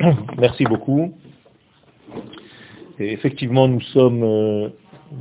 Merci 0.38 0.64
beaucoup. 0.64 1.12
Effectivement, 2.98 3.68
nous 3.68 3.80
sommes 3.80 4.22
euh, 4.22 4.68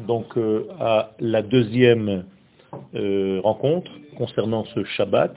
donc 0.08 0.38
euh, 0.38 0.68
à 0.80 1.12
la 1.20 1.42
deuxième 1.42 2.26
euh, 2.94 3.42
rencontre 3.44 3.92
concernant 4.18 4.64
ce 4.74 4.84
Shabbat. 4.84 5.36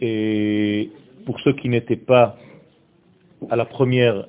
Et 0.00 0.90
pour 1.26 1.40
ceux 1.40 1.52
qui 1.54 1.68
n'étaient 1.68 1.96
pas 1.96 2.36
à 3.50 3.56
la 3.56 3.64
première 3.64 4.26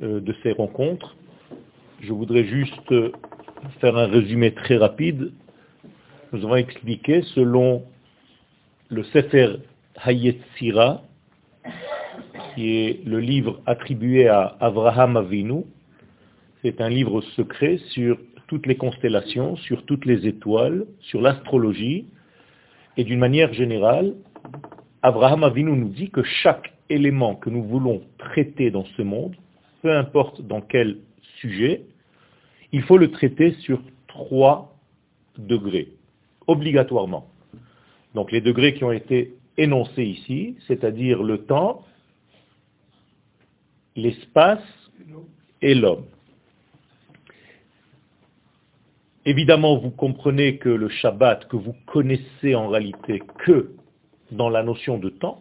de 0.00 0.34
ces 0.42 0.52
rencontres, 0.52 1.16
je 2.00 2.12
voudrais 2.12 2.44
juste 2.44 2.92
faire 3.80 3.96
un 3.96 4.06
résumé 4.06 4.52
très 4.52 4.76
rapide. 4.76 5.32
Nous 6.32 6.44
avons 6.44 6.56
expliqué 6.56 7.22
selon 7.34 7.84
le 8.88 9.04
Sefer 9.04 9.56
Hayetzira, 10.04 11.02
qui 12.54 12.76
est 12.76 13.04
le 13.04 13.20
livre 13.20 13.60
attribué 13.66 14.28
à 14.28 14.56
Avraham 14.60 15.16
Avinu. 15.16 15.64
C'est 16.62 16.80
un 16.80 16.88
livre 16.88 17.20
secret 17.36 17.78
sur 17.90 18.18
toutes 18.46 18.66
les 18.66 18.76
constellations, 18.76 19.56
sur 19.56 19.84
toutes 19.84 20.04
les 20.04 20.26
étoiles, 20.26 20.86
sur 21.00 21.20
l'astrologie. 21.20 22.06
Et 22.96 23.04
d'une 23.04 23.18
manière 23.18 23.52
générale, 23.52 24.14
Avraham 25.02 25.44
Avinu 25.44 25.72
nous 25.72 25.88
dit 25.88 26.10
que 26.10 26.22
chaque 26.22 26.72
élément 26.88 27.34
que 27.34 27.50
nous 27.50 27.64
voulons 27.64 28.02
traiter 28.18 28.70
dans 28.70 28.84
ce 28.96 29.02
monde, 29.02 29.34
peu 29.82 29.92
importe 29.92 30.42
dans 30.42 30.60
quel 30.60 30.98
sujet, 31.40 31.82
il 32.72 32.82
faut 32.82 32.98
le 32.98 33.10
traiter 33.10 33.52
sur 33.60 33.80
trois 34.06 34.76
degrés, 35.38 35.88
obligatoirement. 36.46 37.28
Donc 38.14 38.30
les 38.30 38.40
degrés 38.40 38.74
qui 38.74 38.84
ont 38.84 38.92
été 38.92 39.34
énoncés 39.56 40.04
ici, 40.04 40.56
c'est-à-dire 40.66 41.22
le 41.22 41.38
temps, 41.38 41.84
l'espace 43.96 44.62
et 45.62 45.74
l'homme. 45.74 46.04
Évidemment, 49.26 49.78
vous 49.78 49.90
comprenez 49.90 50.58
que 50.58 50.68
le 50.68 50.88
Shabbat, 50.88 51.48
que 51.48 51.56
vous 51.56 51.74
connaissez 51.86 52.54
en 52.54 52.68
réalité 52.68 53.22
que 53.38 53.72
dans 54.30 54.50
la 54.50 54.62
notion 54.62 54.98
de 54.98 55.08
temps, 55.08 55.40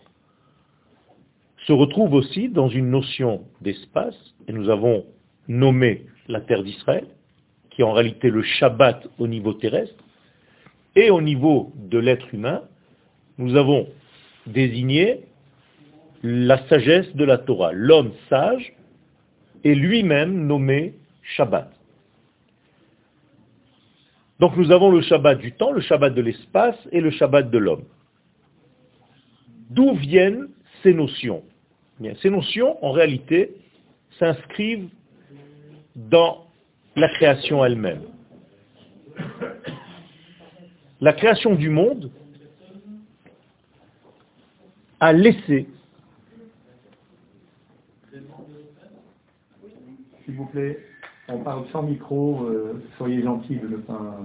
se 1.65 1.73
retrouve 1.73 2.13
aussi 2.13 2.49
dans 2.49 2.69
une 2.69 2.89
notion 2.89 3.43
d'espace, 3.61 4.15
et 4.47 4.53
nous 4.53 4.69
avons 4.69 5.05
nommé 5.47 6.05
la 6.27 6.41
terre 6.41 6.63
d'Israël, 6.63 7.07
qui 7.69 7.81
est 7.81 7.85
en 7.85 7.93
réalité 7.93 8.29
le 8.29 8.43
Shabbat 8.43 9.07
au 9.17 9.27
niveau 9.27 9.53
terrestre, 9.53 10.03
et 10.95 11.09
au 11.09 11.21
niveau 11.21 11.71
de 11.75 11.97
l'être 11.97 12.33
humain, 12.33 12.61
nous 13.37 13.55
avons 13.55 13.87
désigné 14.45 15.21
la 16.23 16.65
sagesse 16.69 17.13
de 17.15 17.25
la 17.25 17.37
Torah. 17.37 17.73
L'homme 17.73 18.13
sage 18.29 18.73
est 19.63 19.75
lui-même 19.75 20.47
nommé 20.47 20.95
Shabbat. 21.35 21.69
Donc 24.39 24.57
nous 24.57 24.71
avons 24.71 24.89
le 24.89 25.01
Shabbat 25.01 25.37
du 25.39 25.51
temps, 25.51 25.71
le 25.71 25.81
Shabbat 25.81 26.13
de 26.13 26.21
l'espace 26.21 26.77
et 26.91 27.01
le 27.01 27.11
Shabbat 27.11 27.51
de 27.51 27.57
l'homme. 27.57 27.83
D'où 29.69 29.95
viennent 29.95 30.47
ces 30.81 30.93
notions? 30.93 31.43
Ces 32.21 32.29
notions, 32.29 32.83
en 32.83 32.91
réalité, 32.91 33.55
s'inscrivent 34.19 34.89
dans 35.95 36.45
la 36.95 37.07
création 37.09 37.63
elle-même. 37.63 38.01
La 40.99 41.13
création 41.13 41.55
du 41.55 41.69
monde 41.69 42.11
a 44.99 45.13
laissé 45.13 45.67
S'il 50.25 50.35
vous 50.35 50.45
plaît, 50.45 50.79
on 51.27 51.39
parle 51.39 51.65
sans 51.71 51.83
micro, 51.83 52.45
euh, 52.45 52.81
soyez 52.97 53.21
gentils 53.21 53.57
de 53.57 53.67
ne 53.67 53.77
pas... 53.77 54.19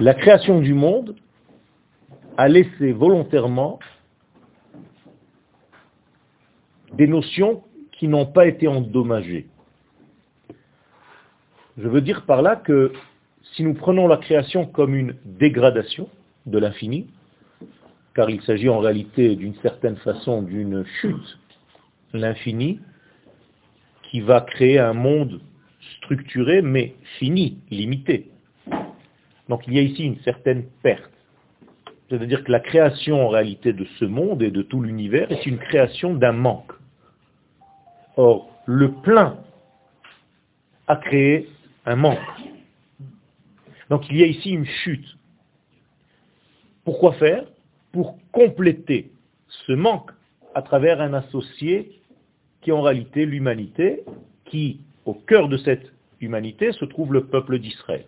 La 0.00 0.14
création 0.14 0.60
du 0.60 0.74
monde 0.74 1.16
a 2.36 2.48
laissé 2.48 2.92
volontairement 2.92 3.78
des 6.92 7.06
notions 7.06 7.64
qui 7.92 8.06
n'ont 8.06 8.26
pas 8.26 8.46
été 8.46 8.68
endommagées. 8.68 9.48
Je 11.76 11.88
veux 11.88 12.00
dire 12.00 12.24
par 12.24 12.42
là 12.42 12.54
que 12.54 12.92
si 13.54 13.64
nous 13.64 13.74
prenons 13.74 14.06
la 14.06 14.16
création 14.16 14.66
comme 14.66 14.94
une 14.94 15.16
dégradation 15.24 16.08
de 16.46 16.58
l'infini, 16.58 17.08
car 18.14 18.30
il 18.30 18.40
s'agit 18.42 18.68
en 18.68 18.78
réalité 18.78 19.36
d'une 19.36 19.56
certaine 19.56 19.96
façon 19.96 20.42
d'une 20.42 20.84
chute, 21.00 21.38
l'infini, 22.12 22.80
qui 24.04 24.20
va 24.20 24.40
créer 24.40 24.78
un 24.78 24.92
monde 24.92 25.40
structuré 25.96 26.62
mais 26.62 26.94
fini, 27.18 27.58
limité. 27.70 28.30
Donc 29.48 29.66
il 29.66 29.74
y 29.74 29.78
a 29.78 29.82
ici 29.82 30.04
une 30.04 30.20
certaine 30.20 30.64
perte. 30.82 31.10
C'est-à-dire 32.08 32.44
que 32.44 32.52
la 32.52 32.60
création 32.60 33.26
en 33.26 33.28
réalité 33.28 33.72
de 33.72 33.84
ce 33.98 34.04
monde 34.04 34.42
et 34.42 34.50
de 34.50 34.62
tout 34.62 34.80
l'univers 34.80 35.30
est 35.32 35.46
une 35.46 35.58
création 35.58 36.14
d'un 36.14 36.32
manque. 36.32 36.72
Or, 38.16 38.48
le 38.66 38.92
plein 38.92 39.38
a 40.86 40.96
créé 40.96 41.48
un 41.86 41.96
manque. 41.96 42.18
Donc 43.90 44.08
il 44.10 44.16
y 44.18 44.22
a 44.22 44.26
ici 44.26 44.50
une 44.50 44.66
chute. 44.66 45.18
Pourquoi 46.84 47.14
faire? 47.14 47.44
Pour 47.94 48.18
compléter 48.32 49.12
ce 49.66 49.72
manque 49.72 50.10
à 50.52 50.62
travers 50.62 51.00
un 51.00 51.14
associé 51.14 51.92
qui 52.60 52.70
est 52.70 52.72
en 52.72 52.82
réalité 52.82 53.24
l'humanité, 53.24 54.02
qui, 54.46 54.80
au 55.04 55.14
cœur 55.14 55.48
de 55.48 55.56
cette 55.58 55.92
humanité, 56.20 56.72
se 56.72 56.84
trouve 56.86 57.12
le 57.12 57.26
peuple 57.26 57.60
d'Israël. 57.60 58.04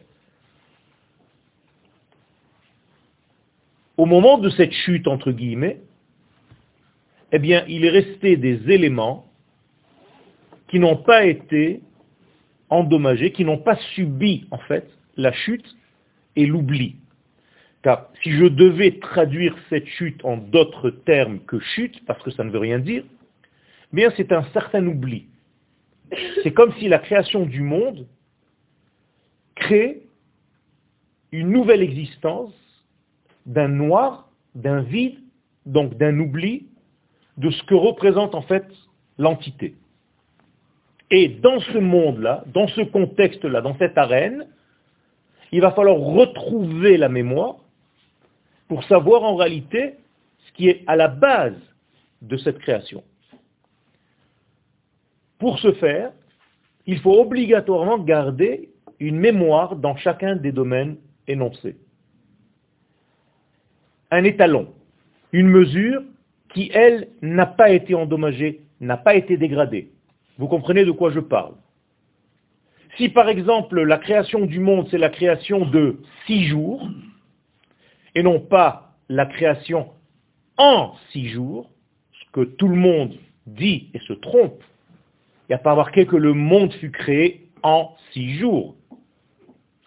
Au 3.97 4.07
moment 4.07 4.39
de 4.39 4.51
cette 4.51 4.73
chute, 4.73 5.07
entre 5.07 5.31
guillemets, 5.31 5.81
eh 7.31 7.39
bien, 7.39 7.65
il 7.69 7.85
est 7.85 7.91
resté 7.91 8.37
des 8.37 8.69
éléments 8.69 9.31
qui 10.67 10.81
n'ont 10.81 10.97
pas 10.97 11.27
été 11.27 11.81
endommagés, 12.71 13.31
qui 13.31 13.45
n'ont 13.45 13.59
pas 13.59 13.77
subi, 13.95 14.49
en 14.51 14.59
fait, 14.59 14.91
la 15.17 15.31
chute 15.31 15.77
et 16.35 16.45
l'oubli. 16.45 16.97
Car 17.87 18.11
si 18.21 18.33
je 18.33 18.47
devais 18.47 18.99
traduire 18.99 19.55
cette 19.71 19.87
chute 19.87 20.25
en 20.25 20.39
d'autres 20.39 20.91
termes 20.91 21.39
que 21.39 21.61
chute, 21.61 22.05
parce 22.05 22.21
que 22.25 22.33
ça 22.33 22.43
ne 22.43 22.51
veut 22.51 22.59
rien 22.59 22.81
dire, 22.81 23.05
bien 23.93 24.13
c'est 24.17 24.33
un 24.33 24.43
certain 24.53 24.85
oubli. 24.85 25.27
C'est 26.43 26.51
comme 26.51 26.73
si 26.81 26.89
la 26.89 26.99
création 26.99 27.47
du 27.47 27.61
monde 27.61 28.09
crée 29.55 30.03
une 31.31 31.51
nouvelle 31.51 31.81
existence 31.81 32.53
d'un 33.47 33.69
noir, 33.69 34.31
d'un 34.57 34.81
vide, 34.81 35.21
donc 35.65 35.97
d'un 35.97 36.19
oubli 36.19 36.67
de 37.37 37.51
ce 37.51 37.63
que 37.63 37.77
représente 37.77 38.35
en 38.35 38.43
fait 38.43 38.67
l'entité. 39.17 39.77
Et 41.13 41.29
dans 41.29 41.61
ce 41.61 41.79
monde-là, 41.79 42.43
dans 42.49 42.67
ce 42.67 42.81
contexte-là, 42.81 43.61
dans 43.61 43.79
cette 43.79 43.97
arène, 43.97 44.49
il 45.53 45.61
va 45.61 45.71
falloir 45.71 45.99
retrouver 45.99 46.97
la 46.97 47.09
mémoire 47.09 47.59
pour 48.69 48.85
savoir 48.85 49.23
en 49.23 49.37
réalité 49.37 49.95
ce 50.47 50.53
qui 50.53 50.69
est 50.69 50.83
à 50.87 50.97
la 50.97 51.09
base 51.09 51.57
de 52.23 52.37
cette 52.37 52.59
création. 52.59 53.03
Pour 55.39 55.59
ce 55.59 55.73
faire, 55.73 56.13
il 56.87 56.99
faut 57.01 57.21
obligatoirement 57.21 57.99
garder 57.99 58.71
une 59.01 59.19
mémoire 59.19 59.77
dans 59.77 59.97
chacun 59.97 60.37
des 60.37 60.53
domaines 60.53 60.97
énoncés. 61.29 61.77
Un 64.11 64.25
étalon, 64.25 64.73
une 65.33 65.49
mesure 65.49 66.03
qui, 66.55 66.71
elle, 66.73 67.09
n'a 67.21 67.47
pas 67.47 67.71
été 67.71 67.95
endommagée, 67.95 68.63
n'a 68.81 68.97
pas 68.97 69.15
été 69.15 69.37
dégradée. 69.37 69.91
Vous 70.39 70.49
comprenez 70.49 70.85
de 70.85 70.93
quoi 70.93 71.11
je 71.11 71.21
parle 71.21 71.55
Si 72.97 73.09
par 73.09 73.29
exemple 73.29 73.83
la 73.83 73.99
création 73.99 74.47
du 74.47 74.61
monde, 74.61 74.87
c'est 74.91 74.99
la 74.99 75.11
création 75.11 75.67
de 75.67 75.99
six 76.27 76.45
jours, 76.45 76.89
et 78.17 78.23
non 78.23 78.41
pas 78.41 78.95
la 79.11 79.27
création 79.27 79.91
en 80.57 80.95
six 81.13 81.29
jours, 81.29 81.71
ce 82.13 82.33
que 82.33 82.45
tout 82.45 82.67
le 82.67 82.75
monde 82.75 83.15
dit 83.47 83.91
et 83.93 83.99
se 84.01 84.15
trompe. 84.15 84.63
Il 85.43 85.51
n'y 85.51 85.55
a 85.55 85.59
pas 85.59 85.77
marqué 85.77 86.07
que 86.07 86.17
le 86.17 86.33
monde 86.33 86.73
fut 86.73 86.91
créé 86.91 87.47
en 87.63 87.95
six 88.13 88.39
jours. 88.39 88.75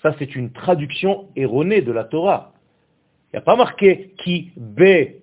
Ça, 0.03 0.15
c'est 0.19 0.35
une 0.35 0.51
traduction 0.51 1.27
erronée 1.35 1.81
de 1.81 1.91
la 1.91 2.03
Torah. 2.03 2.53
Il 3.25 3.35
n'y 3.35 3.39
a 3.39 3.41
pas 3.41 3.55
marqué 3.55 4.13
qui 4.23 4.51
be 4.55 5.15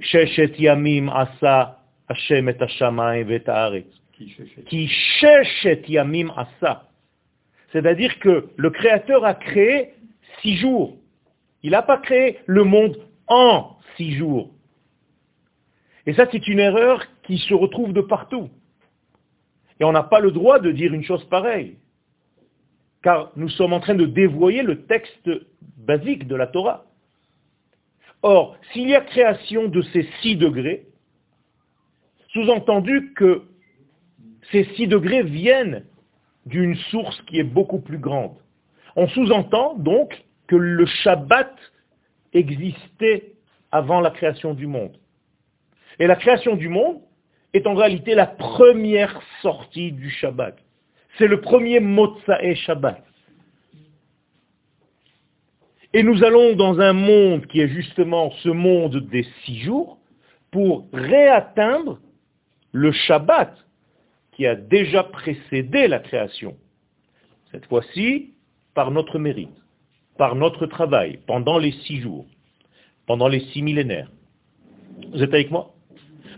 sheshet 0.00 0.54
yamim 0.58 1.08
asa 1.08 1.80
Hashem 2.08 2.48
et 2.48 2.56
et 2.56 3.86
Qui 4.66 4.88
sheshet 4.88 5.82
yamim 5.88 6.30
asa. 6.36 6.88
C'est-à-dire 7.72 8.16
que 8.20 8.48
le 8.56 8.70
Créateur 8.70 9.24
a 9.24 9.34
créé 9.34 9.94
six 10.40 10.56
jours 10.56 10.96
Il 11.64 11.70
n'a 11.70 11.82
pas 11.82 11.96
créé 11.96 12.38
le 12.46 12.62
monde 12.62 12.98
en 13.26 13.78
six 13.96 14.12
jours. 14.12 14.50
Et 16.06 16.12
ça, 16.12 16.26
c'est 16.30 16.46
une 16.46 16.60
erreur 16.60 17.02
qui 17.22 17.38
se 17.38 17.54
retrouve 17.54 17.94
de 17.94 18.02
partout. 18.02 18.50
Et 19.80 19.84
on 19.84 19.92
n'a 19.92 20.02
pas 20.02 20.20
le 20.20 20.30
droit 20.30 20.58
de 20.58 20.70
dire 20.70 20.92
une 20.92 21.02
chose 21.02 21.24
pareille. 21.24 21.78
Car 23.02 23.32
nous 23.36 23.48
sommes 23.48 23.72
en 23.72 23.80
train 23.80 23.94
de 23.94 24.04
dévoyer 24.04 24.62
le 24.62 24.84
texte 24.84 25.30
basique 25.78 26.28
de 26.28 26.36
la 26.36 26.46
Torah. 26.46 26.84
Or, 28.22 28.58
s'il 28.72 28.90
y 28.90 28.94
a 28.94 29.00
création 29.00 29.68
de 29.68 29.80
ces 29.80 30.06
six 30.20 30.36
degrés, 30.36 30.86
sous-entendu 32.28 33.14
que 33.14 33.42
ces 34.52 34.64
six 34.76 34.86
degrés 34.86 35.22
viennent 35.22 35.86
d'une 36.44 36.76
source 36.76 37.20
qui 37.22 37.38
est 37.38 37.44
beaucoup 37.44 37.80
plus 37.80 37.98
grande. 37.98 38.36
On 38.96 39.08
sous-entend 39.08 39.76
donc 39.76 40.23
que 40.46 40.56
le 40.56 40.86
Shabbat 40.86 41.54
existait 42.32 43.32
avant 43.72 44.00
la 44.00 44.10
création 44.10 44.54
du 44.54 44.66
monde. 44.66 44.96
Et 45.98 46.06
la 46.06 46.16
création 46.16 46.56
du 46.56 46.68
monde 46.68 47.00
est 47.52 47.66
en 47.66 47.74
réalité 47.74 48.14
la 48.14 48.26
première 48.26 49.20
sortie 49.40 49.92
du 49.92 50.10
Shabbat. 50.10 50.56
C'est 51.18 51.28
le 51.28 51.40
premier 51.40 51.80
Motsae 51.80 52.54
Shabbat. 52.54 53.04
Et 55.92 56.02
nous 56.02 56.24
allons 56.24 56.56
dans 56.56 56.80
un 56.80 56.92
monde 56.92 57.46
qui 57.46 57.60
est 57.60 57.68
justement 57.68 58.32
ce 58.42 58.48
monde 58.48 58.96
des 59.10 59.24
six 59.44 59.60
jours 59.60 59.98
pour 60.50 60.88
réatteindre 60.92 62.00
le 62.72 62.90
Shabbat 62.90 63.56
qui 64.32 64.46
a 64.46 64.56
déjà 64.56 65.04
précédé 65.04 65.86
la 65.86 66.00
création. 66.00 66.56
Cette 67.52 67.66
fois-ci, 67.66 68.34
par 68.74 68.90
notre 68.90 69.20
mérite, 69.20 69.63
par 70.16 70.34
notre 70.34 70.66
travail, 70.66 71.18
pendant 71.26 71.58
les 71.58 71.72
six 71.86 72.00
jours, 72.00 72.26
pendant 73.06 73.28
les 73.28 73.40
six 73.52 73.62
millénaires. 73.62 74.10
Vous 75.12 75.22
êtes 75.22 75.34
avec 75.34 75.50
moi? 75.50 75.74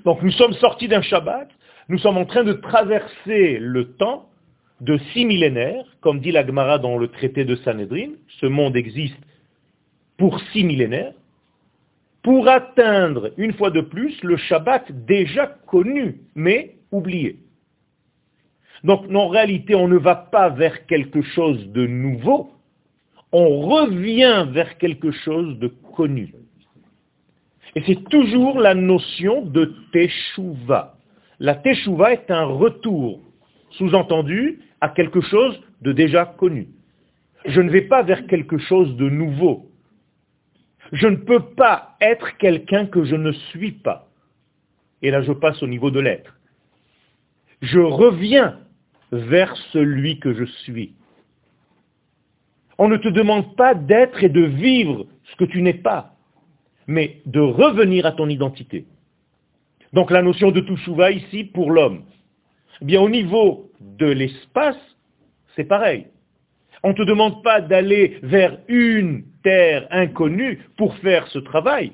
Donc 0.04 0.22
nous 0.22 0.30
sommes 0.32 0.54
sortis 0.54 0.88
d'un 0.88 1.02
Shabbat, 1.02 1.48
nous 1.88 1.98
sommes 1.98 2.16
en 2.16 2.24
train 2.24 2.44
de 2.44 2.54
traverser 2.54 3.58
le 3.58 3.92
temps 3.92 4.28
de 4.80 4.98
six 5.12 5.24
millénaires, 5.24 5.84
comme 6.00 6.20
dit 6.20 6.32
la 6.32 6.46
Gemara 6.46 6.78
dans 6.78 6.98
le 6.98 7.08
traité 7.08 7.44
de 7.44 7.56
Sanhedrin, 7.56 8.10
ce 8.40 8.46
monde 8.46 8.76
existe 8.76 9.16
pour 10.16 10.40
six 10.52 10.64
millénaires, 10.64 11.14
pour 12.22 12.48
atteindre 12.48 13.30
une 13.36 13.52
fois 13.52 13.70
de 13.70 13.80
plus 13.80 14.20
le 14.22 14.36
Shabbat 14.36 14.90
déjà 15.06 15.46
connu, 15.66 16.20
mais 16.34 16.76
oublié. 16.90 17.38
Donc 18.84 19.06
en 19.14 19.28
réalité, 19.28 19.74
on 19.74 19.88
ne 19.88 19.96
va 19.96 20.14
pas 20.14 20.48
vers 20.48 20.86
quelque 20.86 21.22
chose 21.22 21.68
de 21.68 21.86
nouveau, 21.86 22.50
on 23.32 23.60
revient 23.60 24.46
vers 24.50 24.78
quelque 24.78 25.10
chose 25.10 25.58
de 25.58 25.68
connu. 25.96 26.34
Et 27.74 27.82
c'est 27.86 28.08
toujours 28.08 28.58
la 28.58 28.74
notion 28.74 29.42
de 29.42 29.74
teshuva. 29.92 30.96
La 31.38 31.54
teshuva 31.54 32.12
est 32.12 32.30
un 32.30 32.44
retour, 32.44 33.20
sous-entendu, 33.72 34.60
à 34.80 34.88
quelque 34.88 35.20
chose 35.20 35.60
de 35.82 35.92
déjà 35.92 36.24
connu. 36.24 36.68
Je 37.44 37.60
ne 37.60 37.70
vais 37.70 37.82
pas 37.82 38.02
vers 38.02 38.26
quelque 38.26 38.58
chose 38.58 38.96
de 38.96 39.08
nouveau. 39.08 39.70
Je 40.92 41.06
ne 41.06 41.16
peux 41.16 41.40
pas 41.40 41.96
être 42.00 42.36
quelqu'un 42.38 42.86
que 42.86 43.04
je 43.04 43.16
ne 43.16 43.32
suis 43.32 43.72
pas. 43.72 44.08
Et 45.02 45.10
là, 45.10 45.22
je 45.22 45.32
passe 45.32 45.62
au 45.62 45.66
niveau 45.66 45.90
de 45.90 46.00
l'être. 46.00 46.38
Je 47.60 47.80
reviens 47.80 48.58
vers 49.12 49.54
celui 49.72 50.18
que 50.18 50.32
je 50.34 50.44
suis. 50.44 50.94
On 52.78 52.88
ne 52.88 52.96
te 52.96 53.08
demande 53.08 53.56
pas 53.56 53.74
d'être 53.74 54.22
et 54.22 54.28
de 54.28 54.42
vivre 54.42 55.06
ce 55.24 55.36
que 55.36 55.44
tu 55.44 55.62
n'es 55.62 55.74
pas, 55.74 56.14
mais 56.86 57.22
de 57.26 57.40
revenir 57.40 58.06
à 58.06 58.12
ton 58.12 58.28
identité. 58.28 58.86
Donc 59.92 60.10
la 60.10 60.22
notion 60.22 60.50
de 60.50 60.60
Touchouva 60.60 61.10
ici 61.10 61.44
pour 61.44 61.70
l'homme. 61.70 62.02
Eh 62.82 62.84
bien 62.84 63.00
au 63.00 63.08
niveau 63.08 63.70
de 63.80 64.06
l'espace, 64.06 64.76
c'est 65.54 65.64
pareil. 65.64 66.06
On 66.82 66.90
ne 66.90 66.94
te 66.94 67.02
demande 67.02 67.42
pas 67.42 67.60
d'aller 67.60 68.18
vers 68.22 68.58
une 68.68 69.24
terre 69.42 69.86
inconnue 69.90 70.60
pour 70.76 70.94
faire 70.98 71.26
ce 71.28 71.38
travail, 71.38 71.92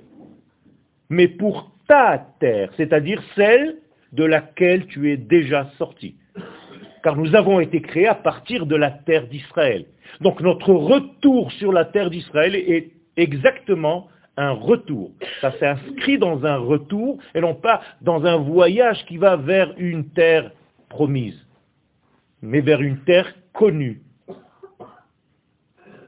mais 1.08 1.28
pour 1.28 1.72
ta 1.86 2.26
terre, 2.40 2.70
c'est-à-dire 2.76 3.22
celle 3.36 3.78
de 4.12 4.24
laquelle 4.24 4.86
tu 4.86 5.10
es 5.12 5.16
déjà 5.16 5.70
sorti 5.78 6.16
car 7.02 7.16
nous 7.16 7.34
avons 7.34 7.60
été 7.60 7.80
créés 7.80 8.06
à 8.06 8.14
partir 8.14 8.66
de 8.66 8.76
la 8.76 8.90
terre 8.90 9.26
d'Israël. 9.26 9.86
Donc 10.20 10.40
notre 10.40 10.72
retour 10.72 11.50
sur 11.52 11.72
la 11.72 11.84
terre 11.84 12.10
d'Israël 12.10 12.54
est 12.54 12.90
exactement 13.16 14.08
un 14.36 14.52
retour. 14.52 15.10
Ça 15.40 15.52
s'inscrit 15.58 16.18
dans 16.18 16.44
un 16.44 16.56
retour 16.56 17.18
et 17.34 17.40
non 17.40 17.54
pas 17.54 17.82
dans 18.00 18.24
un 18.24 18.36
voyage 18.36 19.04
qui 19.06 19.16
va 19.16 19.36
vers 19.36 19.74
une 19.76 20.08
terre 20.10 20.52
promise, 20.88 21.38
mais 22.40 22.60
vers 22.60 22.80
une 22.80 22.98
terre 23.00 23.34
connue. 23.52 24.02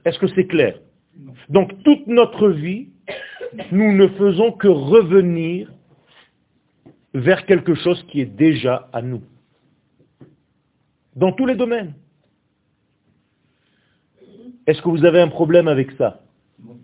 Est-ce 0.04 0.18
que 0.18 0.28
c'est 0.28 0.46
clair? 0.46 0.78
Donc 1.48 1.82
toute 1.82 2.06
notre 2.06 2.48
vie, 2.48 2.88
nous 3.70 3.92
ne 3.92 4.08
faisons 4.08 4.52
que 4.52 4.68
revenir 4.68 5.70
vers 7.14 7.46
quelque 7.46 7.74
chose 7.74 8.04
qui 8.10 8.20
est 8.20 8.36
déjà 8.36 8.88
à 8.92 9.00
nous 9.00 9.22
dans 11.16 11.32
tous 11.32 11.46
les 11.46 11.54
domaines. 11.54 11.94
Est-ce 14.66 14.80
que 14.80 14.88
vous 14.88 15.04
avez 15.04 15.20
un 15.20 15.28
problème 15.28 15.68
avec 15.68 15.90
ça 15.92 16.20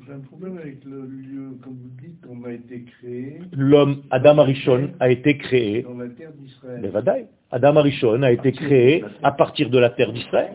J'ai 0.07 0.13
un 0.13 0.21
problème 0.21 0.59
avec 0.59 0.85
le 0.85 1.07
lieu, 1.07 1.57
comme 1.63 1.75
vous 1.75 2.03
dites, 2.03 2.23
on 2.29 2.45
a 2.45 2.53
été 2.53 2.83
créé. 2.83 3.41
L'homme, 3.53 4.03
Adam 4.11 4.39
Arishon, 4.39 4.91
a 5.01 5.11
été 5.11 5.39
créé. 5.39 5.83
Dans 5.83 5.95
la 5.95 6.09
terre 6.09 6.33
d'Israël. 6.33 7.29
Adam 7.51 7.77
Arishon 7.77 8.23
a 8.23 8.31
été 8.31 8.53
créé 8.53 9.05
à 9.23 9.33
partir 9.33 9.71
de 9.71 9.79
la 9.79 9.91
terre 9.91 10.13
d'Israël. 10.13 10.53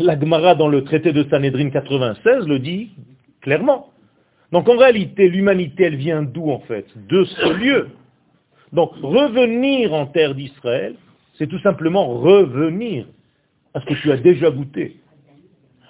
La 0.00 0.18
Gemara 0.18 0.56
dans 0.56 0.68
le 0.68 0.82
traité 0.82 1.12
de 1.12 1.22
Sanhedrin 1.24 1.70
96 1.70 2.48
le 2.48 2.58
dit 2.58 2.90
clairement. 3.40 3.92
Donc 4.50 4.68
en 4.68 4.76
réalité, 4.76 5.28
l'humanité, 5.28 5.84
elle 5.84 5.96
vient 5.96 6.22
d'où 6.22 6.50
en 6.50 6.60
fait? 6.60 6.86
De 7.08 7.24
ce 7.24 7.52
lieu. 7.52 7.88
Donc 8.72 8.90
revenir 9.02 9.92
en 9.92 10.06
terre 10.06 10.34
d'Israël, 10.34 10.96
c'est 11.38 11.46
tout 11.46 11.58
simplement 11.60 12.06
revenir 12.06 13.06
à 13.74 13.80
ce 13.80 13.86
que 13.86 13.94
tu 13.94 14.12
as 14.12 14.16
déjà 14.16 14.50
goûté. 14.50 15.00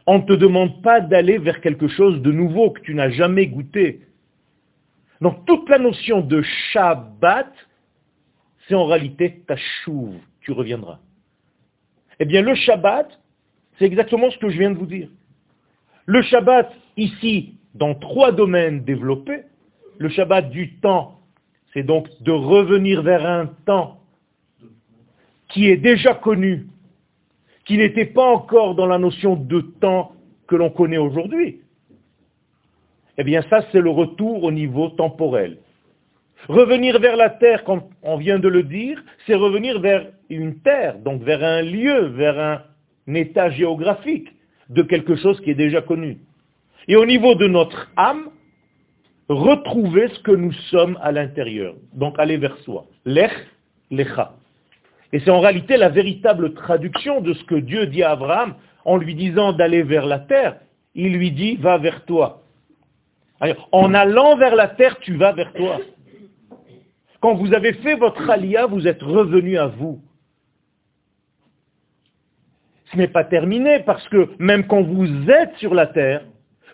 On 0.06 0.18
ne 0.18 0.24
te 0.24 0.32
demande 0.32 0.82
pas 0.82 1.00
d'aller 1.00 1.38
vers 1.38 1.60
quelque 1.60 1.88
chose 1.88 2.20
de 2.20 2.32
nouveau 2.32 2.70
que 2.70 2.80
tu 2.80 2.94
n'as 2.94 3.10
jamais 3.10 3.46
goûté. 3.46 4.00
Donc 5.20 5.44
toute 5.46 5.68
la 5.68 5.78
notion 5.78 6.20
de 6.20 6.42
Shabbat, 6.42 7.52
c'est 8.66 8.74
en 8.74 8.86
réalité 8.86 9.42
ta 9.46 9.56
chouve, 9.56 10.16
tu 10.40 10.52
reviendras. 10.52 10.98
Eh 12.20 12.24
bien 12.24 12.42
le 12.42 12.54
Shabbat, 12.54 13.08
c'est 13.78 13.84
exactement 13.84 14.30
ce 14.30 14.38
que 14.38 14.50
je 14.50 14.58
viens 14.58 14.70
de 14.70 14.78
vous 14.78 14.86
dire. 14.86 15.08
Le 16.06 16.22
Shabbat, 16.22 16.70
ici, 16.96 17.54
dans 17.74 17.94
trois 17.94 18.32
domaines 18.32 18.84
développés, 18.84 19.42
le 19.98 20.08
Shabbat 20.08 20.50
du 20.50 20.74
temps, 20.76 21.20
c'est 21.72 21.82
donc 21.82 22.08
de 22.22 22.30
revenir 22.30 23.02
vers 23.02 23.26
un 23.26 23.46
temps 23.66 24.03
qui 25.54 25.68
est 25.68 25.76
déjà 25.76 26.14
connu, 26.14 26.66
qui 27.64 27.78
n'était 27.78 28.06
pas 28.06 28.26
encore 28.26 28.74
dans 28.74 28.86
la 28.86 28.98
notion 28.98 29.36
de 29.36 29.60
temps 29.60 30.10
que 30.48 30.56
l'on 30.56 30.68
connaît 30.68 30.98
aujourd'hui, 30.98 31.60
eh 33.16 33.22
bien 33.22 33.40
ça 33.48 33.64
c'est 33.70 33.80
le 33.80 33.90
retour 33.90 34.42
au 34.42 34.50
niveau 34.50 34.88
temporel. 34.88 35.58
Revenir 36.48 36.98
vers 36.98 37.16
la 37.16 37.30
terre, 37.30 37.62
comme 37.62 37.82
on 38.02 38.16
vient 38.16 38.40
de 38.40 38.48
le 38.48 38.64
dire, 38.64 39.00
c'est 39.26 39.36
revenir 39.36 39.78
vers 39.80 40.08
une 40.28 40.58
terre, 40.60 40.98
donc 40.98 41.22
vers 41.22 41.42
un 41.42 41.62
lieu, 41.62 42.06
vers 42.08 42.38
un, 42.38 43.14
état 43.14 43.48
géographique 43.50 44.28
de 44.70 44.82
quelque 44.82 45.14
chose 45.14 45.40
qui 45.42 45.50
est 45.50 45.54
déjà 45.54 45.82
connu. 45.82 46.18
Et 46.88 46.96
au 46.96 47.06
niveau 47.06 47.34
de 47.36 47.46
notre 47.46 47.90
âme, 47.96 48.30
retrouver 49.28 50.08
ce 50.08 50.18
que 50.20 50.32
nous 50.32 50.52
sommes 50.70 50.98
à 51.00 51.12
l'intérieur. 51.12 51.74
Donc 51.92 52.18
aller 52.18 52.38
vers 52.38 52.56
soi. 52.58 52.86
Lech, 53.04 53.32
lecha. 53.90 54.34
Et 55.14 55.20
c'est 55.20 55.30
en 55.30 55.38
réalité 55.38 55.76
la 55.76 55.90
véritable 55.90 56.54
traduction 56.54 57.20
de 57.20 57.34
ce 57.34 57.44
que 57.44 57.54
Dieu 57.54 57.86
dit 57.86 58.02
à 58.02 58.10
Abraham 58.10 58.56
en 58.84 58.96
lui 58.96 59.14
disant 59.14 59.52
d'aller 59.52 59.84
vers 59.84 60.06
la 60.06 60.18
terre. 60.18 60.56
Il 60.96 61.12
lui 61.12 61.30
dit, 61.30 61.54
va 61.54 61.78
vers 61.78 62.04
toi. 62.04 62.42
en 63.70 63.94
allant 63.94 64.36
vers 64.36 64.56
la 64.56 64.66
terre, 64.66 64.98
tu 64.98 65.14
vas 65.14 65.30
vers 65.30 65.52
toi. 65.52 65.78
Quand 67.20 67.34
vous 67.34 67.54
avez 67.54 67.74
fait 67.74 67.94
votre 67.94 68.28
alia, 68.28 68.66
vous 68.66 68.88
êtes 68.88 69.02
revenu 69.02 69.56
à 69.56 69.68
vous. 69.68 70.02
Ce 72.90 72.96
n'est 72.96 73.06
pas 73.06 73.22
terminé 73.22 73.84
parce 73.86 74.08
que 74.08 74.30
même 74.40 74.66
quand 74.66 74.82
vous 74.82 75.30
êtes 75.30 75.54
sur 75.58 75.74
la 75.74 75.86
terre, 75.86 76.24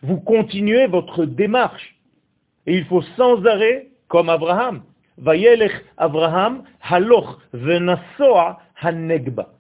vous 0.01 0.19
continuez 0.19 0.87
votre 0.87 1.27
démarche. 1.27 1.95
Et 2.65 2.79
il 2.79 2.87
faut 2.87 3.03
sans 3.19 3.45
arrêt, 3.45 3.89
comme 4.09 4.31
Abraham, 4.31 4.83
Abraham 5.97 6.65
haloch 6.81 7.39
hanegba. 8.83 9.53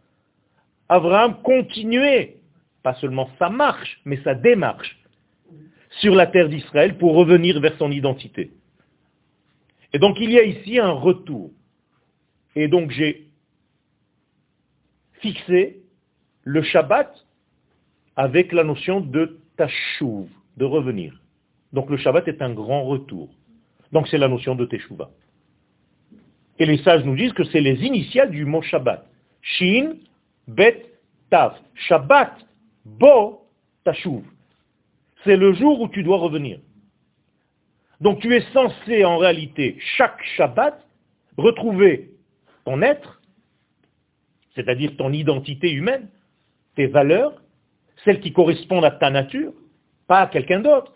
Abraham 0.89 1.43
continuait, 1.43 2.37
pas 2.83 2.95
seulement 2.95 3.31
sa 3.39 3.49
marche, 3.49 4.01
mais 4.05 4.19
sa 4.25 4.35
démarche, 4.35 4.99
sur 6.01 6.15
la 6.15 6.27
terre 6.27 6.49
d'Israël 6.49 6.99
pour 6.99 7.15
revenir 7.15 7.61
vers 7.61 7.77
son 7.77 7.91
identité. 7.91 8.53
Et 9.93 9.99
donc 9.99 10.19
il 10.21 10.31
y 10.31 10.39
a 10.39 10.45
ici 10.45 10.79
un 10.79 10.93
retour. 10.93 11.51
Et 12.57 12.69
donc 12.69 12.91
j'ai 12.91 13.29
fixé 15.21 15.83
le 16.45 16.63
Shabbat 16.63 17.13
avec 18.17 18.53
la 18.53 18.65
notion 18.65 19.01
de 19.01 19.39
tachouv, 19.57 20.29
de 20.57 20.65
revenir. 20.65 21.21
Donc 21.73 21.91
le 21.91 21.97
Shabbat 21.97 22.27
est 22.29 22.43
un 22.43 22.53
grand 22.53 22.85
retour. 22.85 23.29
Donc 23.93 24.09
c'est 24.09 24.19
la 24.19 24.29
notion 24.29 24.55
de 24.55 24.65
Teshuvah. 24.67 25.11
Et 26.61 26.67
les 26.67 26.79
sages 26.83 27.05
nous 27.05 27.17
disent 27.17 27.33
que 27.33 27.45
c'est 27.45 27.61
les 27.61 27.83
initiales 27.85 28.31
du 28.31 28.45
mot 28.45 28.61
Shabbat. 28.61 29.07
Shin, 29.41 29.95
Bet, 30.47 30.87
Tav. 31.31 31.55
Shabbat, 31.75 32.35
Bo, 32.85 33.47
Tashuv. 33.83 34.23
C'est 35.25 35.37
le 35.37 35.55
jour 35.55 35.81
où 35.81 35.89
tu 35.89 36.03
dois 36.03 36.19
revenir. 36.19 36.61
Donc 38.01 38.21
tu 38.21 38.35
es 38.35 38.43
censé 38.53 39.05
en 39.05 39.17
réalité, 39.17 39.79
chaque 39.97 40.23
Shabbat, 40.37 40.87
retrouver 41.37 42.11
ton 42.65 42.83
être, 42.83 43.21
c'est-à-dire 44.55 44.97
ton 44.97 45.13
identité 45.13 45.71
humaine, 45.73 46.09
tes 46.77 46.87
valeurs, 46.87 47.41
celles 48.05 48.21
qui 48.21 48.33
correspondent 48.33 48.85
à 48.85 48.91
ta 48.91 49.11
nature, 49.11 49.53
pas 50.07 50.21
à 50.21 50.27
quelqu'un 50.27 50.61
d'autre. 50.61 50.93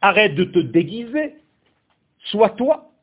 Arrête 0.00 0.34
de 0.34 0.44
te 0.44 0.58
déguiser. 0.58 1.34
Sois 2.30 2.50
toi. 2.50 2.93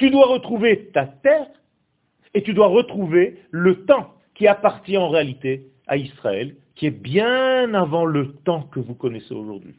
Tu 0.00 0.08
dois 0.08 0.28
retrouver 0.28 0.86
ta 0.94 1.04
terre 1.04 1.46
et 2.32 2.42
tu 2.42 2.54
dois 2.54 2.68
retrouver 2.68 3.38
le 3.50 3.84
temps 3.84 4.14
qui 4.34 4.46
appartient 4.46 4.96
en 4.96 5.10
réalité 5.10 5.66
à 5.86 5.98
Israël, 5.98 6.56
qui 6.74 6.86
est 6.86 6.90
bien 6.90 7.74
avant 7.74 8.06
le 8.06 8.32
temps 8.32 8.62
que 8.62 8.80
vous 8.80 8.94
connaissez 8.94 9.34
aujourd'hui. 9.34 9.74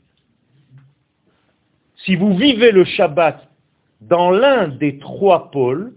Si 2.06 2.16
vous 2.16 2.38
vivez 2.38 2.72
le 2.72 2.84
Shabbat 2.84 3.50
dans 4.02 4.30
l'un 4.30 4.68
des 4.68 5.00
trois 5.00 5.50
pôles, 5.50 5.92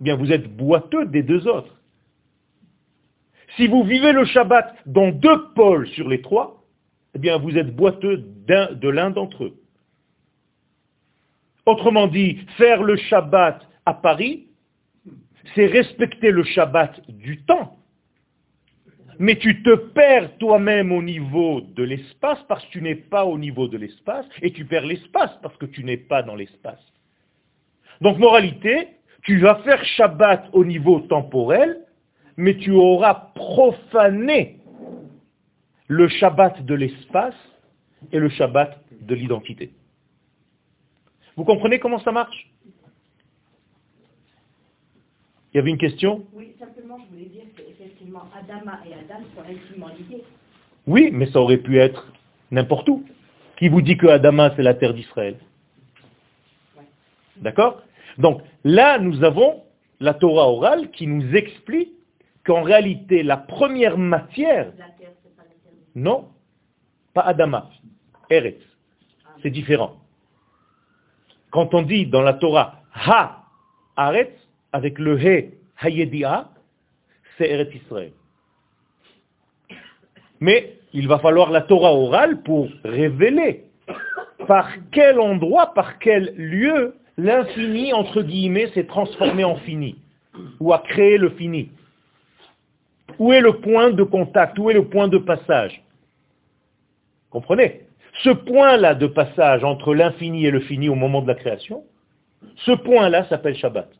eh 0.00 0.04
bien 0.04 0.16
vous 0.16 0.32
êtes 0.32 0.56
boiteux 0.56 1.04
des 1.04 1.22
deux 1.22 1.46
autres. 1.46 1.78
Si 3.56 3.66
vous 3.66 3.82
vivez 3.82 4.12
le 4.12 4.24
Shabbat 4.24 4.74
dans 4.86 5.10
deux 5.10 5.52
pôles 5.54 5.88
sur 5.88 6.08
les 6.08 6.22
trois, 6.22 6.64
eh 7.14 7.18
bien 7.18 7.36
vous 7.36 7.58
êtes 7.58 7.76
boiteux 7.76 8.24
de 8.46 8.88
l'un 8.88 9.10
d'entre 9.10 9.44
eux. 9.44 9.59
Autrement 11.70 12.08
dit, 12.08 12.36
faire 12.56 12.82
le 12.82 12.96
Shabbat 12.96 13.64
à 13.86 13.94
Paris, 13.94 14.48
c'est 15.54 15.66
respecter 15.66 16.32
le 16.32 16.42
Shabbat 16.42 17.00
du 17.08 17.44
temps. 17.44 17.78
Mais 19.20 19.36
tu 19.36 19.62
te 19.62 19.76
perds 19.76 20.36
toi-même 20.38 20.90
au 20.90 21.00
niveau 21.00 21.60
de 21.60 21.84
l'espace 21.84 22.40
parce 22.48 22.64
que 22.64 22.70
tu 22.72 22.82
n'es 22.82 22.96
pas 22.96 23.24
au 23.24 23.38
niveau 23.38 23.68
de 23.68 23.76
l'espace, 23.78 24.26
et 24.42 24.50
tu 24.50 24.64
perds 24.64 24.84
l'espace 24.84 25.30
parce 25.42 25.56
que 25.58 25.66
tu 25.66 25.84
n'es 25.84 25.96
pas 25.96 26.24
dans 26.24 26.34
l'espace. 26.34 26.84
Donc 28.00 28.18
moralité, 28.18 28.88
tu 29.22 29.38
vas 29.38 29.62
faire 29.62 29.84
Shabbat 29.84 30.48
au 30.52 30.64
niveau 30.64 30.98
temporel, 30.98 31.86
mais 32.36 32.56
tu 32.56 32.72
auras 32.72 33.30
profané 33.36 34.58
le 35.86 36.08
Shabbat 36.08 36.64
de 36.66 36.74
l'espace 36.74 37.38
et 38.10 38.18
le 38.18 38.28
Shabbat 38.28 38.76
de 39.02 39.14
l'identité. 39.14 39.70
Vous 41.40 41.46
comprenez 41.46 41.78
comment 41.78 41.98
ça 42.00 42.12
marche? 42.12 42.50
Il 45.50 45.56
y 45.56 45.58
avait 45.58 45.70
une 45.70 45.78
question? 45.78 46.26
Oui, 46.34 46.54
simplement, 46.58 46.98
je 46.98 47.14
voulais 47.14 47.30
dire 47.30 47.44
qu'effectivement, 47.56 48.24
Adama 48.38 48.80
et 48.86 48.92
Adam 48.92 49.24
sont 49.34 49.40
intimement 49.40 49.88
liés. 49.88 50.22
Oui, 50.86 51.08
mais 51.10 51.30
ça 51.30 51.40
aurait 51.40 51.56
pu 51.56 51.78
être 51.78 52.12
n'importe 52.50 52.90
où. 52.90 53.06
Qui 53.56 53.70
vous 53.70 53.80
dit 53.80 53.96
que 53.96 54.06
Adama, 54.06 54.52
c'est 54.54 54.62
la 54.62 54.74
terre 54.74 54.92
d'Israël? 54.92 55.38
D'accord? 57.38 57.84
Donc 58.18 58.42
là, 58.62 58.98
nous 58.98 59.24
avons 59.24 59.62
la 59.98 60.12
Torah 60.12 60.46
orale 60.46 60.90
qui 60.90 61.06
nous 61.06 61.34
explique 61.34 61.94
qu'en 62.44 62.60
réalité, 62.60 63.22
la 63.22 63.38
première 63.38 63.96
matière... 63.96 64.74
La 64.76 64.90
terre, 64.90 65.12
pas 65.38 65.44
la 65.44 65.48
terre. 65.48 65.72
Non, 65.94 66.28
pas 67.14 67.22
Adama, 67.22 67.70
Eretz. 68.28 68.60
C'est 69.42 69.48
différent. 69.50 69.96
Quand 71.50 71.74
on 71.74 71.82
dit 71.82 72.06
dans 72.06 72.22
la 72.22 72.34
Torah 72.34 72.82
Ha 72.94 73.44
Aretz, 73.96 74.32
avec 74.72 74.98
le 74.98 75.18
He 75.20 75.54
Hayedia, 75.80 76.48
c'est 77.36 77.50
Eretz 77.50 77.74
Israël. 77.74 78.12
Mais 80.40 80.78
il 80.92 81.06
va 81.08 81.18
falloir 81.18 81.50
la 81.50 81.62
Torah 81.62 81.92
orale 81.92 82.42
pour 82.42 82.68
révéler 82.84 83.64
par 84.46 84.70
quel 84.90 85.20
endroit, 85.20 85.74
par 85.74 85.98
quel 85.98 86.34
lieu 86.36 86.94
l'infini, 87.18 87.92
entre 87.92 88.22
guillemets, 88.22 88.68
s'est 88.68 88.86
transformé 88.86 89.44
en 89.44 89.56
fini, 89.56 89.96
ou 90.58 90.72
a 90.72 90.78
créé 90.78 91.18
le 91.18 91.30
fini. 91.30 91.70
Où 93.18 93.32
est 93.32 93.40
le 93.40 93.60
point 93.60 93.90
de 93.90 94.02
contact? 94.02 94.58
Où 94.58 94.70
est 94.70 94.74
le 94.74 94.86
point 94.86 95.08
de 95.08 95.18
passage? 95.18 95.82
Comprenez? 97.28 97.82
Ce 98.22 98.30
point-là 98.30 98.94
de 98.94 99.06
passage 99.06 99.64
entre 99.64 99.94
l'infini 99.94 100.46
et 100.46 100.50
le 100.50 100.60
fini 100.60 100.88
au 100.88 100.94
moment 100.94 101.22
de 101.22 101.28
la 101.28 101.34
création, 101.34 101.84
ce 102.56 102.72
point-là 102.72 103.26
s'appelle 103.28 103.56
Shabbat. 103.56 103.90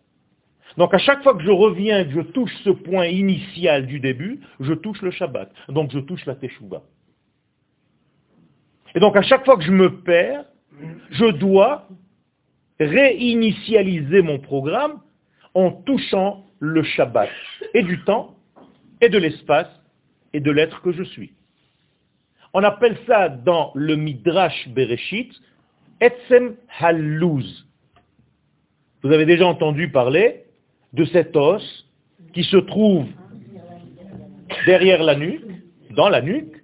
Donc 0.76 0.94
à 0.94 0.98
chaque 0.98 1.22
fois 1.22 1.34
que 1.34 1.42
je 1.42 1.50
reviens 1.50 2.00
et 2.00 2.06
que 2.06 2.12
je 2.12 2.20
touche 2.20 2.52
ce 2.64 2.70
point 2.70 3.06
initial 3.06 3.86
du 3.86 3.98
début, 4.00 4.40
je 4.60 4.72
touche 4.72 5.02
le 5.02 5.10
Shabbat. 5.10 5.50
Donc 5.68 5.90
je 5.90 5.98
touche 5.98 6.24
la 6.26 6.34
Teshuvah. 6.34 6.82
Et 8.94 9.00
donc 9.00 9.16
à 9.16 9.22
chaque 9.22 9.44
fois 9.44 9.56
que 9.56 9.64
je 9.64 9.72
me 9.72 10.00
perds, 10.02 10.44
je 11.10 11.26
dois 11.26 11.88
réinitialiser 12.78 14.22
mon 14.22 14.38
programme 14.38 15.00
en 15.54 15.70
touchant 15.70 16.46
le 16.60 16.82
Shabbat 16.82 17.28
et 17.74 17.82
du 17.82 18.02
temps 18.04 18.36
et 19.00 19.08
de 19.08 19.18
l'espace 19.18 19.68
et 20.32 20.40
de 20.40 20.50
l'être 20.50 20.82
que 20.82 20.92
je 20.92 21.02
suis. 21.02 21.32
On 22.52 22.64
appelle 22.64 22.98
ça 23.06 23.28
dans 23.28 23.70
le 23.74 23.94
Midrash 23.94 24.68
Bereshit, 24.68 25.32
Etzem 26.00 26.56
Haluz. 26.80 27.66
Vous 29.02 29.12
avez 29.12 29.24
déjà 29.24 29.46
entendu 29.46 29.90
parler 29.90 30.44
de 30.92 31.04
cet 31.04 31.36
os 31.36 31.62
qui 32.32 32.42
se 32.44 32.56
trouve 32.56 33.06
derrière 34.66 35.02
la 35.02 35.14
nuque, 35.14 35.44
dans 35.96 36.08
la 36.08 36.22
nuque, 36.22 36.62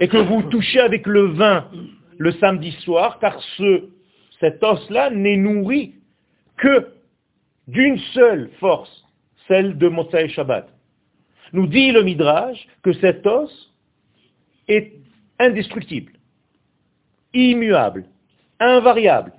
et 0.00 0.08
que 0.08 0.16
vous 0.16 0.42
touchez 0.42 0.80
avec 0.80 1.06
le 1.06 1.28
vin 1.28 1.68
le 2.18 2.32
samedi 2.32 2.72
soir, 2.82 3.18
car 3.20 3.40
ce, 3.56 3.88
cet 4.40 4.62
os-là 4.62 5.10
n'est 5.10 5.36
nourri 5.36 5.94
que 6.56 6.88
d'une 7.68 7.98
seule 8.12 8.50
force, 8.58 9.04
celle 9.46 9.78
de 9.78 9.88
Motsai 9.88 10.28
Shabbat. 10.28 10.68
Nous 11.52 11.66
dit 11.66 11.92
le 11.92 12.02
Midrash 12.02 12.66
que 12.82 12.92
cet 12.94 13.26
os 13.26 13.75
est 14.68 14.92
indestructible, 15.38 16.12
immuable, 17.32 18.04
invariable. 18.60 19.32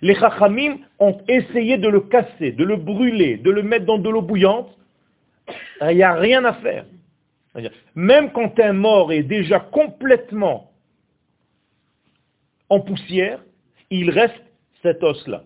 Les 0.00 0.14
Chachamim 0.14 0.78
ont 0.98 1.20
essayé 1.28 1.78
de 1.78 1.88
le 1.88 2.00
casser, 2.00 2.52
de 2.52 2.64
le 2.64 2.76
brûler, 2.76 3.36
de 3.36 3.50
le 3.50 3.62
mettre 3.62 3.86
dans 3.86 3.98
de 3.98 4.08
l'eau 4.08 4.22
bouillante. 4.22 4.76
Il 5.80 5.96
n'y 5.96 6.02
a 6.02 6.14
rien 6.14 6.44
à 6.44 6.54
faire. 6.54 6.84
Même 7.94 8.32
quand 8.32 8.58
un 8.58 8.72
mort 8.72 9.12
est 9.12 9.22
déjà 9.22 9.60
complètement 9.60 10.72
en 12.68 12.80
poussière, 12.80 13.40
il 13.90 14.10
reste 14.10 14.42
cet 14.82 15.02
os-là. 15.02 15.44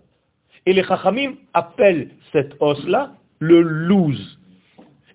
Et 0.65 0.73
les 0.73 0.85
Chachamim 0.85 1.35
appellent 1.53 2.11
cet 2.33 2.55
os-là 2.61 3.15
le 3.39 3.61
loose. 3.61 4.39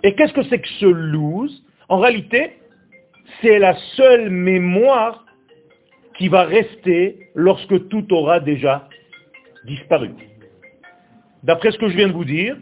Et 0.03 0.15
qu'est-ce 0.15 0.34
que 0.34 0.44
c'est 0.44 0.60
que 0.60 0.68
ce 0.80 0.86
loose? 0.86 1.63
En 1.89 2.00
réalité, 2.00 2.61
c'est 3.42 3.60
la 3.60 3.76
seule 3.96 4.30
mémoire 4.30 5.26
qui 6.18 6.28
va 6.28 6.44
rester 6.44 7.30
lorsque 7.36 7.88
tout 7.90 8.14
aura 8.14 8.40
déjà 8.40 8.88
disparu. 9.66 10.12
D'après 11.44 11.72
ce 11.72 11.78
que 11.78 11.90
je 11.90 11.96
viens 11.96 12.08
de 12.08 12.14
vous 12.14 12.26
dire, 12.26 12.58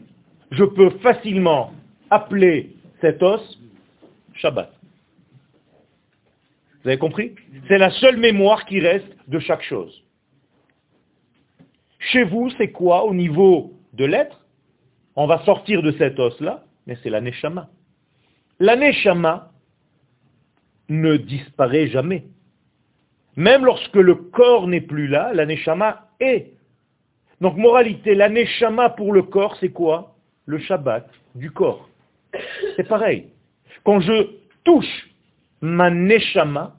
je 0.51 0.63
peux 0.63 0.89
facilement 1.01 1.73
appeler 2.09 2.75
cet 3.01 3.21
os 3.21 3.59
Shabbat. 4.33 4.71
Vous 6.81 6.89
avez 6.89 6.97
compris? 6.97 7.35
C'est 7.67 7.77
la 7.77 7.91
seule 7.91 8.17
mémoire 8.17 8.65
qui 8.65 8.79
reste 8.79 9.13
de 9.27 9.39
chaque 9.39 9.63
chose. 9.63 10.03
Chez 11.99 12.23
vous, 12.23 12.49
c'est 12.57 12.71
quoi 12.71 13.03
au 13.03 13.13
niveau 13.13 13.73
de 13.93 14.05
l'être? 14.05 14.39
On 15.17 15.27
va 15.27 15.43
sortir 15.43 15.83
de 15.83 15.91
cet 15.93 16.17
os-là, 16.17 16.63
mais 16.87 16.97
c'est 17.03 17.09
la 17.09 17.19
Neshama. 17.19 17.67
La 18.59 18.77
Neshama 18.77 19.48
ne 20.89 21.17
disparaît 21.17 21.87
jamais. 21.87 22.25
Même 23.35 23.63
lorsque 23.63 23.95
le 23.95 24.15
corps 24.15 24.67
n'est 24.67 24.81
plus 24.81 25.07
là, 25.07 25.31
la 25.33 25.45
Neshama 25.45 26.09
est. 26.19 26.53
Donc 27.41 27.55
moralité, 27.55 28.15
la 28.15 28.29
Neshama 28.29 28.89
pour 28.89 29.13
le 29.13 29.23
corps, 29.23 29.55
c'est 29.59 29.69
quoi? 29.69 30.15
Le 30.45 30.59
Shabbat 30.59 31.07
du 31.35 31.51
corps. 31.51 31.87
C'est 32.75 32.87
pareil. 32.87 33.27
Quand 33.83 34.01
je 34.01 34.27
touche 34.63 35.09
ma 35.61 35.89
Neshama, 35.89 36.75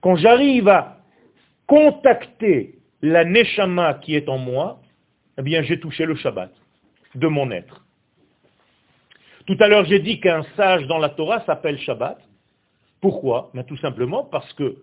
Quand 0.00 0.16
j'arrive 0.16 0.68
à 0.68 0.98
contacter 1.66 2.78
la 3.02 3.24
neshama 3.24 3.94
qui 3.94 4.14
est 4.14 4.28
en 4.28 4.38
moi, 4.38 4.80
eh 5.38 5.42
bien 5.42 5.62
j'ai 5.62 5.80
touché 5.80 6.04
le 6.06 6.14
Shabbat 6.14 6.52
de 7.14 7.26
mon 7.26 7.50
être. 7.50 7.84
Tout 9.46 9.56
à 9.60 9.68
l'heure, 9.68 9.84
j'ai 9.84 10.00
dit 10.00 10.20
qu'un 10.20 10.44
sage 10.56 10.86
dans 10.86 10.98
la 10.98 11.08
Torah 11.08 11.44
s'appelle 11.44 11.78
Shabbat. 11.78 12.18
Pourquoi 13.00 13.50
ben, 13.54 13.64
Tout 13.64 13.76
simplement 13.78 14.24
parce 14.24 14.52
que 14.54 14.76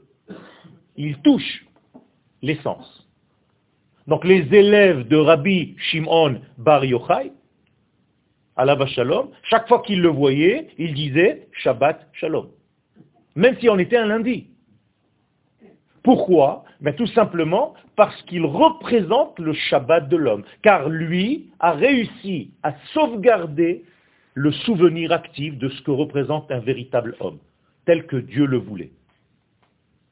il 0.95 1.17
touche 1.19 1.65
l'essence. 2.41 3.07
Donc 4.07 4.25
les 4.25 4.53
élèves 4.53 5.07
de 5.07 5.17
Rabbi 5.17 5.75
Shimon 5.77 6.41
Bar 6.57 6.85
Yochai, 6.85 7.31
la 8.57 8.85
Shalom, 8.85 9.29
chaque 9.43 9.67
fois 9.67 9.81
qu'ils 9.81 10.01
le 10.01 10.09
voyaient, 10.09 10.67
ils 10.77 10.93
disaient 10.93 11.47
Shabbat 11.53 12.07
Shalom. 12.13 12.49
Même 13.35 13.57
si 13.59 13.69
on 13.69 13.79
était 13.79 13.97
un 13.97 14.05
lundi. 14.05 14.47
Pourquoi 16.03 16.65
ben, 16.81 16.93
Tout 16.93 17.07
simplement 17.07 17.73
parce 17.95 18.21
qu'il 18.23 18.45
représente 18.45 19.39
le 19.39 19.53
Shabbat 19.53 20.09
de 20.09 20.17
l'homme. 20.17 20.43
Car 20.61 20.89
lui 20.89 21.49
a 21.59 21.71
réussi 21.71 22.51
à 22.61 22.75
sauvegarder 22.93 23.83
le 24.33 24.51
souvenir 24.51 25.11
actif 25.11 25.57
de 25.57 25.69
ce 25.69 25.81
que 25.81 25.91
représente 25.91 26.51
un 26.51 26.59
véritable 26.59 27.15
homme, 27.19 27.37
tel 27.85 28.05
que 28.05 28.17
Dieu 28.17 28.45
le 28.45 28.57
voulait. 28.57 28.91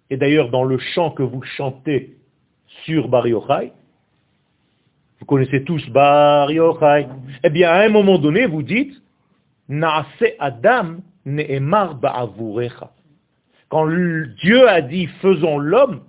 Et 0.10 0.18
d'ailleurs, 0.18 0.50
dans 0.50 0.64
le 0.64 0.78
chant 0.78 1.12
que 1.12 1.24
vous 1.24 1.42
chantez 1.42 2.18
sur 2.84 3.08
Bar 3.08 3.28
Yochai, 3.28 3.72
vous 5.20 5.26
connaissez 5.26 5.64
tous 5.64 5.88
Bar 5.90 6.52
Yochai, 6.52 7.08
eh 7.44 7.50
bien, 7.50 7.70
à 7.70 7.82
un 7.82 7.90
moment 7.90 8.18
donné, 8.18 8.46
vous 8.46 8.64
dites, 8.64 8.94
Naase 9.70 10.06
Adam 10.40 10.98
ne'emar 11.26 11.96
ba'avurecha. 11.96 12.92
Quand 13.70 13.88
Dieu 13.88 14.68
a 14.68 14.82
dit, 14.82 15.08
faisons 15.22 15.58
l'homme, 15.58 16.02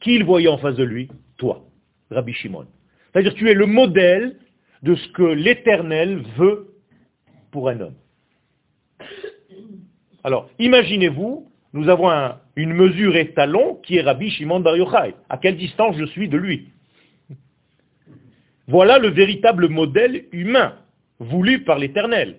qui 0.00 0.14
il 0.14 0.24
voyait 0.24 0.48
en 0.48 0.58
face 0.58 0.76
de 0.76 0.84
lui 0.84 1.08
Toi, 1.36 1.64
Rabbi 2.10 2.32
Shimon. 2.32 2.66
C'est-à-dire, 3.12 3.34
tu 3.34 3.50
es 3.50 3.54
le 3.54 3.66
modèle 3.66 4.36
de 4.82 4.94
ce 4.94 5.08
que 5.08 5.22
l'Éternel 5.22 6.22
veut 6.38 6.74
pour 7.50 7.68
un 7.68 7.80
homme. 7.80 7.94
Alors, 10.22 10.50
imaginez-vous, 10.58 11.50
nous 11.72 11.88
avons 11.88 12.10
une 12.56 12.72
mesure 12.72 13.16
étalon 13.16 13.76
qui 13.82 13.96
est 13.96 14.02
Rabbi 14.02 14.30
Shimon 14.30 14.60
Bar 14.60 14.76
Yochai. 14.76 15.14
À 15.28 15.38
quelle 15.38 15.56
distance 15.56 15.96
je 15.96 16.04
suis 16.04 16.28
de 16.28 16.36
lui 16.36 16.68
Voilà 18.66 18.98
le 18.98 19.08
véritable 19.08 19.68
modèle 19.68 20.26
humain 20.32 20.74
voulu 21.18 21.64
par 21.64 21.78
l'Éternel. 21.78 22.38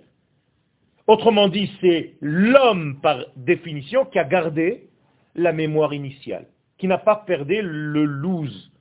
Autrement 1.07 1.47
dit, 1.47 1.71
c'est 1.81 2.13
l'homme 2.21 2.99
par 3.01 3.25
définition 3.35 4.05
qui 4.05 4.19
a 4.19 4.23
gardé 4.23 4.87
la 5.35 5.53
mémoire 5.53 5.93
initiale, 5.93 6.47
qui 6.77 6.87
n'a 6.87 6.97
pas 6.97 7.15
perdu 7.15 7.61
le 7.61 8.03
lose 8.03 8.71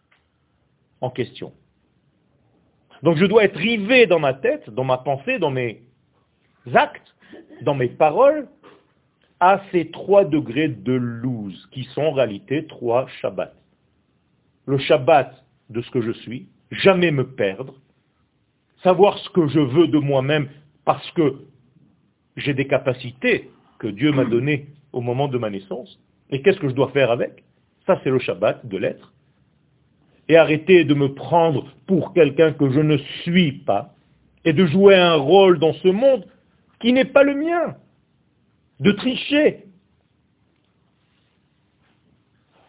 en 1.01 1.11
question. 1.11 1.53
Donc 3.03 3.17
je 3.17 3.25
dois 3.25 3.45
être 3.45 3.57
rivé 3.57 4.07
dans 4.07 4.19
ma 4.19 4.35
tête, 4.35 4.69
dans 4.71 4.85
ma 4.85 4.99
pensée, 4.99 5.39
dans 5.39 5.51
mes 5.51 5.83
actes, 6.75 7.15
dans 7.63 7.75
mes 7.75 7.89
paroles, 7.89 8.49
à 9.41 9.63
ces 9.73 9.91
trois 9.91 10.25
degrés 10.25 10.69
de 10.69 10.93
loose, 10.93 11.69
qui 11.73 11.85
sont 11.85 12.03
en 12.03 12.13
réalité 12.13 12.67
trois 12.67 13.07
Shabbats. 13.21 13.55
Le 14.67 14.79
Shabbat 14.79 15.45
de 15.71 15.81
ce 15.81 15.91
que 15.91 16.03
je 16.03 16.13
suis, 16.13 16.47
jamais 16.71 17.11
me 17.11 17.27
perdre, 17.27 17.75
savoir 18.83 19.19
ce 19.19 19.31
que 19.31 19.49
je 19.49 19.61
veux 19.61 19.89
de 19.89 19.99
moi-même 19.99 20.49
parce 20.85 21.11
que 21.13 21.41
j'ai 22.37 22.55
des 22.55 22.67
capacités 22.67 23.51
que 23.79 23.89
Dieu 23.89 24.13
m'a 24.13 24.25
données 24.25 24.69
au 24.93 25.01
moment 25.01 25.29
de 25.29 25.39
ma 25.39 25.51
naissance, 25.51 25.99
et 26.31 26.43
qu'est-ce 26.43 26.59
que 26.59 26.69
je 26.69 26.75
dois 26.75 26.91
faire 26.91 27.11
avec? 27.11 27.43
Ça, 27.87 28.01
c'est 28.05 28.11
le 28.11 28.19
Shabbat 28.19 28.67
de 28.67 28.77
l'être. 28.77 29.13
Et 30.29 30.37
arrêter 30.37 30.85
de 30.85 30.95
me 30.95 31.15
prendre 31.15 31.67
pour 31.87 32.13
quelqu'un 32.13 32.53
que 32.53 32.71
je 32.71 32.81
ne 32.81 32.99
suis 33.23 33.53
pas, 33.53 33.95
et 34.45 34.53
de 34.53 34.67
jouer 34.67 34.97
un 34.97 35.15
rôle 35.15 35.59
dans 35.59 35.73
ce 35.75 35.89
monde 35.89 36.27
qui 36.81 36.93
n'est 36.93 37.05
pas 37.05 37.23
le 37.23 37.35
mien, 37.35 37.77
de 38.81 38.93
tricher. 38.93 39.65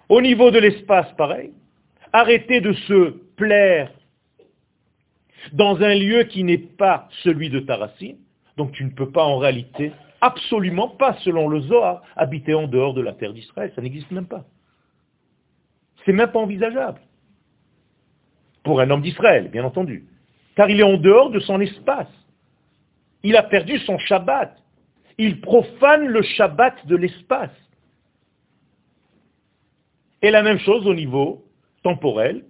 Au 0.10 0.21
niveau 0.21 0.52
de 0.52 0.60
l'espace, 0.60 1.12
pareil, 1.13 1.52
arrêter 2.12 2.60
de 2.60 2.74
se 2.74 3.12
plaire 3.38 3.91
dans 5.54 5.82
un 5.82 5.95
lieu 5.95 6.24
qui 6.24 6.43
n'est 6.43 6.58
pas 6.58 7.08
celui 7.24 7.50
de 7.50 7.62
ta 7.62 7.78
racine, 7.78 8.17
donc 8.58 8.74
tu 8.74 8.84
ne 8.84 8.91
peux 8.91 9.10
pas 9.10 9.24
en 9.24 9.38
réalité, 9.38 9.93
absolument 10.19 10.89
pas, 10.89 11.17
selon 11.24 11.47
le 11.47 11.62
Zohar, 11.62 12.04
habiter 12.15 12.54
en 12.54 12.67
dehors 12.67 12.93
de 12.93 13.02
la 13.02 13.13
terre 13.13 13.34
d'Israël, 13.34 13.71
ça 13.74 13.82
n'existe 13.82 14.12
même 14.12 14.28
pas. 14.28 14.45
C'est 16.06 16.13
même 16.13 16.32
pas 16.32 16.39
envisageable. 16.39 17.00
Pour 18.63 18.82
un 18.82 18.89
homme 18.89 19.02
d'Israël, 19.02 19.50
bien 19.50 19.63
entendu. 19.63 20.06
Car 20.56 20.69
il 20.69 20.80
est 20.80 20.84
en 20.84 20.97
dehors 20.97 21.32
de 21.32 21.39
son 21.39 21.60
espace. 21.62 22.10
Il 23.24 23.36
a 23.36 23.43
perdu 23.43 23.80
son 23.80 23.97
Shabbat. 23.97 24.61
Il 25.17 25.41
profane 25.41 26.06
le 26.06 26.21
Shabbat 26.21 26.86
de 26.88 26.95
l'espace. 26.95 27.52
Et 30.21 30.32
la 30.32 30.43
même 30.43 30.60
chose 30.60 30.86
au 30.86 30.93
niveau 30.93 31.45
temporel, 31.84 32.45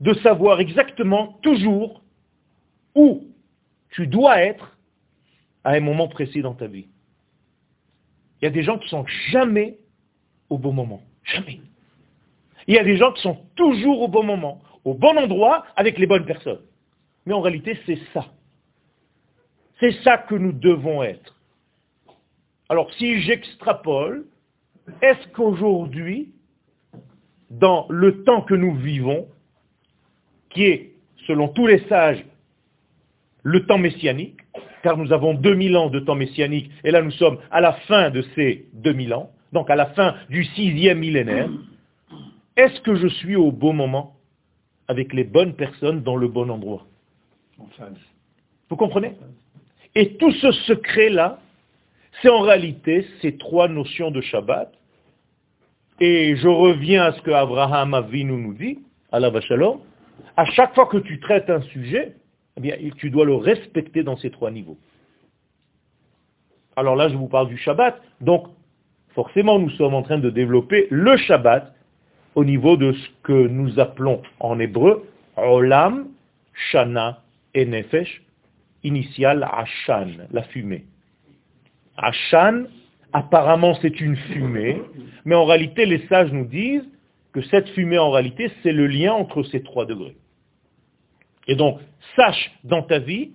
de 0.00 0.14
savoir 0.14 0.60
exactement 0.60 1.38
toujours 1.42 2.02
où 2.94 3.24
tu 3.90 4.06
dois 4.06 4.40
être 4.40 4.76
à 5.64 5.72
un 5.72 5.80
moment 5.80 6.08
précis 6.08 6.42
dans 6.42 6.54
ta 6.54 6.66
vie. 6.66 6.88
Il 8.40 8.46
y 8.46 8.48
a 8.48 8.50
des 8.50 8.64
gens 8.64 8.78
qui 8.78 8.88
sont 8.88 9.06
jamais 9.30 9.78
au 10.50 10.58
bon 10.58 10.72
moment. 10.72 11.02
Jamais. 11.24 11.60
Il 12.66 12.74
y 12.74 12.78
a 12.78 12.84
des 12.84 12.96
gens 12.96 13.12
qui 13.12 13.22
sont 13.22 13.38
toujours 13.54 14.02
au 14.02 14.08
bon 14.08 14.24
moment, 14.24 14.60
au 14.84 14.94
bon 14.94 15.16
endroit, 15.16 15.64
avec 15.76 15.98
les 15.98 16.06
bonnes 16.06 16.26
personnes. 16.26 16.60
Mais 17.24 17.32
en 17.32 17.40
réalité, 17.40 17.78
c'est 17.86 17.98
ça. 18.12 18.26
C'est 19.82 20.00
ça 20.04 20.16
que 20.16 20.36
nous 20.36 20.52
devons 20.52 21.02
être. 21.02 21.34
Alors 22.68 22.94
si 22.94 23.20
j'extrapole, 23.22 24.26
est-ce 25.02 25.26
qu'aujourd'hui, 25.32 26.32
dans 27.50 27.86
le 27.90 28.22
temps 28.22 28.42
que 28.42 28.54
nous 28.54 28.76
vivons, 28.76 29.26
qui 30.50 30.62
est, 30.66 30.92
selon 31.26 31.48
tous 31.48 31.66
les 31.66 31.80
sages, 31.88 32.24
le 33.42 33.66
temps 33.66 33.78
messianique, 33.78 34.38
car 34.84 34.96
nous 34.96 35.12
avons 35.12 35.34
2000 35.34 35.76
ans 35.76 35.90
de 35.90 35.98
temps 35.98 36.14
messianique, 36.14 36.70
et 36.84 36.92
là 36.92 37.02
nous 37.02 37.10
sommes 37.10 37.38
à 37.50 37.60
la 37.60 37.72
fin 37.88 38.10
de 38.10 38.22
ces 38.36 38.68
2000 38.74 39.12
ans, 39.14 39.30
donc 39.52 39.68
à 39.68 39.74
la 39.74 39.86
fin 39.86 40.14
du 40.30 40.44
sixième 40.44 41.00
millénaire, 41.00 41.50
est-ce 42.56 42.80
que 42.82 42.94
je 42.94 43.08
suis 43.08 43.34
au 43.34 43.50
bon 43.50 43.72
moment, 43.72 44.14
avec 44.86 45.12
les 45.12 45.24
bonnes 45.24 45.54
personnes, 45.54 46.04
dans 46.04 46.16
le 46.16 46.28
bon 46.28 46.50
endroit? 46.50 46.86
Vous 48.68 48.76
comprenez? 48.76 49.16
Et 49.94 50.14
tout 50.16 50.32
ce 50.32 50.52
secret-là, 50.52 51.38
c'est 52.20 52.28
en 52.28 52.40
réalité 52.40 53.06
ces 53.20 53.36
trois 53.36 53.68
notions 53.68 54.10
de 54.10 54.20
Shabbat. 54.20 54.72
Et 56.00 56.36
je 56.36 56.48
reviens 56.48 57.04
à 57.04 57.12
ce 57.12 57.22
que 57.22 57.30
Abraham 57.30 57.94
Avinu 57.94 58.32
nous 58.32 58.54
dit, 58.54 58.78
à 59.12 59.20
la 59.20 59.30
Vachalom, 59.30 59.80
à 60.36 60.44
chaque 60.46 60.74
fois 60.74 60.86
que 60.86 60.98
tu 60.98 61.20
traites 61.20 61.48
un 61.50 61.60
sujet, 61.62 62.14
eh 62.62 62.90
tu 62.96 63.10
dois 63.10 63.24
le 63.24 63.34
respecter 63.34 64.02
dans 64.02 64.16
ces 64.16 64.30
trois 64.30 64.50
niveaux. 64.50 64.78
Alors 66.76 66.96
là, 66.96 67.08
je 67.08 67.14
vous 67.14 67.28
parle 67.28 67.48
du 67.48 67.58
Shabbat. 67.58 68.00
Donc, 68.20 68.46
forcément, 69.14 69.58
nous 69.58 69.70
sommes 69.70 69.94
en 69.94 70.02
train 70.02 70.18
de 70.18 70.30
développer 70.30 70.86
le 70.90 71.16
Shabbat 71.16 71.74
au 72.34 72.44
niveau 72.44 72.76
de 72.76 72.92
ce 72.92 73.08
que 73.22 73.46
nous 73.46 73.78
appelons 73.78 74.22
en 74.40 74.58
hébreu 74.58 75.06
Olam, 75.36 76.08
Shana 76.70 77.22
et 77.54 77.66
Nefesh, 77.66 78.22
initiale 78.84 79.48
Ashan, 79.50 80.08
la 80.30 80.42
fumée. 80.44 80.86
Ashan, 81.96 82.64
apparemment 83.12 83.76
c'est 83.80 84.00
une 84.00 84.16
fumée, 84.16 84.80
mais 85.24 85.34
en 85.34 85.44
réalité 85.44 85.86
les 85.86 86.06
sages 86.06 86.32
nous 86.32 86.46
disent 86.46 86.88
que 87.32 87.42
cette 87.42 87.68
fumée 87.70 87.98
en 87.98 88.10
réalité 88.10 88.50
c'est 88.62 88.72
le 88.72 88.86
lien 88.86 89.12
entre 89.12 89.42
ces 89.44 89.62
trois 89.62 89.86
degrés. 89.86 90.16
Et 91.48 91.56
donc, 91.56 91.80
sache 92.16 92.52
dans 92.64 92.82
ta 92.82 92.98
vie 92.98 93.32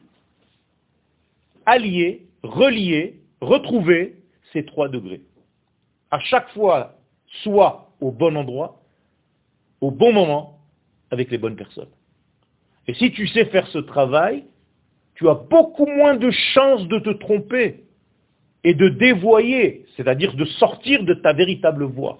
allier, 1.65 2.25
relier, 2.43 3.19
retrouver 3.41 4.15
ces 4.53 4.65
trois 4.65 4.87
degrés. 4.87 5.21
À 6.09 6.19
chaque 6.19 6.49
fois, 6.51 6.95
sois 7.43 7.91
au 7.99 8.11
bon 8.11 8.35
endroit, 8.37 8.81
au 9.81 9.91
bon 9.91 10.13
moment, 10.13 10.59
avec 11.11 11.29
les 11.29 11.37
bonnes 11.37 11.57
personnes. 11.57 11.89
Et 12.87 12.93
si 12.93 13.11
tu 13.11 13.27
sais 13.27 13.45
faire 13.45 13.67
ce 13.67 13.79
travail, 13.79 14.45
tu 15.17 15.27
as 15.27 15.33
beaucoup 15.33 15.87
moins 15.87 16.15
de 16.15 16.29
chances 16.29 16.87
de 16.87 16.99
te 16.99 17.09
tromper 17.09 17.83
et 18.63 18.75
de 18.75 18.87
dévoyer, 18.87 19.85
c'est-à-dire 19.95 20.35
de 20.35 20.45
sortir 20.45 21.03
de 21.03 21.15
ta 21.15 21.33
véritable 21.33 21.85
voie. 21.85 22.19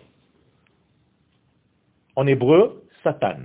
En 2.15 2.25
hébreu, 2.25 2.83
Satan. 3.03 3.37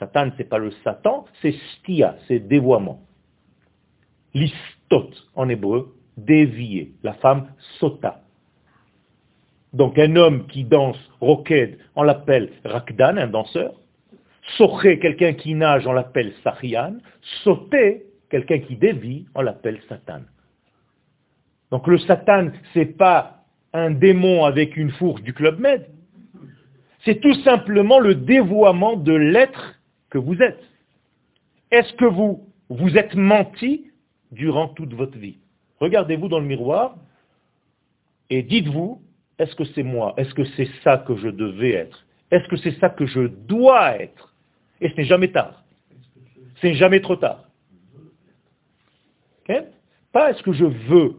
Satan, 0.00 0.30
ce 0.32 0.38
n'est 0.38 0.48
pas 0.48 0.58
le 0.58 0.72
Satan, 0.82 1.26
c'est 1.40 1.54
stia, 1.78 2.16
c'est 2.26 2.40
dévoiement. 2.40 3.00
Listot, 4.34 5.10
en 5.36 5.48
hébreu, 5.48 5.94
dévier. 6.16 6.92
La 7.04 7.14
femme 7.14 7.52
sota. 7.78 8.20
Donc 9.72 9.96
un 9.96 10.16
homme 10.16 10.48
qui 10.48 10.64
danse 10.64 10.98
roked, 11.20 11.78
on 11.94 12.02
l'appelle 12.02 12.50
rakdan, 12.64 13.16
un 13.16 13.28
danseur. 13.28 13.74
Soché, 14.56 14.98
quelqu'un 14.98 15.34
qui 15.34 15.54
nage, 15.54 15.86
on 15.86 15.92
l'appelle 15.92 16.32
sachian. 16.42 16.96
Sauter, 17.44 18.04
quelqu'un 18.34 18.58
qui 18.58 18.74
dévie, 18.74 19.26
on 19.36 19.42
l'appelle 19.42 19.80
satan. 19.88 20.22
Donc 21.70 21.86
le 21.86 21.98
satan, 21.98 22.48
c'est 22.72 22.96
pas 22.98 23.44
un 23.72 23.92
démon 23.92 24.44
avec 24.44 24.76
une 24.76 24.90
fourche 24.90 25.22
du 25.22 25.32
club 25.32 25.60
med. 25.60 25.86
C'est 27.04 27.20
tout 27.20 27.34
simplement 27.42 28.00
le 28.00 28.16
dévoiement 28.16 28.96
de 28.96 29.12
l'être 29.12 29.78
que 30.10 30.18
vous 30.18 30.42
êtes. 30.42 30.64
Est-ce 31.70 31.92
que 31.92 32.06
vous 32.06 32.44
vous 32.70 32.96
êtes 32.96 33.14
menti 33.14 33.92
durant 34.32 34.66
toute 34.66 34.94
votre 34.94 35.16
vie? 35.16 35.38
Regardez-vous 35.78 36.26
dans 36.26 36.40
le 36.40 36.46
miroir 36.46 36.96
et 38.30 38.42
dites-vous, 38.42 39.00
est-ce 39.38 39.54
que 39.54 39.64
c'est 39.76 39.84
moi? 39.84 40.14
Est-ce 40.16 40.34
que 40.34 40.44
c'est 40.56 40.70
ça 40.82 40.98
que 40.98 41.14
je 41.16 41.28
devais 41.28 41.70
être? 41.70 42.04
Est-ce 42.32 42.48
que 42.48 42.56
c'est 42.56 42.76
ça 42.80 42.88
que 42.88 43.06
je 43.06 43.28
dois 43.28 43.96
être? 44.00 44.34
Et 44.80 44.88
ce 44.88 44.96
n'est 44.96 45.04
jamais 45.04 45.28
tard. 45.28 45.62
Ce 46.56 46.66
n'est 46.66 46.74
jamais 46.74 47.00
trop 47.00 47.14
tard. 47.14 47.43
Pas 50.12 50.30
est-ce 50.30 50.42
que 50.42 50.52
je 50.52 50.64
veux, 50.64 51.16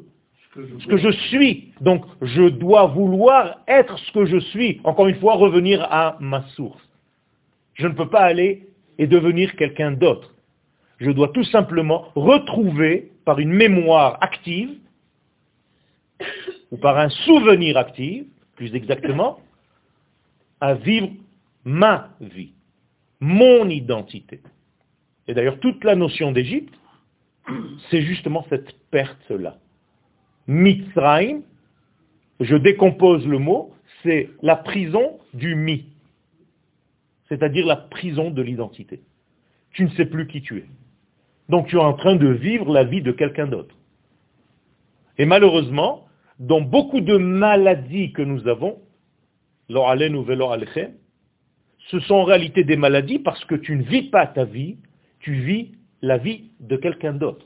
ce 0.55 0.87
que 0.87 0.97
je 0.97 1.11
suis. 1.29 1.73
Donc 1.81 2.05
je 2.21 2.43
dois 2.43 2.87
vouloir 2.87 3.61
être 3.67 3.97
ce 3.99 4.11
que 4.11 4.25
je 4.25 4.37
suis. 4.37 4.79
Encore 4.83 5.07
une 5.07 5.15
fois, 5.15 5.35
revenir 5.35 5.85
à 5.89 6.17
ma 6.19 6.43
source. 6.55 6.81
Je 7.73 7.87
ne 7.87 7.93
peux 7.93 8.09
pas 8.09 8.21
aller 8.21 8.67
et 8.97 9.07
devenir 9.07 9.55
quelqu'un 9.55 9.91
d'autre. 9.91 10.33
Je 10.99 11.11
dois 11.11 11.27
tout 11.29 11.43
simplement 11.43 12.07
retrouver 12.15 13.11
par 13.25 13.39
une 13.39 13.51
mémoire 13.51 14.17
active, 14.21 14.69
ou 16.71 16.77
par 16.77 16.97
un 16.97 17.09
souvenir 17.09 17.77
actif, 17.77 18.23
plus 18.55 18.73
exactement, 18.73 19.39
à 20.61 20.73
vivre 20.73 21.09
ma 21.65 22.09
vie, 22.21 22.53
mon 23.19 23.69
identité. 23.69 24.39
Et 25.27 25.33
d'ailleurs, 25.33 25.59
toute 25.59 25.83
la 25.83 25.95
notion 25.95 26.31
d'Égypte, 26.31 26.73
c'est 27.89 28.01
justement 28.01 28.45
cette 28.49 28.73
perte-là. 28.91 29.57
Mitzrayim, 30.47 31.41
je 32.39 32.55
décompose 32.55 33.27
le 33.27 33.39
mot, 33.39 33.73
c'est 34.03 34.29
la 34.41 34.55
prison 34.55 35.19
du 35.33 35.55
mi, 35.55 35.85
c'est-à-dire 37.29 37.65
la 37.65 37.77
prison 37.77 38.31
de 38.31 38.41
l'identité. 38.41 39.01
Tu 39.71 39.83
ne 39.83 39.89
sais 39.89 40.05
plus 40.05 40.27
qui 40.27 40.41
tu 40.41 40.59
es. 40.59 40.65
Donc 41.49 41.67
tu 41.67 41.77
es 41.77 41.79
en 41.79 41.93
train 41.93 42.15
de 42.15 42.27
vivre 42.27 42.71
la 42.71 42.83
vie 42.83 43.01
de 43.01 43.11
quelqu'un 43.11 43.47
d'autre. 43.47 43.75
Et 45.17 45.25
malheureusement, 45.25 46.07
dans 46.39 46.61
beaucoup 46.61 47.01
de 47.01 47.17
maladies 47.17 48.11
que 48.11 48.21
nous 48.21 48.47
avons, 48.47 48.79
ce 49.69 49.75
sont 52.01 52.15
en 52.15 52.23
réalité 52.23 52.63
des 52.63 52.75
maladies 52.75 53.19
parce 53.19 53.43
que 53.45 53.55
tu 53.55 53.75
ne 53.75 53.83
vis 53.83 54.09
pas 54.09 54.27
ta 54.27 54.43
vie, 54.43 54.77
tu 55.19 55.33
vis 55.33 55.71
la 56.01 56.17
vie 56.17 56.51
de 56.59 56.75
quelqu'un 56.77 57.13
d'autre. 57.13 57.45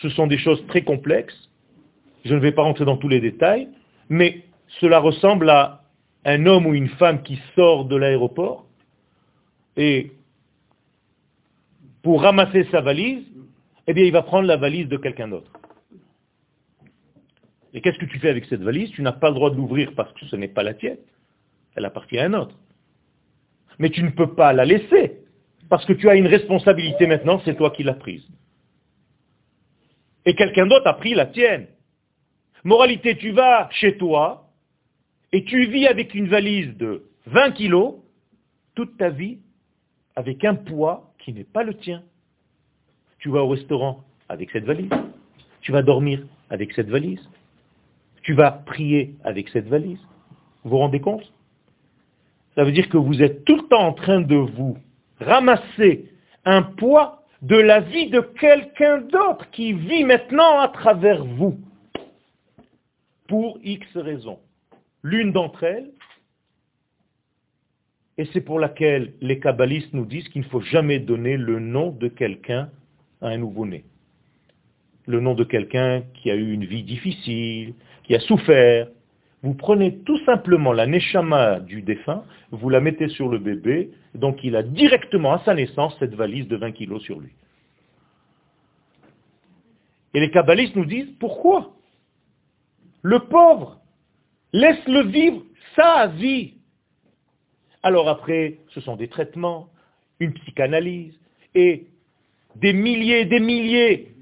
Ce 0.00 0.08
sont 0.10 0.26
des 0.26 0.38
choses 0.38 0.64
très 0.68 0.82
complexes, 0.82 1.50
je 2.24 2.34
ne 2.34 2.40
vais 2.40 2.52
pas 2.52 2.62
rentrer 2.62 2.84
dans 2.84 2.96
tous 2.96 3.08
les 3.08 3.20
détails, 3.20 3.68
mais 4.08 4.44
cela 4.80 4.98
ressemble 5.00 5.50
à 5.50 5.82
un 6.24 6.46
homme 6.46 6.66
ou 6.66 6.74
une 6.74 6.88
femme 6.88 7.22
qui 7.22 7.40
sort 7.54 7.86
de 7.86 7.96
l'aéroport 7.96 8.66
et 9.76 10.12
pour 12.02 12.22
ramasser 12.22 12.66
sa 12.70 12.80
valise, 12.80 13.24
eh 13.86 13.94
bien 13.94 14.04
il 14.04 14.12
va 14.12 14.22
prendre 14.22 14.46
la 14.46 14.56
valise 14.56 14.88
de 14.88 14.96
quelqu'un 14.96 15.28
d'autre. 15.28 15.50
Et 17.74 17.80
qu'est-ce 17.80 17.98
que 17.98 18.06
tu 18.06 18.18
fais 18.18 18.30
avec 18.30 18.44
cette 18.46 18.62
valise? 18.62 18.90
Tu 18.90 19.02
n'as 19.02 19.12
pas 19.12 19.28
le 19.28 19.34
droit 19.34 19.50
de 19.50 19.56
l'ouvrir 19.56 19.92
parce 19.94 20.12
que 20.14 20.26
ce 20.26 20.36
n'est 20.36 20.48
pas 20.48 20.62
la 20.62 20.74
tienne. 20.74 20.98
Elle 21.74 21.84
appartient 21.84 22.18
à 22.18 22.24
un 22.24 22.34
autre. 22.34 22.56
Mais 23.78 23.90
tu 23.90 24.02
ne 24.02 24.10
peux 24.10 24.34
pas 24.34 24.52
la 24.52 24.64
laisser 24.64 25.17
parce 25.68 25.84
que 25.84 25.92
tu 25.92 26.08
as 26.08 26.14
une 26.14 26.26
responsabilité 26.26 27.06
maintenant, 27.06 27.40
c'est 27.44 27.56
toi 27.56 27.70
qui 27.70 27.82
l'as 27.82 27.94
prise. 27.94 28.26
Et 30.24 30.34
quelqu'un 30.34 30.66
d'autre 30.66 30.86
a 30.86 30.94
pris 30.94 31.14
la 31.14 31.26
tienne. 31.26 31.66
Moralité, 32.64 33.16
tu 33.16 33.30
vas 33.30 33.68
chez 33.72 33.96
toi 33.96 34.50
et 35.32 35.44
tu 35.44 35.66
vis 35.66 35.86
avec 35.86 36.14
une 36.14 36.28
valise 36.28 36.76
de 36.76 37.04
20 37.26 37.52
kilos 37.52 37.96
toute 38.74 38.96
ta 38.96 39.10
vie 39.10 39.38
avec 40.16 40.44
un 40.44 40.54
poids 40.54 41.12
qui 41.18 41.32
n'est 41.32 41.44
pas 41.44 41.62
le 41.62 41.74
tien. 41.74 42.02
Tu 43.18 43.28
vas 43.28 43.42
au 43.42 43.48
restaurant 43.48 44.04
avec 44.28 44.50
cette 44.50 44.64
valise. 44.64 44.90
Tu 45.60 45.72
vas 45.72 45.82
dormir 45.82 46.24
avec 46.50 46.72
cette 46.72 46.88
valise. 46.88 47.28
Tu 48.22 48.34
vas 48.34 48.50
prier 48.50 49.14
avec 49.24 49.48
cette 49.50 49.68
valise. 49.68 50.00
Vous 50.64 50.70
vous 50.70 50.78
rendez 50.78 51.00
compte? 51.00 51.32
Ça 52.54 52.64
veut 52.64 52.72
dire 52.72 52.88
que 52.88 52.96
vous 52.96 53.22
êtes 53.22 53.44
tout 53.44 53.56
le 53.56 53.68
temps 53.68 53.86
en 53.86 53.92
train 53.92 54.20
de 54.20 54.36
vous 54.36 54.76
ramasser 55.20 56.10
un 56.44 56.62
poids 56.62 57.24
de 57.42 57.56
la 57.56 57.80
vie 57.80 58.10
de 58.10 58.20
quelqu'un 58.20 58.98
d'autre 58.98 59.50
qui 59.50 59.72
vit 59.72 60.04
maintenant 60.04 60.58
à 60.60 60.68
travers 60.68 61.24
vous. 61.24 61.58
Pour 63.28 63.58
X 63.62 63.86
raisons. 63.96 64.38
L'une 65.02 65.32
d'entre 65.32 65.62
elles, 65.64 65.90
et 68.18 68.28
c'est 68.32 68.40
pour 68.40 68.58
laquelle 68.58 69.12
les 69.20 69.38
kabbalistes 69.38 69.94
nous 69.94 70.04
disent 70.04 70.28
qu'il 70.28 70.42
ne 70.42 70.48
faut 70.48 70.60
jamais 70.60 70.98
donner 70.98 71.36
le 71.36 71.60
nom 71.60 71.92
de 71.92 72.08
quelqu'un 72.08 72.68
à 73.20 73.28
un 73.28 73.38
nouveau-né. 73.38 73.84
Le 75.06 75.20
nom 75.20 75.34
de 75.34 75.44
quelqu'un 75.44 76.02
qui 76.14 76.30
a 76.30 76.34
eu 76.34 76.52
une 76.52 76.64
vie 76.64 76.82
difficile, 76.82 77.74
qui 78.02 78.16
a 78.16 78.20
souffert. 78.20 78.88
Vous 79.42 79.54
prenez 79.54 79.98
tout 80.00 80.18
simplement 80.24 80.72
la 80.72 80.86
neshama 80.86 81.60
du 81.60 81.82
défunt, 81.82 82.24
vous 82.50 82.70
la 82.70 82.80
mettez 82.80 83.08
sur 83.08 83.28
le 83.28 83.38
bébé, 83.38 83.90
donc 84.14 84.42
il 84.42 84.56
a 84.56 84.62
directement 84.62 85.32
à 85.32 85.44
sa 85.44 85.54
naissance 85.54 85.96
cette 86.00 86.14
valise 86.14 86.48
de 86.48 86.56
20 86.56 86.72
kilos 86.72 87.02
sur 87.02 87.20
lui. 87.20 87.30
Et 90.14 90.20
les 90.20 90.30
kabbalistes 90.30 90.74
nous 90.74 90.86
disent, 90.86 91.12
pourquoi? 91.20 91.76
Le 93.02 93.20
pauvre, 93.20 93.80
laisse-le 94.52 95.02
vivre 95.02 95.42
sa 95.76 96.08
vie. 96.08 96.54
Alors 97.84 98.08
après, 98.08 98.58
ce 98.70 98.80
sont 98.80 98.96
des 98.96 99.08
traitements, 99.08 99.68
une 100.18 100.32
psychanalyse, 100.32 101.14
et 101.54 101.86
des 102.56 102.72
milliers 102.72 103.20
et 103.20 103.24
des 103.24 103.40
milliers 103.40 104.12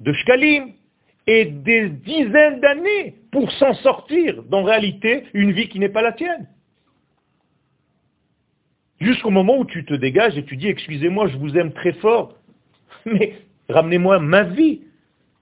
de 0.00 0.12
shkalim, 0.12 0.72
et 1.28 1.44
des 1.44 1.90
dizaines 1.90 2.60
d'années 2.60 3.14
pour 3.30 3.52
s'en 3.52 3.74
sortir, 3.74 4.42
dans 4.44 4.64
réalité, 4.64 5.26
une 5.34 5.52
vie 5.52 5.68
qui 5.68 5.78
n'est 5.78 5.88
pas 5.88 6.02
la 6.02 6.12
tienne. 6.12 6.48
Jusqu'au 9.00 9.30
moment 9.30 9.58
où 9.58 9.64
tu 9.64 9.84
te 9.84 9.94
dégages 9.94 10.36
et 10.36 10.44
tu 10.44 10.56
dis, 10.56 10.66
excusez-moi, 10.66 11.28
je 11.28 11.36
vous 11.36 11.56
aime 11.56 11.72
très 11.72 11.92
fort, 11.92 12.34
mais 13.06 13.34
ramenez-moi 13.68 14.18
ma 14.18 14.42
vie. 14.42 14.82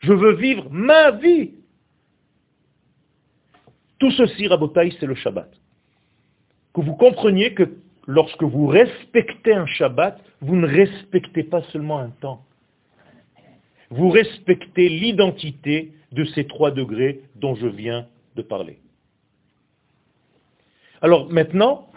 Je 0.01 0.13
veux 0.13 0.35
vivre 0.35 0.69
ma 0.71 1.13
vie. 1.13 1.55
Tout 3.99 4.11
ceci, 4.11 4.47
Rabotaï, 4.47 4.95
c'est 5.01 5.07
le 5.07 5.15
Shabbat 5.15 5.51
que 6.77 6.83
vous 6.83 6.95
compreniez 6.95 7.55
que 7.55 7.79
lorsque 8.07 8.43
vous 8.43 8.67
respectez 8.67 9.55
un 9.55 9.67
Shabbat, 9.67 10.21
vous 10.43 10.57
ne 10.57 10.67
respectez 10.67 11.43
pas 11.43 11.63
seulement 11.73 11.99
un 11.99 12.11
temps. 12.11 12.45
Vous 13.91 14.11
respectez 14.11 14.89
l'identité 14.89 15.93
de 16.13 16.25
ces 16.25 16.47
trois 16.47 16.71
degrés 16.71 17.23
dont 17.37 17.55
je 17.55 17.67
viens 17.67 18.07
de 18.35 18.43
parler. 18.43 18.79
Alors 21.03 21.31
maintenant, 21.31 21.89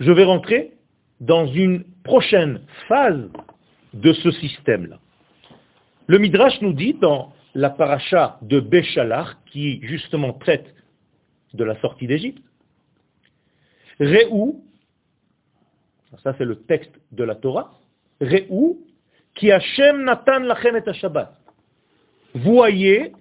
je 0.00 0.10
vais 0.10 0.24
rentrer 0.24 0.72
dans 1.20 1.46
une 1.46 1.84
prochaine 2.04 2.60
phase 2.88 3.28
de 3.94 4.12
ce 4.12 4.30
système-là. 4.30 4.98
Le 6.06 6.18
Midrash 6.18 6.60
nous 6.62 6.72
dit 6.72 6.94
dans 6.94 7.32
la 7.54 7.70
paracha 7.70 8.38
de 8.42 8.60
Béchalar, 8.60 9.42
qui 9.44 9.80
justement 9.82 10.32
traite 10.32 10.74
de 11.54 11.64
la 11.64 11.78
sortie 11.80 12.06
d'Égypte, 12.06 12.42
Réou, 14.00 14.62
ça 16.22 16.34
c'est 16.38 16.44
le 16.44 16.60
texte 16.62 16.92
de 17.12 17.24
la 17.24 17.34
Torah, 17.34 17.72
Réou, 18.20 18.78
qui 19.38 19.52
Hashem 19.52 20.04
Natan 20.04 20.40
Lachem 20.40 20.76
et 20.76 20.92
Shabbat. 20.92 21.32
Voyez 22.34 23.12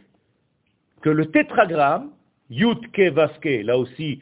que 1.01 1.10
le 1.10 1.27
tétragramme, 1.27 2.12
Yutke 2.49 3.13
Vaske, 3.13 3.63
là 3.63 3.77
aussi, 3.77 4.21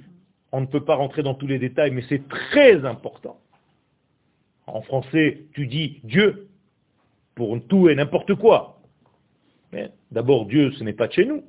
on 0.52 0.62
ne 0.62 0.66
peut 0.66 0.84
pas 0.84 0.96
rentrer 0.96 1.24
dans 1.24 1.34
tous 1.34 1.48
les 1.48 1.58
détails, 1.58 1.92
mais 1.92 2.04
c'est 2.08 2.28
très 2.28 2.86
important. 2.86 3.40
En 4.68 4.82
français, 4.82 5.44
tu 5.54 5.68
dis 5.68 6.02
Dieu 6.04 6.48
pour 7.34 7.58
tout 7.68 7.90
et 7.90 7.96
n'importe 7.96 8.36
quoi. 8.36 8.80
Mais 9.72 9.90
d'abord, 10.12 10.46
Dieu, 10.46 10.72
ce 10.72 10.84
n'est 10.84 10.94
pas 10.94 11.08
de 11.08 11.14
chez 11.14 11.26
nous. 11.26 11.44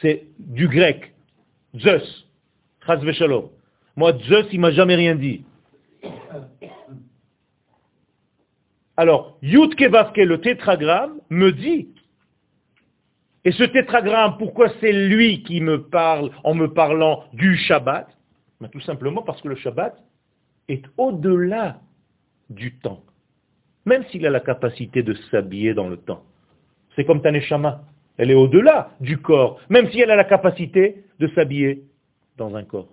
C'est 0.00 0.24
du 0.38 0.68
grec. 0.68 1.12
Zeus. 1.78 2.26
Moi, 3.96 4.18
Zeus, 4.28 4.46
il 4.52 4.60
m'a 4.60 4.70
jamais 4.70 4.94
rien 4.94 5.14
dit. 5.14 5.44
Alors, 8.96 9.38
Yud 9.42 9.74
le 9.78 10.36
tétragramme, 10.36 11.20
me 11.30 11.50
dit 11.50 11.88
Et 13.44 13.52
ce 13.52 13.64
tétragramme, 13.64 14.36
pourquoi 14.38 14.68
c'est 14.80 14.92
lui 14.92 15.42
qui 15.42 15.60
me 15.60 15.82
parle 15.82 16.30
en 16.44 16.54
me 16.54 16.68
parlant 16.72 17.24
du 17.32 17.56
Shabbat? 17.56 18.08
Ben, 18.60 18.68
Tout 18.68 18.80
simplement 18.80 19.22
parce 19.22 19.40
que 19.40 19.48
le 19.48 19.56
Shabbat 19.56 19.96
est 20.68 20.84
au-delà 20.96 21.80
du 22.50 22.74
temps. 22.78 23.02
Même 23.84 24.04
s'il 24.10 24.26
a 24.26 24.30
la 24.30 24.40
capacité 24.40 25.02
de 25.02 25.14
s'habiller 25.30 25.74
dans 25.74 25.88
le 25.88 25.96
temps. 25.96 26.22
C'est 26.94 27.04
comme 27.04 27.22
Taneshama. 27.22 27.82
Elle 28.18 28.30
est 28.30 28.34
au-delà 28.34 28.90
du 29.00 29.18
corps, 29.18 29.58
même 29.70 29.90
si 29.90 30.00
elle 30.00 30.10
a 30.10 30.16
la 30.16 30.24
capacité 30.24 31.04
de 31.18 31.28
s'habiller 31.28 31.82
dans 32.36 32.54
un 32.54 32.62
corps. 32.62 32.88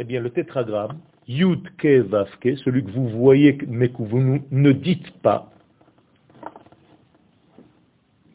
Eh 0.00 0.04
bien, 0.04 0.20
le 0.20 0.30
tétragramme, 0.30 0.98
Yud 1.28 1.68
Ke 1.76 2.00
Vavke, 2.00 2.56
celui 2.64 2.82
que 2.82 2.90
vous 2.90 3.08
voyez 3.08 3.58
mais 3.68 3.90
que 3.90 4.02
vous 4.02 4.40
ne 4.50 4.72
dites 4.72 5.10
pas, 5.20 5.52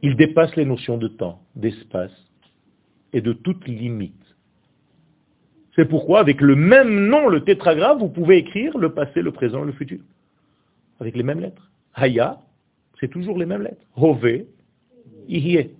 il 0.03 0.15
dépasse 0.15 0.55
les 0.55 0.65
notions 0.65 0.97
de 0.97 1.07
temps, 1.07 1.41
d'espace 1.55 2.11
et 3.13 3.21
de 3.21 3.33
toute 3.33 3.67
limite. 3.67 4.13
C'est 5.75 5.85
pourquoi, 5.85 6.19
avec 6.19 6.39
le 6.39 6.55
même 6.55 7.07
nom, 7.07 7.29
le 7.29 7.43
tétragramme, 7.43 7.97
vous 7.97 8.09
pouvez 8.09 8.37
écrire 8.37 8.77
le 8.77 8.93
passé, 8.93 9.21
le 9.21 9.31
présent, 9.31 9.63
le 9.63 9.71
futur. 9.71 9.99
Avec 10.99 11.15
les 11.15 11.23
mêmes 11.23 11.39
lettres. 11.39 11.71
Haya, 11.95 12.39
c'est 12.99 13.07
toujours 13.07 13.37
les 13.37 13.45
mêmes 13.45 13.63
lettres. 13.63 13.85
Hove, 13.95 14.43
Ihye. 15.27 15.71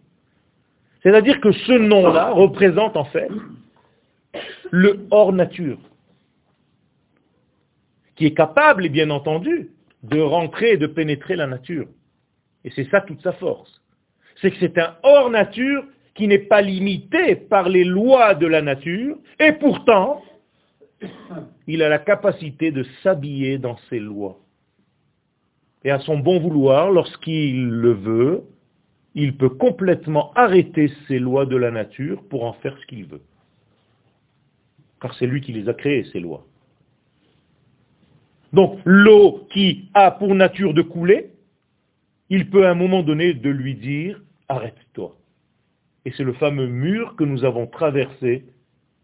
C'est-à-dire 1.03 1.39
que 1.41 1.51
ce 1.51 1.73
nom-là 1.73 2.31
représente 2.31 2.97
en 2.97 3.05
fait 3.05 3.29
le 4.71 5.05
hors 5.11 5.33
nature, 5.33 5.77
qui 8.15 8.25
est 8.25 8.33
capable, 8.33 8.89
bien 8.89 9.09
entendu, 9.09 9.69
de 10.03 10.19
rentrer 10.19 10.73
et 10.73 10.77
de 10.77 10.87
pénétrer 10.87 11.35
la 11.35 11.47
nature. 11.47 11.87
Et 12.63 12.71
c'est 12.71 12.89
ça 12.89 13.01
toute 13.01 13.21
sa 13.21 13.33
force. 13.33 13.81
C'est 14.41 14.51
que 14.51 14.57
c'est 14.59 14.77
un 14.77 14.95
hors 15.03 15.29
nature 15.29 15.85
qui 16.15 16.27
n'est 16.27 16.39
pas 16.39 16.61
limité 16.61 17.35
par 17.35 17.69
les 17.69 17.83
lois 17.83 18.35
de 18.35 18.45
la 18.45 18.61
nature, 18.61 19.17
et 19.39 19.53
pourtant, 19.53 20.21
il 21.67 21.81
a 21.81 21.89
la 21.89 21.99
capacité 21.99 22.71
de 22.71 22.83
s'habiller 23.01 23.57
dans 23.57 23.77
ces 23.89 23.99
lois. 23.99 24.39
Et 25.83 25.91
à 25.91 25.99
son 25.99 26.17
bon 26.17 26.39
vouloir, 26.39 26.91
lorsqu'il 26.91 27.67
le 27.67 27.93
veut, 27.93 28.43
il 29.15 29.37
peut 29.37 29.49
complètement 29.49 30.31
arrêter 30.33 30.91
ces 31.07 31.19
lois 31.19 31.45
de 31.45 31.57
la 31.57 31.71
nature 31.71 32.23
pour 32.29 32.45
en 32.45 32.53
faire 32.53 32.77
ce 32.79 32.85
qu'il 32.85 33.05
veut. 33.05 33.21
Car 35.01 35.13
c'est 35.15 35.27
lui 35.27 35.41
qui 35.41 35.51
les 35.51 35.67
a 35.67 35.73
créées, 35.73 36.05
ces 36.13 36.19
lois. 36.19 36.45
Donc 38.53 38.79
l'eau 38.85 39.47
qui 39.51 39.89
a 39.93 40.11
pour 40.11 40.35
nature 40.35 40.73
de 40.73 40.83
couler, 40.83 41.31
il 42.29 42.49
peut 42.49 42.65
à 42.65 42.71
un 42.71 42.75
moment 42.75 43.03
donné 43.03 43.33
de 43.33 43.49
lui 43.49 43.75
dire, 43.75 44.21
arrête-toi. 44.47 45.15
Et 46.05 46.11
c'est 46.11 46.23
le 46.23 46.33
fameux 46.33 46.67
mur 46.67 47.15
que 47.15 47.23
nous 47.23 47.43
avons 47.43 47.67
traversé 47.67 48.45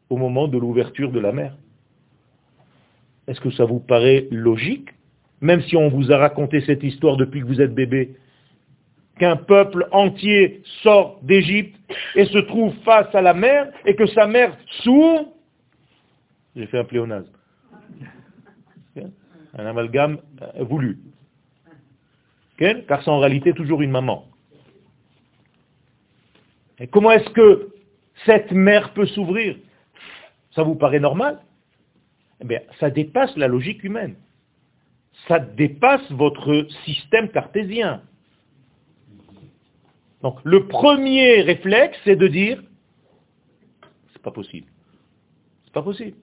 au 0.10 0.18
moment 0.18 0.48
de 0.48 0.58
l'ouverture 0.58 1.12
de 1.12 1.20
la 1.20 1.32
mer. 1.32 1.58
Est-ce 3.28 3.42
que 3.42 3.52
ça 3.52 3.66
vous 3.66 3.80
paraît 3.80 4.28
logique? 4.32 4.90
Même 5.42 5.62
si 5.62 5.76
on 5.76 5.90
vous 5.90 6.12
a 6.12 6.18
raconté 6.18 6.62
cette 6.62 6.84
histoire 6.84 7.18
depuis 7.18 7.42
que 7.42 7.46
vous 7.46 7.62
êtes 7.62 7.74
bébé, 7.74 8.16
qu'un 9.20 9.36
peuple 9.36 9.88
entier 9.92 10.62
sort 10.82 11.20
d'Égypte 11.24 11.76
et 12.16 12.26
se 12.26 12.38
trouve 12.40 12.74
face 12.84 13.14
à 13.14 13.22
la 13.22 13.34
mer 13.34 13.70
et 13.86 13.96
que 13.96 14.06
sa 14.08 14.28
mère 14.28 14.58
s'ouvre, 14.84 15.26
j'ai 16.56 16.66
fait 16.66 16.80
un 16.80 16.84
pléonasme, 16.84 17.32
un 19.60 19.66
amalgame 19.66 20.20
euh, 20.42 20.64
voulu, 20.64 21.00
car 22.58 23.04
c'est 23.04 23.10
en 23.10 23.20
réalité 23.20 23.54
toujours 23.54 23.82
une 23.82 23.92
maman. 23.92 24.26
Et 26.80 26.88
comment 26.88 27.12
est-ce 27.12 27.30
que 27.32 27.70
cette 28.26 28.52
mer 28.52 28.94
peut 28.94 29.06
s'ouvrir? 29.08 29.58
Ça 30.52 30.64
vous 30.64 30.76
paraît 30.76 31.00
normal? 31.00 31.42
Eh 32.42 32.46
bien, 32.46 32.62
ça 32.80 32.90
dépasse 32.90 33.36
la 33.38 33.48
logique 33.48 33.84
humaine. 33.84 34.16
Ça 35.28 35.40
dépasse 35.40 36.10
votre 36.12 36.68
système 36.86 37.30
cartésien. 37.30 38.02
Donc, 40.22 40.40
le 40.44 40.68
premier 40.68 41.42
réflexe, 41.42 41.98
c'est 42.04 42.16
de 42.16 42.28
dire, 42.28 42.62
c'est 44.14 44.22
pas 44.22 44.32
possible. 44.32 44.68
C'est 45.66 45.74
pas 45.74 45.84
possible. 45.84 46.18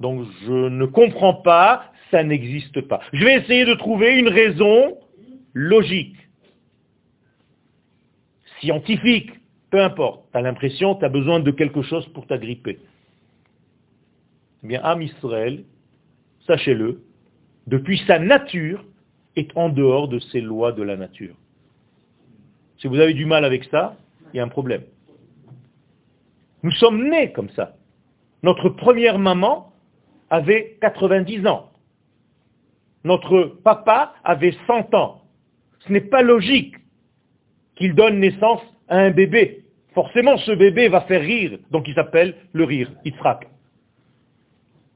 Donc, 0.00 0.26
je 0.46 0.68
ne 0.68 0.86
comprends 0.86 1.34
pas, 1.34 1.92
ça 2.10 2.22
n'existe 2.22 2.80
pas. 2.82 3.00
Je 3.12 3.24
vais 3.24 3.36
essayer 3.36 3.64
de 3.64 3.74
trouver 3.74 4.18
une 4.18 4.28
raison 4.28 4.98
logique, 5.52 6.16
scientifique, 8.60 9.30
peu 9.70 9.82
importe, 9.82 10.30
tu 10.32 10.38
as 10.38 10.42
l'impression, 10.42 10.94
tu 10.94 11.04
as 11.04 11.08
besoin 11.08 11.40
de 11.40 11.50
quelque 11.50 11.82
chose 11.82 12.06
pour 12.08 12.26
t'agripper. 12.26 12.78
Eh 14.62 14.66
bien, 14.66 14.80
Am 14.82 15.02
Israël, 15.02 15.64
sachez-le, 16.46 17.02
depuis 17.66 17.98
sa 18.06 18.18
nature, 18.18 18.84
est 19.36 19.50
en 19.56 19.68
dehors 19.68 20.08
de 20.08 20.18
ces 20.18 20.40
lois 20.40 20.72
de 20.72 20.82
la 20.82 20.96
nature. 20.96 21.34
Si 22.78 22.86
vous 22.86 23.00
avez 23.00 23.14
du 23.14 23.26
mal 23.26 23.44
avec 23.44 23.64
ça, 23.64 23.96
il 24.32 24.36
y 24.36 24.40
a 24.40 24.44
un 24.44 24.48
problème. 24.48 24.82
Nous 26.62 26.70
sommes 26.72 27.08
nés 27.08 27.32
comme 27.32 27.50
ça. 27.50 27.76
Notre 28.42 28.68
première 28.68 29.18
maman 29.18 29.72
avait 30.30 30.78
90 30.80 31.46
ans. 31.46 31.70
Notre 33.04 33.58
papa 33.62 34.14
avait 34.24 34.54
100 34.66 34.94
ans. 34.94 35.22
Ce 35.80 35.92
n'est 35.92 36.00
pas 36.00 36.22
logique 36.22 36.76
qu'il 37.76 37.94
donne 37.94 38.20
naissance 38.20 38.62
à 38.88 38.98
un 38.98 39.10
bébé 39.10 39.64
forcément 39.94 40.36
ce 40.38 40.52
bébé 40.52 40.88
va 40.88 41.02
faire 41.02 41.20
rire, 41.20 41.58
donc 41.70 41.88
il 41.88 41.94
s'appelle 41.94 42.34
le 42.52 42.64
rire, 42.64 42.90
Yitzhak. 43.04 43.48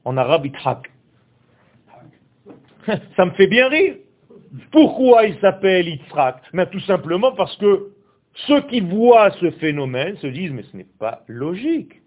En 0.05 0.17
arabe, 0.17 0.45
Yitzhak. 0.45 0.91
Ça 3.15 3.25
me 3.25 3.31
fait 3.31 3.47
bien 3.47 3.69
rire. 3.69 3.95
Pourquoi 4.71 5.25
il 5.25 5.39
s'appelle 5.39 5.87
Yitzhak? 5.87 6.43
Mais 6.53 6.69
Tout 6.69 6.79
simplement 6.81 7.31
parce 7.33 7.55
que 7.57 7.93
ceux 8.47 8.61
qui 8.67 8.81
voient 8.81 9.31
ce 9.39 9.51
phénomène 9.51 10.17
se 10.17 10.27
disent, 10.27 10.51
mais 10.51 10.63
ce 10.63 10.77
n'est 10.77 10.87
pas 10.99 11.23
logique. 11.27 12.01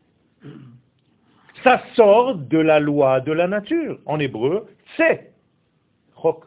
Ça 1.63 1.83
sort 1.95 2.35
de 2.35 2.59
la 2.59 2.81
loi 2.81 3.21
de 3.21 3.33
la 3.33 3.47
nature. 3.47 3.99
En 4.07 4.19
hébreu, 4.19 4.69
c'est. 4.97 5.33
Chok. 6.21 6.45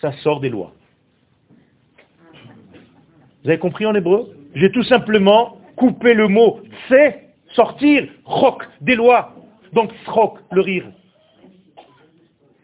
Ça 0.00 0.12
sort 0.22 0.40
des 0.40 0.48
lois. 0.48 0.72
Vous 3.42 3.48
avez 3.48 3.58
compris 3.58 3.86
en 3.86 3.94
hébreu? 3.94 4.34
J'ai 4.54 4.70
tout 4.70 4.82
simplement 4.84 5.58
coupé 5.76 6.14
le 6.14 6.28
mot 6.28 6.60
c'est 6.88 7.30
sortir, 7.54 8.08
roc, 8.24 8.62
des 8.80 8.94
lois. 8.94 9.34
Donc 9.72 9.92
srok, 10.04 10.38
le 10.52 10.60
rire. 10.60 10.86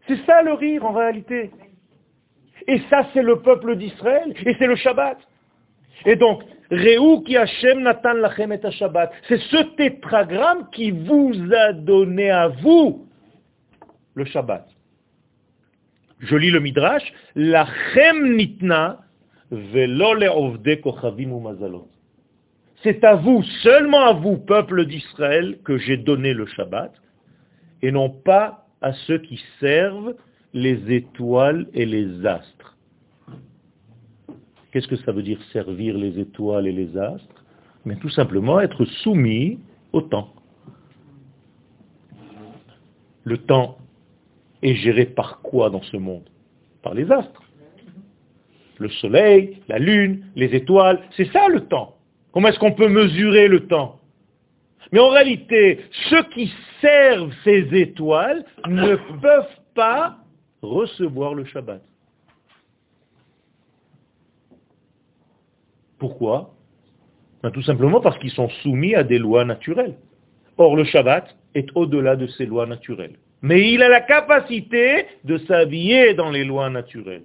C'est 0.07 0.25
ça 0.25 0.43
le 0.43 0.53
rire 0.53 0.85
en 0.85 0.93
réalité. 0.93 1.51
Et 2.69 2.81
ça 2.91 3.07
c'est 3.13 3.23
le 3.23 3.41
peuple 3.41 3.77
d'Israël, 3.77 4.35
et 4.45 4.55
c'est 4.59 4.67
le 4.67 4.77
Shabbat. 4.77 5.19
Et 6.05 6.17
donc, 6.17 6.43
C'est 6.71 6.99
ce 9.39 9.77
tétragramme 9.77 10.69
qui 10.73 10.91
vous 10.91 11.33
a 11.57 11.73
donné 11.73 12.31
à 12.31 12.49
vous 12.49 13.07
le 14.15 14.25
Shabbat. 14.25 14.67
Je 16.19 16.35
lis 16.35 16.51
le 16.51 16.61
Midrash, 16.61 17.13
Lachem 17.35 18.37
Nitna 18.37 19.01
c'est 22.83 23.05
à 23.05 23.15
vous, 23.15 23.43
seulement 23.63 24.01
à 24.07 24.13
vous, 24.13 24.39
peuple 24.39 24.87
d'Israël, 24.87 25.59
que 25.65 25.79
j'ai 25.79 25.97
donné 25.97 26.35
le 26.35 26.47
Shabbat, 26.47 26.93
et 27.83 27.93
non 27.93 28.11
pas 28.11 28.67
à 28.81 28.93
ceux 28.93 29.19
qui 29.19 29.41
servent 29.61 30.15
les 30.53 30.93
étoiles 30.93 31.67
et 31.75 31.87
les 31.87 32.27
astres. 32.27 32.76
Qu'est-ce 34.71 34.89
que 34.89 34.97
ça 34.97 35.13
veut 35.13 35.23
dire 35.23 35.41
servir 35.53 35.97
les 35.97 36.19
étoiles 36.19 36.67
et 36.67 36.73
les 36.73 36.97
astres? 36.97 37.45
Mais 37.85 37.97
tout 37.97 38.11
simplement 38.11 38.61
être 38.61 38.85
soumis 38.85 39.59
au 39.93 40.03
temps. 40.03 40.33
Le 43.25 43.39
temps 43.39 43.79
est 44.63 44.75
géré 44.75 45.07
par 45.07 45.41
quoi 45.41 45.71
dans 45.71 45.83
ce 45.83 45.97
monde? 45.97 46.29
Par 46.83 46.95
les 46.95 47.11
astres 47.11 47.43
le 48.79 48.89
soleil, 48.89 49.63
la 49.69 49.79
lune, 49.79 50.25
les 50.35 50.55
étoiles, 50.55 51.01
c'est 51.17 51.31
ça 51.33 51.49
le 51.49 51.61
temps. 51.63 51.97
Comment 52.33 52.49
est-ce 52.49 52.59
qu'on 52.59 52.73
peut 52.73 52.89
mesurer 52.89 53.49
le 53.49 53.67
temps? 53.67 54.01
Mais 54.93 55.01
en 55.01 55.09
réalité, 55.09 55.81
ceux 56.11 56.23
qui 56.25 56.53
servent 56.81 57.33
ces 57.45 57.69
étoiles 57.73 58.45
ne 58.69 58.97
peuvent 59.21 59.45
pas 59.75 60.19
recevoir 60.63 61.35
le 61.35 61.45
Shabbat. 61.45 61.83
Pourquoi? 65.99 66.55
Ben, 67.43 67.51
Tout 67.51 67.63
simplement 67.63 68.01
parce 68.01 68.19
qu'ils 68.19 68.31
sont 68.31 68.49
soumis 68.63 68.95
à 68.95 69.03
des 69.03 69.19
lois 69.19 69.45
naturelles. 69.45 69.97
Or, 70.59 70.77
le 70.77 70.85
Shabbat 70.85 71.37
est 71.55 71.69
au-delà 71.75 72.17
de 72.17 72.27
ces 72.27 72.47
lois 72.47 72.67
naturelles. 72.67 73.17
Mais 73.43 73.71
il 73.73 73.83
a 73.83 73.89
la 73.89 74.01
capacité 74.01 75.07
de 75.25 75.39
s'habiller 75.39 76.15
dans 76.15 76.31
les 76.31 76.45
lois 76.45 76.71
naturelles. 76.71 77.25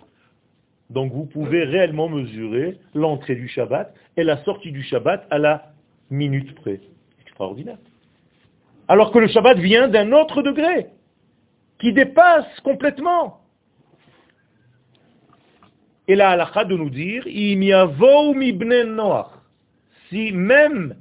Donc 0.89 1.13
vous 1.13 1.25
pouvez 1.25 1.63
réellement 1.63 2.09
mesurer 2.09 2.77
l'entrée 2.93 3.35
du 3.35 3.47
Shabbat 3.47 3.93
et 4.17 4.23
la 4.23 4.43
sortie 4.43 4.71
du 4.71 4.83
Shabbat 4.83 5.25
à 5.29 5.37
la 5.37 5.71
minute 6.09 6.53
près. 6.55 6.81
Extraordinaire. 7.21 7.77
Alors 8.89 9.11
que 9.11 9.19
le 9.19 9.27
Shabbat 9.27 9.57
vient 9.57 9.87
d'un 9.87 10.11
autre 10.11 10.41
degré, 10.41 10.87
qui 11.79 11.93
dépasse 11.93 12.59
complètement. 12.63 13.40
Et 16.07 16.15
la 16.15 16.31
halakha 16.31 16.65
de 16.65 16.75
nous 16.75 16.89
dire, 16.89 17.23
si 20.09 20.31
même 20.31 20.95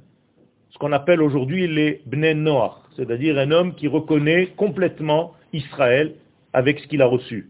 ce 0.69 0.77
qu'on 0.77 0.91
appelle 0.91 1.21
aujourd'hui 1.21 1.67
les 1.67 2.01
bnei 2.05 2.33
noach, 2.33 2.73
c'est-à-dire 2.95 3.37
un 3.37 3.51
homme 3.51 3.75
qui 3.75 3.87
reconnaît 3.87 4.47
complètement 4.57 5.33
Israël 5.53 6.13
avec 6.53 6.79
ce 6.79 6.87
qu'il 6.87 7.01
a 7.01 7.07
reçu, 7.07 7.49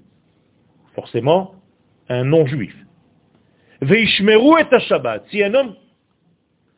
forcément 0.96 1.56
un 2.10 2.24
non-juif. 2.24 2.76
Veishmeru 3.82 4.60
et 4.60 4.80
Shabbat, 4.80 5.26
si 5.30 5.44
un 5.44 5.54
homme 5.54 5.76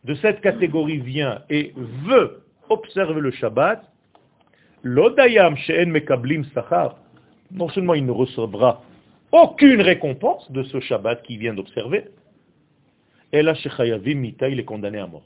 de 0.03 0.15
cette 0.15 0.41
catégorie 0.41 0.99
vient 0.99 1.41
et 1.49 1.73
veut 1.75 2.43
observer 2.69 3.21
le 3.21 3.31
Shabbat, 3.31 3.83
l'odayam 4.83 5.55
she'en 5.57 5.87
mekablim 5.87 6.45
sachar, 6.53 6.97
non 7.51 7.69
seulement 7.69 7.93
il 7.93 8.05
ne 8.05 8.11
recevra 8.11 8.81
aucune 9.33 9.81
récompense 9.81 10.49
de 10.51 10.63
ce 10.63 10.79
Shabbat 10.79 11.23
qu'il 11.23 11.39
vient 11.39 11.53
d'observer, 11.53 12.05
et 13.33 13.41
là, 13.41 13.55
Mita, 14.05 14.47
il 14.47 14.59
est 14.59 14.63
condamné 14.63 14.99
à 14.99 15.07
mort. 15.07 15.23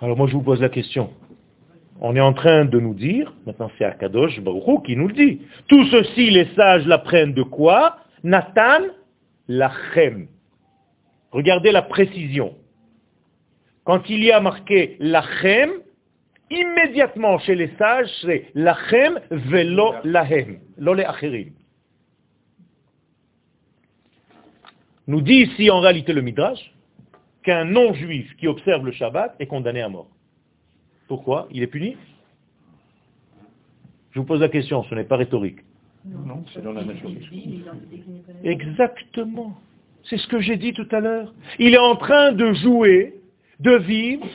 Alors 0.00 0.16
moi 0.16 0.26
je 0.26 0.32
vous 0.32 0.42
pose 0.42 0.60
la 0.60 0.68
question. 0.68 1.10
On 2.00 2.14
est 2.16 2.20
en 2.20 2.34
train 2.34 2.66
de 2.66 2.78
nous 2.78 2.94
dire, 2.94 3.32
maintenant 3.46 3.70
c'est 3.78 3.84
Akadosh 3.84 4.40
Baruch 4.40 4.84
qui 4.84 4.96
nous 4.96 5.08
le 5.08 5.14
dit, 5.14 5.40
tout 5.68 5.86
ceci 5.86 6.30
les 6.30 6.46
sages 6.54 6.86
l'apprennent 6.86 7.32
de 7.32 7.42
quoi? 7.42 7.96
Nathan 8.22 8.84
lachem. 9.48 10.28
Regardez 11.30 11.72
la 11.72 11.82
précision. 11.82 12.54
Quand 13.84 14.08
il 14.10 14.22
y 14.24 14.32
a 14.32 14.40
marqué 14.40 14.96
lachem, 15.00 15.70
immédiatement 16.50 17.38
chez 17.38 17.54
les 17.54 17.70
sages, 17.76 18.10
c'est 18.22 18.50
lachem 18.54 19.20
velo 19.30 19.94
lahem, 20.04 20.58
lo 20.78 20.94
le 20.94 21.08
acherim. 21.08 21.52
Nous 25.06 25.20
dit 25.20 25.42
ici 25.42 25.70
en 25.70 25.80
réalité 25.80 26.12
le 26.12 26.22
Midrash 26.22 26.72
qu'un 27.42 27.64
non-juif 27.64 28.34
qui 28.36 28.48
observe 28.48 28.84
le 28.84 28.92
Shabbat 28.92 29.36
est 29.38 29.46
condamné 29.46 29.80
à 29.80 29.88
mort. 29.88 30.08
Pourquoi? 31.06 31.46
Il 31.52 31.62
est 31.62 31.68
puni? 31.68 31.96
Je 34.10 34.18
vous 34.18 34.26
pose 34.26 34.40
la 34.40 34.48
question, 34.48 34.82
ce 34.84 34.94
n'est 34.94 35.04
pas 35.04 35.16
rhétorique. 35.16 35.60
Non, 36.04 36.44
c'est 36.52 36.62
dans 36.62 36.72
la 36.72 36.84
nature. 36.84 37.10
Exactement. 38.42 39.56
C'est 40.04 40.18
ce 40.18 40.26
que 40.26 40.40
j'ai 40.40 40.56
dit 40.56 40.72
tout 40.72 40.88
à 40.90 41.00
l'heure. 41.00 41.32
Il 41.58 41.74
est 41.74 41.78
en 41.78 41.96
train 41.96 42.32
de 42.32 42.52
jouer, 42.54 43.14
de 43.60 43.76
vivre 43.76 44.26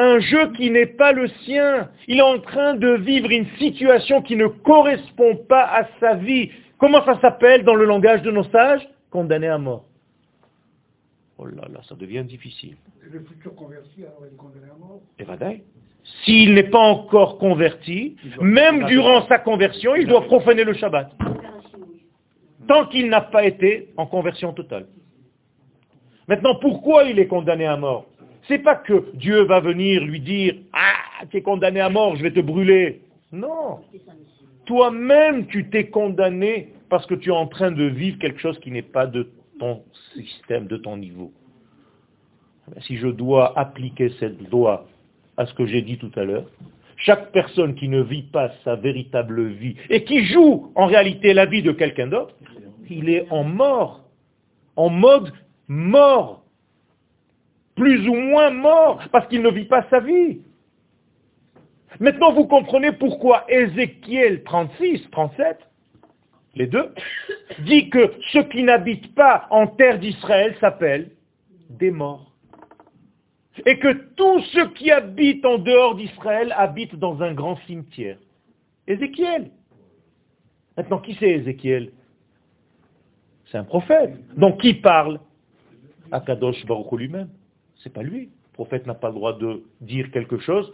un 0.00 0.18
jeu 0.20 0.52
qui 0.52 0.70
n'est 0.70 0.86
pas 0.86 1.12
le 1.12 1.28
sien. 1.44 1.90
Il 2.08 2.18
est 2.18 2.22
en 2.22 2.38
train 2.38 2.74
de 2.74 2.92
vivre 2.92 3.30
une 3.30 3.46
situation 3.58 4.22
qui 4.22 4.36
ne 4.36 4.46
correspond 4.46 5.36
pas 5.36 5.64
à 5.64 5.88
sa 6.00 6.14
vie. 6.14 6.50
Comment 6.78 7.04
ça 7.04 7.20
s'appelle 7.20 7.64
dans 7.64 7.74
le 7.74 7.84
langage 7.84 8.22
de 8.22 8.30
nos 8.30 8.44
sages? 8.44 8.88
Condamné 9.10 9.48
à 9.48 9.58
mort. 9.58 9.84
Oh 11.38 11.46
là 11.46 11.68
là, 11.72 11.80
ça 11.88 11.94
devient 11.94 12.24
difficile. 12.24 12.76
Et 13.06 13.12
le 13.12 13.20
futur 13.20 13.54
converti, 13.54 14.02
alors 14.02 14.22
il 14.28 14.34
est 14.34 14.36
condamné 14.36 14.66
à 14.70 14.78
mort? 14.78 15.00
Et 15.18 15.24
Vadaï. 15.24 15.62
S'il 16.24 16.54
n'est 16.54 16.70
pas 16.70 16.78
encore 16.78 17.38
converti, 17.38 18.16
même 18.40 18.86
durant 18.86 19.26
sa 19.26 19.38
conversion, 19.38 19.94
il 19.94 20.06
doit 20.06 20.24
profaner 20.24 20.64
le 20.64 20.72
Shabbat. 20.72 21.10
Tant 22.66 22.86
qu'il 22.86 23.08
n'a 23.08 23.20
pas 23.20 23.44
été 23.44 23.88
en 23.96 24.06
conversion 24.06 24.52
totale. 24.52 24.86
Maintenant, 26.26 26.54
pourquoi 26.60 27.04
il 27.04 27.18
est 27.18 27.26
condamné 27.26 27.66
à 27.66 27.76
mort? 27.76 28.06
C'est 28.50 28.58
pas 28.58 28.74
que 28.74 29.14
Dieu 29.14 29.42
va 29.42 29.60
venir 29.60 30.02
lui 30.02 30.18
dire 30.18 30.56
Ah, 30.72 31.24
tu 31.30 31.36
es 31.36 31.42
condamné 31.42 31.78
à 31.78 31.88
mort, 31.88 32.16
je 32.16 32.22
vais 32.24 32.32
te 32.32 32.40
brûler. 32.40 33.00
Non. 33.30 33.78
Toi-même, 34.66 35.46
tu 35.46 35.70
t'es 35.70 35.86
condamné 35.86 36.70
parce 36.88 37.06
que 37.06 37.14
tu 37.14 37.28
es 37.28 37.32
en 37.32 37.46
train 37.46 37.70
de 37.70 37.84
vivre 37.84 38.18
quelque 38.18 38.40
chose 38.40 38.58
qui 38.58 38.72
n'est 38.72 38.82
pas 38.82 39.06
de 39.06 39.30
ton 39.60 39.84
système, 40.14 40.66
de 40.66 40.76
ton 40.76 40.96
niveau. 40.96 41.32
Si 42.80 42.96
je 42.96 43.06
dois 43.06 43.56
appliquer 43.56 44.10
cette 44.18 44.50
loi 44.50 44.88
à 45.36 45.46
ce 45.46 45.54
que 45.54 45.66
j'ai 45.66 45.82
dit 45.82 45.98
tout 45.98 46.10
à 46.16 46.24
l'heure, 46.24 46.46
chaque 46.96 47.30
personne 47.30 47.76
qui 47.76 47.86
ne 47.86 48.02
vit 48.02 48.24
pas 48.24 48.50
sa 48.64 48.74
véritable 48.74 49.46
vie 49.46 49.76
et 49.90 50.02
qui 50.02 50.24
joue 50.24 50.72
en 50.74 50.86
réalité 50.86 51.34
la 51.34 51.46
vie 51.46 51.62
de 51.62 51.70
quelqu'un 51.70 52.08
d'autre, 52.08 52.34
il 52.90 53.10
est 53.10 53.30
en 53.30 53.44
mort, 53.44 54.02
en 54.74 54.88
mode 54.88 55.32
mort, 55.68 56.39
plus 57.74 58.08
ou 58.08 58.14
moins 58.14 58.50
mort, 58.50 59.02
parce 59.12 59.26
qu'il 59.28 59.42
ne 59.42 59.50
vit 59.50 59.64
pas 59.64 59.86
sa 59.90 60.00
vie. 60.00 60.40
Maintenant, 61.98 62.32
vous 62.32 62.46
comprenez 62.46 62.92
pourquoi 62.92 63.44
Ézéchiel 63.48 64.42
36, 64.44 65.10
37, 65.10 65.58
les 66.54 66.66
deux, 66.66 66.94
dit 67.60 67.90
que 67.90 68.12
ceux 68.32 68.44
qui 68.44 68.62
n'habitent 68.62 69.14
pas 69.14 69.46
en 69.50 69.66
terre 69.66 69.98
d'Israël 69.98 70.54
s'appellent 70.60 71.10
des 71.68 71.90
morts. 71.90 72.32
Et 73.66 73.78
que 73.78 73.92
tous 74.14 74.40
ceux 74.52 74.70
qui 74.70 74.90
habitent 74.90 75.44
en 75.44 75.58
dehors 75.58 75.94
d'Israël 75.94 76.54
habitent 76.56 76.96
dans 76.96 77.22
un 77.22 77.34
grand 77.34 77.56
cimetière. 77.66 78.18
Ézéchiel. 78.86 79.50
Maintenant, 80.76 80.98
qui 80.98 81.16
c'est 81.20 81.30
Ézéchiel? 81.30 81.92
C'est 83.50 83.58
un 83.58 83.64
prophète. 83.64 84.14
Donc 84.36 84.60
qui 84.60 84.74
parle? 84.74 85.20
Akadosh 86.12 86.64
Baruch 86.66 86.92
lui-même. 86.92 87.28
C'est 87.82 87.92
pas 87.92 88.02
lui. 88.02 88.26
Le 88.26 88.52
prophète 88.52 88.86
n'a 88.86 88.94
pas 88.94 89.08
le 89.08 89.14
droit 89.14 89.38
de 89.38 89.64
dire 89.80 90.10
quelque 90.10 90.38
chose 90.38 90.72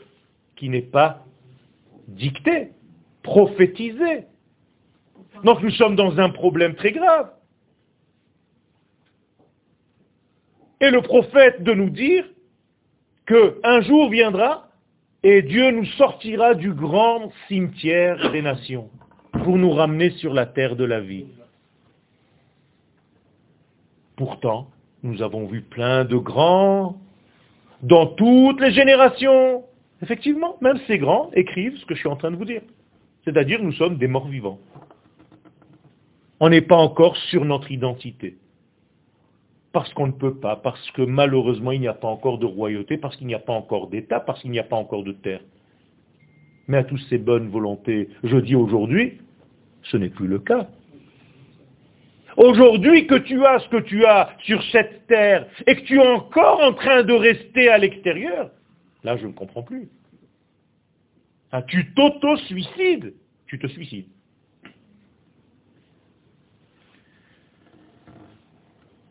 qui 0.56 0.68
n'est 0.68 0.82
pas 0.82 1.24
dicté, 2.08 2.70
prophétisé. 3.22 4.26
Donc 5.44 5.62
nous 5.62 5.70
sommes 5.70 5.96
dans 5.96 6.18
un 6.18 6.30
problème 6.30 6.74
très 6.74 6.92
grave. 6.92 7.30
Et 10.80 10.90
le 10.90 11.00
prophète 11.02 11.62
de 11.62 11.72
nous 11.72 11.90
dire 11.90 12.24
qu'un 13.26 13.80
jour 13.82 14.10
viendra 14.10 14.68
et 15.22 15.42
Dieu 15.42 15.70
nous 15.70 15.86
sortira 15.96 16.54
du 16.54 16.72
grand 16.72 17.32
cimetière 17.48 18.30
des 18.30 18.42
nations 18.42 18.90
pour 19.44 19.56
nous 19.56 19.70
ramener 19.70 20.10
sur 20.10 20.32
la 20.32 20.46
terre 20.46 20.76
de 20.76 20.84
la 20.84 21.00
vie. 21.00 21.26
Pourtant, 24.16 24.68
nous 25.06 25.22
avons 25.22 25.46
vu 25.46 25.62
plein 25.62 26.04
de 26.04 26.16
grands 26.16 26.96
dans 27.82 28.06
toutes 28.06 28.60
les 28.60 28.72
générations. 28.72 29.64
Effectivement, 30.02 30.56
même 30.60 30.78
ces 30.86 30.98
grands 30.98 31.30
écrivent 31.32 31.76
ce 31.78 31.86
que 31.86 31.94
je 31.94 32.00
suis 32.00 32.08
en 32.08 32.16
train 32.16 32.30
de 32.30 32.36
vous 32.36 32.44
dire. 32.44 32.62
C'est-à-dire 33.24 33.62
nous 33.62 33.72
sommes 33.72 33.96
des 33.96 34.08
morts 34.08 34.28
vivants 34.28 34.58
on 36.40 36.48
n'est 36.48 36.62
pas 36.62 36.76
encore 36.76 37.16
sur 37.16 37.44
notre 37.44 37.70
identité. 37.70 38.36
Parce 39.72 39.92
qu'on 39.94 40.06
ne 40.06 40.12
peut 40.12 40.34
pas, 40.34 40.56
parce 40.56 40.90
que 40.92 41.02
malheureusement 41.02 41.72
il 41.72 41.80
n'y 41.80 41.88
a 41.88 41.94
pas 41.94 42.08
encore 42.08 42.38
de 42.38 42.46
royauté, 42.46 42.96
parce 42.96 43.16
qu'il 43.16 43.26
n'y 43.26 43.34
a 43.34 43.38
pas 43.38 43.52
encore 43.52 43.88
d'État, 43.88 44.20
parce 44.20 44.40
qu'il 44.40 44.50
n'y 44.50 44.58
a 44.58 44.64
pas 44.64 44.76
encore 44.76 45.04
de 45.04 45.12
terre. 45.12 45.40
Mais 46.68 46.78
à 46.78 46.84
toutes 46.84 47.02
ces 47.08 47.18
bonnes 47.18 47.48
volontés, 47.48 48.08
je 48.24 48.36
dis 48.38 48.54
aujourd'hui, 48.54 49.18
ce 49.82 49.96
n'est 49.96 50.08
plus 50.08 50.26
le 50.26 50.38
cas. 50.38 50.68
Aujourd'hui 52.36 53.06
que 53.06 53.14
tu 53.14 53.44
as 53.46 53.60
ce 53.60 53.68
que 53.68 53.80
tu 53.80 54.04
as 54.04 54.30
sur 54.44 54.62
cette 54.64 55.06
terre 55.06 55.46
et 55.66 55.76
que 55.76 55.80
tu 55.82 55.96
es 55.96 56.06
encore 56.06 56.62
en 56.62 56.74
train 56.74 57.02
de 57.02 57.12
rester 57.12 57.68
à 57.68 57.78
l'extérieur, 57.78 58.50
là 59.04 59.16
je 59.16 59.26
ne 59.26 59.32
comprends 59.32 59.62
plus. 59.62 59.88
Ah, 61.50 61.62
tu 61.62 61.94
t'auto-suicides, 61.94 63.14
tu 63.46 63.58
te 63.58 63.66
suicides. 63.68 64.08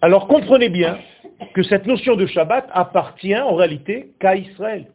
Alors 0.01 0.27
comprenez 0.27 0.69
bien 0.69 0.99
que 1.55 1.63
cette 1.63 1.87
notion 1.87 2.15
de 2.15 2.27
Shabbat 2.27 2.69
appartient 2.71 3.35
en 3.35 3.55
réalité 3.55 4.13
qu'à 4.19 4.35
Israël. 4.35 4.91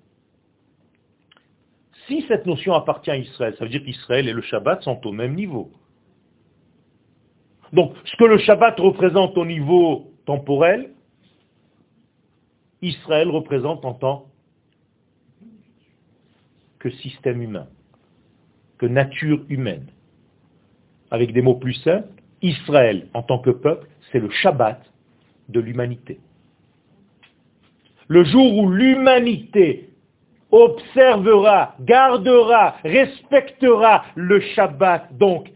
Si 2.06 2.24
cette 2.28 2.46
notion 2.46 2.74
appartient 2.74 3.10
à 3.10 3.16
Israël, 3.16 3.54
ça 3.58 3.64
veut 3.64 3.70
dire 3.70 3.82
qu'Israël 3.82 4.28
et 4.28 4.32
le 4.32 4.42
Shabbat 4.42 4.82
sont 4.82 5.04
au 5.06 5.12
même 5.12 5.34
niveau. 5.34 5.72
Donc, 7.72 7.94
ce 8.04 8.16
que 8.16 8.24
le 8.24 8.38
Shabbat 8.38 8.78
représente 8.80 9.36
au 9.38 9.44
niveau 9.44 10.12
temporel, 10.26 10.90
Israël 12.82 13.28
représente 13.28 13.84
en 13.84 13.94
tant 13.94 14.26
que 16.78 16.90
système 16.90 17.42
humain, 17.42 17.68
que 18.78 18.86
nature 18.86 19.44
humaine. 19.48 19.86
Avec 21.10 21.32
des 21.32 21.42
mots 21.42 21.56
plus 21.56 21.74
simples, 21.74 22.08
Israël 22.42 23.08
en 23.14 23.22
tant 23.22 23.38
que 23.38 23.50
peuple, 23.50 23.86
c'est 24.10 24.18
le 24.18 24.30
Shabbat 24.30 24.80
de 25.48 25.60
l'humanité. 25.60 26.20
Le 28.08 28.24
jour 28.24 28.56
où 28.56 28.70
l'humanité 28.70 29.90
observera, 30.50 31.76
gardera, 31.80 32.76
respectera 32.82 34.04
le 34.16 34.40
Shabbat, 34.40 35.16
donc 35.16 35.48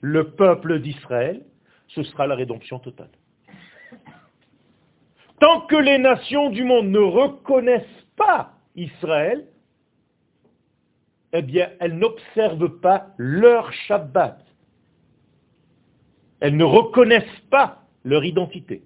le 0.00 0.30
peuple 0.30 0.80
d'Israël, 0.80 1.44
ce 1.88 2.02
sera 2.02 2.26
la 2.26 2.34
rédemption 2.34 2.78
totale. 2.78 3.10
Tant 5.40 5.62
que 5.62 5.76
les 5.76 5.98
nations 5.98 6.50
du 6.50 6.64
monde 6.64 6.88
ne 6.88 6.98
reconnaissent 6.98 8.06
pas 8.16 8.54
Israël, 8.74 9.46
eh 11.32 11.42
bien, 11.42 11.70
elles 11.80 11.98
n'observent 11.98 12.80
pas 12.80 13.08
leur 13.18 13.72
Shabbat. 13.72 14.42
Elles 16.40 16.56
ne 16.56 16.64
reconnaissent 16.64 17.40
pas 17.50 17.82
leur 18.04 18.24
identité. 18.24 18.82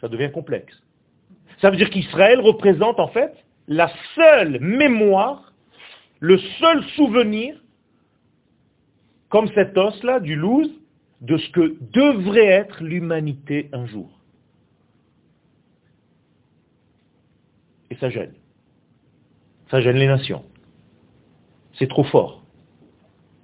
Ça 0.00 0.08
devient 0.08 0.30
complexe. 0.30 0.80
Ça 1.60 1.70
veut 1.70 1.76
dire 1.76 1.90
qu'Israël 1.90 2.40
représente 2.40 3.00
en 3.00 3.08
fait 3.08 3.32
la 3.66 3.90
seule 4.14 4.60
mémoire, 4.60 5.45
le 6.20 6.38
seul 6.38 6.84
souvenir, 6.96 7.60
comme 9.28 9.48
cet 9.54 9.76
os-là 9.76 10.20
du 10.20 10.36
loose, 10.36 10.70
de 11.20 11.36
ce 11.36 11.50
que 11.50 11.76
devrait 11.92 12.46
être 12.46 12.82
l'humanité 12.82 13.68
un 13.72 13.86
jour. 13.86 14.10
Et 17.90 17.96
ça 17.96 18.10
gêne. 18.10 18.34
Ça 19.70 19.80
gêne 19.80 19.96
les 19.96 20.06
nations. 20.06 20.44
C'est 21.78 21.88
trop 21.88 22.04
fort. 22.04 22.44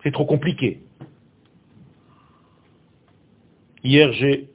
C'est 0.02 0.12
trop 0.12 0.26
compliqué. 0.26 0.82
Hier, 3.84 4.12
j'ai 4.12 4.48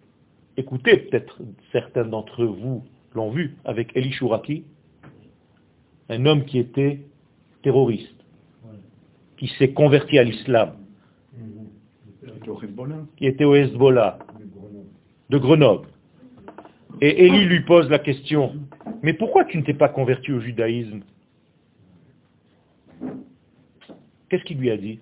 écouté, 0.55 0.97
peut-être 0.97 1.41
certains 1.71 2.05
d'entre 2.05 2.45
vous 2.45 2.83
l'ont 3.13 3.31
vu, 3.31 3.57
avec 3.65 3.95
Eli 3.95 4.11
Shuraki, 4.11 4.63
un 6.09 6.25
homme 6.25 6.45
qui 6.45 6.59
était 6.59 7.01
terroriste, 7.67 8.23
qui 9.35 9.49
s'est 9.57 9.73
converti 9.73 10.17
à 10.17 10.23
l'islam, 10.23 10.69
qui 13.17 13.25
était 13.27 13.43
au 13.43 13.55
Hezbollah, 13.55 14.19
de 15.29 15.37
Grenoble. 15.37 15.89
Et 17.01 17.25
Eli 17.25 17.43
lui 17.43 17.59
pose 17.65 17.89
la 17.89 17.99
question, 17.99 18.55
mais 19.03 19.11
pourquoi 19.11 19.43
tu 19.43 19.57
ne 19.57 19.63
t'es 19.63 19.73
pas 19.73 19.89
converti 19.89 20.31
au 20.31 20.39
judaïsme? 20.39 21.01
Qu'est-ce 24.29 24.45
qu'il 24.45 24.59
lui 24.59 24.71
a 24.71 24.77
dit? 24.77 24.99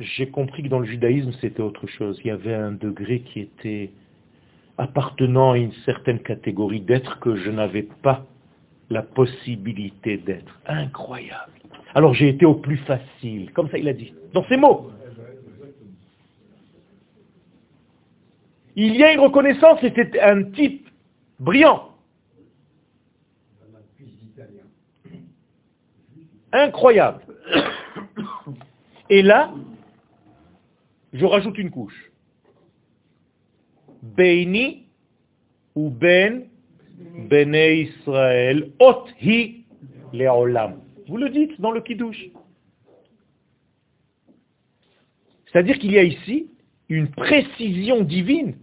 J'ai 0.00 0.28
compris 0.30 0.62
que 0.62 0.68
dans 0.68 0.80
le 0.80 0.86
judaïsme, 0.86 1.32
c'était 1.42 1.62
autre 1.62 1.86
chose. 1.86 2.18
Il 2.24 2.28
y 2.28 2.30
avait 2.30 2.54
un 2.54 2.72
degré 2.72 3.20
qui 3.20 3.40
était 3.40 3.90
appartenant 4.78 5.52
à 5.52 5.58
une 5.58 5.74
certaine 5.84 6.20
catégorie 6.20 6.80
d'êtres 6.80 7.20
que 7.20 7.36
je 7.36 7.50
n'avais 7.50 7.86
pas 8.02 8.24
la 8.88 9.02
possibilité 9.02 10.16
d'être. 10.16 10.58
Incroyable. 10.66 11.52
Alors 11.94 12.12
j'ai 12.12 12.28
été 12.28 12.44
au 12.44 12.54
plus 12.54 12.78
facile, 12.78 13.52
comme 13.52 13.70
ça 13.70 13.78
il 13.78 13.88
a 13.88 13.92
dit, 13.92 14.12
dans 14.32 14.44
ces 14.48 14.56
mots. 14.56 14.90
Il 18.76 18.96
y 18.96 19.04
a 19.04 19.12
une 19.12 19.20
reconnaissance, 19.20 19.78
c'était 19.80 20.20
un 20.20 20.42
type 20.42 20.88
brillant. 21.38 21.90
Incroyable. 26.52 27.20
Et 29.10 29.22
là, 29.22 29.52
je 31.12 31.24
rajoute 31.24 31.58
une 31.58 31.70
couche. 31.70 32.10
Beini 34.02 34.86
ou 35.76 35.90
Ben 35.90 36.44
Bene 37.28 37.54
Israël, 37.54 38.70
Ot 38.80 39.06
hi 39.20 39.64
leolam. 40.12 40.83
Vous 41.08 41.16
le 41.16 41.28
dites 41.30 41.60
dans 41.60 41.70
le 41.70 41.80
Kiddush. 41.80 42.30
C'est-à-dire 45.46 45.78
qu'il 45.78 45.92
y 45.92 45.98
a 45.98 46.02
ici 46.02 46.50
une 46.88 47.10
précision 47.10 48.02
divine. 48.02 48.56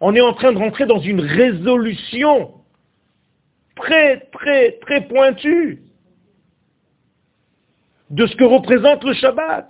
On 0.00 0.14
est 0.14 0.20
en 0.20 0.34
train 0.34 0.52
de 0.52 0.58
rentrer 0.58 0.86
dans 0.86 1.00
une 1.00 1.20
résolution 1.20 2.54
très, 3.74 4.20
très, 4.32 4.72
très 4.78 5.06
pointue 5.08 5.82
de 8.10 8.26
ce 8.26 8.36
que 8.36 8.44
représente 8.44 9.04
le 9.04 9.14
Shabbat. 9.14 9.68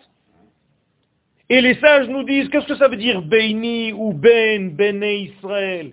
Et 1.48 1.60
les 1.60 1.78
sages 1.78 2.08
nous 2.08 2.24
disent, 2.24 2.48
qu'est-ce 2.48 2.66
que 2.66 2.76
ça 2.76 2.88
veut 2.88 2.96
dire 2.96 3.22
Beini 3.22 3.92
ou 3.92 4.12
Ben, 4.12 4.70
Bene 4.74 5.04
Israël? 5.04 5.92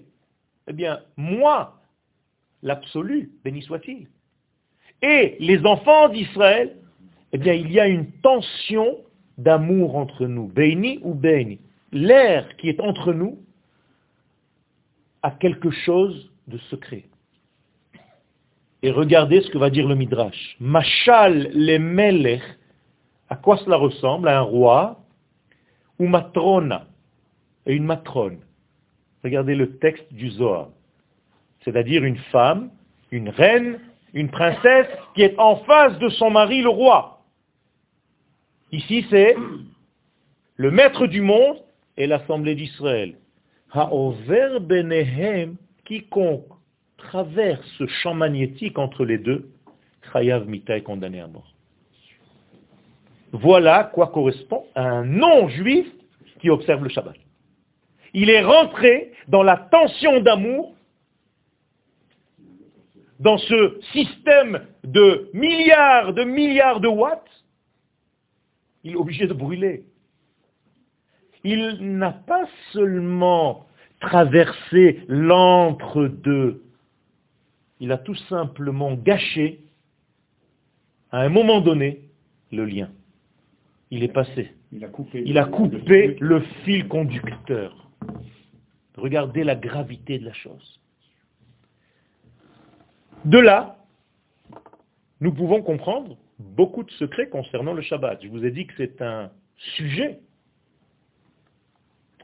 Eh 0.67 0.73
bien, 0.73 0.99
moi, 1.15 1.79
l'absolu, 2.63 3.31
béni 3.43 3.61
soit-il. 3.61 4.07
Et 5.03 5.35
les 5.39 5.65
enfants 5.65 6.07
d'Israël, 6.07 6.77
eh 7.33 7.37
bien, 7.37 7.53
il 7.53 7.71
y 7.71 7.79
a 7.79 7.87
une 7.87 8.09
tension 8.21 8.97
d'amour 9.37 9.97
entre 9.97 10.25
nous. 10.25 10.47
Beini 10.47 10.99
ou 11.03 11.13
Beini. 11.13 11.59
L'air 11.91 12.55
qui 12.55 12.69
est 12.69 12.79
entre 12.79 13.11
nous 13.11 13.37
a 15.21 15.31
quelque 15.31 15.71
chose 15.71 16.31
de 16.47 16.57
secret. 16.57 17.03
Et 18.81 18.91
regardez 18.91 19.41
ce 19.41 19.49
que 19.49 19.57
va 19.57 19.69
dire 19.69 19.87
le 19.87 19.95
Midrash. 19.95 20.55
Machal 20.59 21.51
le 21.53 21.77
melech, 21.77 22.41
à 23.29 23.35
quoi 23.35 23.57
cela 23.57 23.75
ressemble? 23.75 24.29
À 24.29 24.39
un 24.39 24.41
roi 24.41 25.01
ou 25.99 26.07
matrona, 26.07 26.87
et 27.65 27.73
une 27.73 27.85
matrone. 27.85 28.39
Regardez 29.23 29.55
le 29.55 29.77
texte 29.77 30.11
du 30.11 30.29
Zohar. 30.29 30.69
C'est-à-dire 31.63 32.03
une 32.03 32.17
femme, 32.17 32.71
une 33.11 33.29
reine, 33.29 33.79
une 34.13 34.29
princesse 34.29 34.87
qui 35.15 35.23
est 35.23 35.37
en 35.39 35.57
face 35.57 35.97
de 35.99 36.09
son 36.09 36.29
mari, 36.29 36.61
le 36.61 36.69
roi. 36.69 37.21
Ici, 38.71 39.05
c'est 39.09 39.35
le 40.55 40.71
maître 40.71 41.07
du 41.07 41.21
monde 41.21 41.57
et 41.97 42.07
l'assemblée 42.07 42.55
d'Israël. 42.55 43.15
Ha'over 43.71 44.59
benehem, 44.61 45.55
quiconque 45.85 46.45
traverse 46.97 47.65
ce 47.77 47.87
champ 47.87 48.13
magnétique 48.13 48.77
entre 48.77 49.05
les 49.05 49.17
deux, 49.17 49.49
Chayav 50.11 50.47
Mita 50.47 50.77
est 50.77 50.83
condamné 50.83 51.19
à 51.19 51.27
mort. 51.27 51.53
Voilà 53.31 53.89
quoi 53.93 54.07
correspond 54.07 54.65
à 54.75 54.83
un 54.83 55.05
non-juif 55.05 55.87
qui 56.39 56.49
observe 56.49 56.83
le 56.83 56.89
Shabbat. 56.89 57.15
Il 58.13 58.29
est 58.29 58.43
rentré 58.43 59.11
dans 59.27 59.41
la 59.41 59.57
tension 59.57 60.19
d'amour, 60.19 60.75
dans 63.23 63.37
ce 63.37 63.79
système 63.91 64.67
de 64.83 65.29
milliards 65.33 66.13
de 66.13 66.23
milliards 66.23 66.79
de 66.79 66.87
watts, 66.87 67.29
il 68.83 68.91
est 68.91 68.95
obligé 68.95 69.27
de 69.27 69.33
brûler. 69.33 69.85
Il 71.43 71.77
n'a 71.97 72.11
pas 72.11 72.47
seulement 72.71 73.65
traversé 73.99 75.03
l'entre-deux, 75.07 76.63
il 77.79 77.91
a 77.91 77.97
tout 77.97 78.15
simplement 78.29 78.93
gâché, 78.93 79.61
à 81.11 81.21
un 81.21 81.29
moment 81.29 81.61
donné, 81.61 82.01
le 82.51 82.65
lien 82.65 82.89
il 83.93 84.03
est 84.03 84.11
passé. 84.11 84.51
Il 84.71 84.83
a 84.83 84.87
coupé, 84.87 85.21
il 85.23 85.37
a 85.37 85.45
coupé 85.45 86.17
le, 86.19 86.41
fil 86.65 86.87
conducteur. 86.87 87.91
Regardez 88.97 89.43
la 89.43 89.55
gravité 89.55 90.17
de 90.17 90.25
la 90.25 90.33
chose. 90.33 90.81
De 93.25 93.39
là, 93.39 93.77
nous 95.21 95.33
pouvons 95.33 95.61
comprendre 95.61 96.17
beaucoup 96.39 96.83
de 96.83 96.91
secrets 96.91 97.29
concernant 97.29 97.73
le 97.73 97.81
Shabbat. 97.81 98.21
Je 98.21 98.27
vous 98.27 98.45
ai 98.45 98.51
dit 98.51 98.67
que 98.67 98.73
c'est 98.77 99.01
un 99.01 99.31
sujet. 99.75 100.19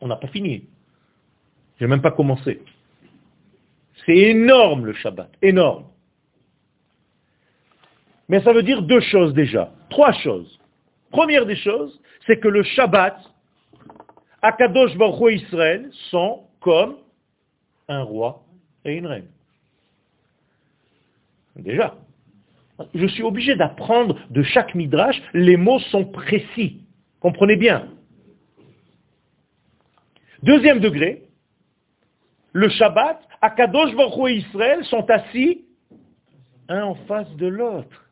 On 0.01 0.07
n'a 0.07 0.17
pas 0.17 0.27
fini. 0.27 0.67
Je 1.77 1.85
n'ai 1.85 1.89
même 1.89 2.01
pas 2.01 2.11
commencé. 2.11 2.61
C'est 4.05 4.17
énorme 4.17 4.85
le 4.85 4.93
Shabbat, 4.93 5.31
énorme. 5.41 5.85
Mais 8.27 8.41
ça 8.41 8.53
veut 8.53 8.63
dire 8.63 8.81
deux 8.81 9.01
choses 9.01 9.33
déjà, 9.33 9.71
trois 9.89 10.11
choses. 10.11 10.59
Première 11.09 11.45
des 11.45 11.55
choses, 11.55 11.99
c'est 12.27 12.39
que 12.39 12.47
le 12.47 12.63
Shabbat, 12.63 13.17
Akadosh 14.41 14.95
Baruch 14.97 15.41
Israël 15.41 15.89
sont 16.11 16.43
comme 16.59 16.97
un 17.87 18.03
roi 18.03 18.43
et 18.85 18.93
une 18.93 19.07
reine. 19.07 19.27
Déjà. 21.59 21.95
Je 22.93 23.07
suis 23.07 23.23
obligé 23.23 23.55
d'apprendre 23.55 24.17
de 24.29 24.41
chaque 24.41 24.73
midrash, 24.75 25.21
les 25.33 25.57
mots 25.57 25.79
sont 25.91 26.05
précis. 26.05 26.81
Comprenez 27.19 27.57
bien. 27.57 27.89
Deuxième 30.43 30.79
degré, 30.79 31.23
le 32.53 32.69
Shabbat, 32.69 33.21
Akadosh 33.41 33.95
Baruch 33.95 34.31
et 34.31 34.35
Israël 34.37 34.83
sont 34.85 35.09
assis 35.09 35.65
un 36.69 36.83
en 36.83 36.95
face 36.95 37.29
de 37.35 37.47
l'autre. 37.47 38.05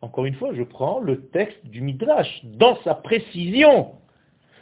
Encore 0.00 0.26
une 0.26 0.34
fois, 0.34 0.54
je 0.54 0.62
prends 0.62 1.00
le 1.00 1.26
texte 1.28 1.66
du 1.66 1.80
Midrash 1.80 2.40
dans 2.44 2.76
sa 2.82 2.94
précision. 2.94 3.92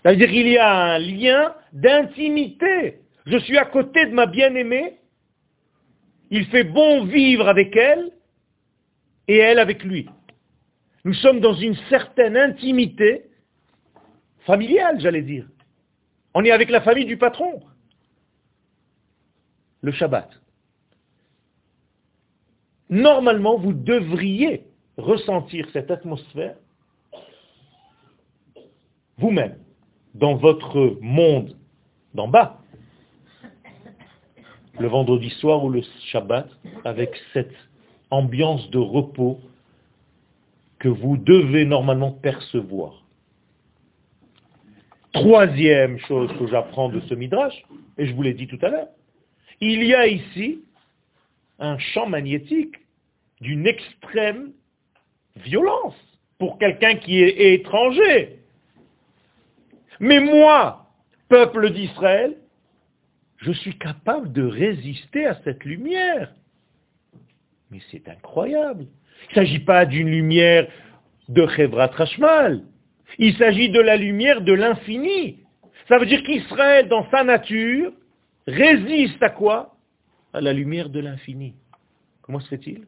C'est-à-dire 0.02 0.28
qu'il 0.28 0.48
y 0.48 0.58
a 0.58 0.94
un 0.94 0.98
lien 0.98 1.54
d'intimité. 1.72 3.00
Je 3.26 3.38
suis 3.38 3.58
à 3.58 3.64
côté 3.64 4.06
de 4.06 4.12
ma 4.12 4.26
bien-aimée. 4.26 4.98
Il 6.32 6.46
fait 6.46 6.64
bon 6.64 7.04
vivre 7.04 7.46
avec 7.46 7.76
elle 7.76 8.10
et 9.28 9.36
elle 9.36 9.58
avec 9.58 9.84
lui. 9.84 10.08
Nous 11.04 11.12
sommes 11.12 11.40
dans 11.40 11.52
une 11.52 11.76
certaine 11.90 12.38
intimité 12.38 13.26
familiale, 14.46 14.98
j'allais 14.98 15.20
dire. 15.20 15.46
On 16.32 16.42
est 16.42 16.50
avec 16.50 16.70
la 16.70 16.80
famille 16.80 17.04
du 17.04 17.18
patron. 17.18 17.62
Le 19.82 19.92
Shabbat. 19.92 20.30
Normalement, 22.88 23.58
vous 23.58 23.74
devriez 23.74 24.64
ressentir 24.96 25.68
cette 25.74 25.90
atmosphère 25.90 26.56
vous-même, 29.18 29.58
dans 30.14 30.36
votre 30.36 30.96
monde 31.02 31.58
d'en 32.14 32.26
bas, 32.26 32.61
le 34.82 34.88
vendredi 34.88 35.30
soir 35.30 35.64
ou 35.64 35.70
le 35.70 35.82
Shabbat, 36.10 36.48
avec 36.84 37.10
cette 37.32 37.54
ambiance 38.10 38.68
de 38.70 38.78
repos 38.78 39.40
que 40.78 40.88
vous 40.88 41.16
devez 41.16 41.64
normalement 41.64 42.10
percevoir. 42.10 43.02
Troisième 45.12 45.98
chose 46.00 46.30
que 46.38 46.48
j'apprends 46.48 46.88
de 46.88 47.00
ce 47.02 47.14
midrash, 47.14 47.64
et 47.96 48.06
je 48.06 48.14
vous 48.14 48.22
l'ai 48.22 48.34
dit 48.34 48.48
tout 48.48 48.58
à 48.60 48.68
l'heure, 48.68 48.88
il 49.60 49.84
y 49.84 49.94
a 49.94 50.06
ici 50.08 50.62
un 51.60 51.78
champ 51.78 52.06
magnétique 52.06 52.74
d'une 53.40 53.66
extrême 53.66 54.52
violence 55.36 55.94
pour 56.38 56.58
quelqu'un 56.58 56.96
qui 56.96 57.22
est 57.22 57.54
étranger. 57.54 58.40
Mais 60.00 60.18
moi, 60.18 60.86
peuple 61.28 61.70
d'Israël, 61.70 62.36
je 63.42 63.52
suis 63.52 63.76
capable 63.76 64.32
de 64.32 64.42
résister 64.42 65.26
à 65.26 65.38
cette 65.42 65.64
lumière. 65.64 66.32
Mais 67.70 67.80
c'est 67.90 68.08
incroyable. 68.08 68.86
Il 69.24 69.28
ne 69.30 69.34
s'agit 69.34 69.58
pas 69.58 69.84
d'une 69.84 70.08
lumière 70.08 70.68
de 71.28 71.46
Chevrat 71.48 71.88
Rashmal. 71.88 72.62
Il 73.18 73.36
s'agit 73.36 73.68
de 73.68 73.80
la 73.80 73.96
lumière 73.96 74.42
de 74.42 74.52
l'infini. 74.52 75.40
Ça 75.88 75.98
veut 75.98 76.06
dire 76.06 76.22
qu'Israël, 76.22 76.88
dans 76.88 77.08
sa 77.10 77.24
nature, 77.24 77.92
résiste 78.46 79.22
à 79.22 79.30
quoi? 79.30 79.76
À 80.32 80.40
la 80.40 80.52
lumière 80.52 80.88
de 80.88 81.00
l'infini. 81.00 81.54
Comment 82.22 82.40
se 82.40 82.48
fait-il 82.48 82.84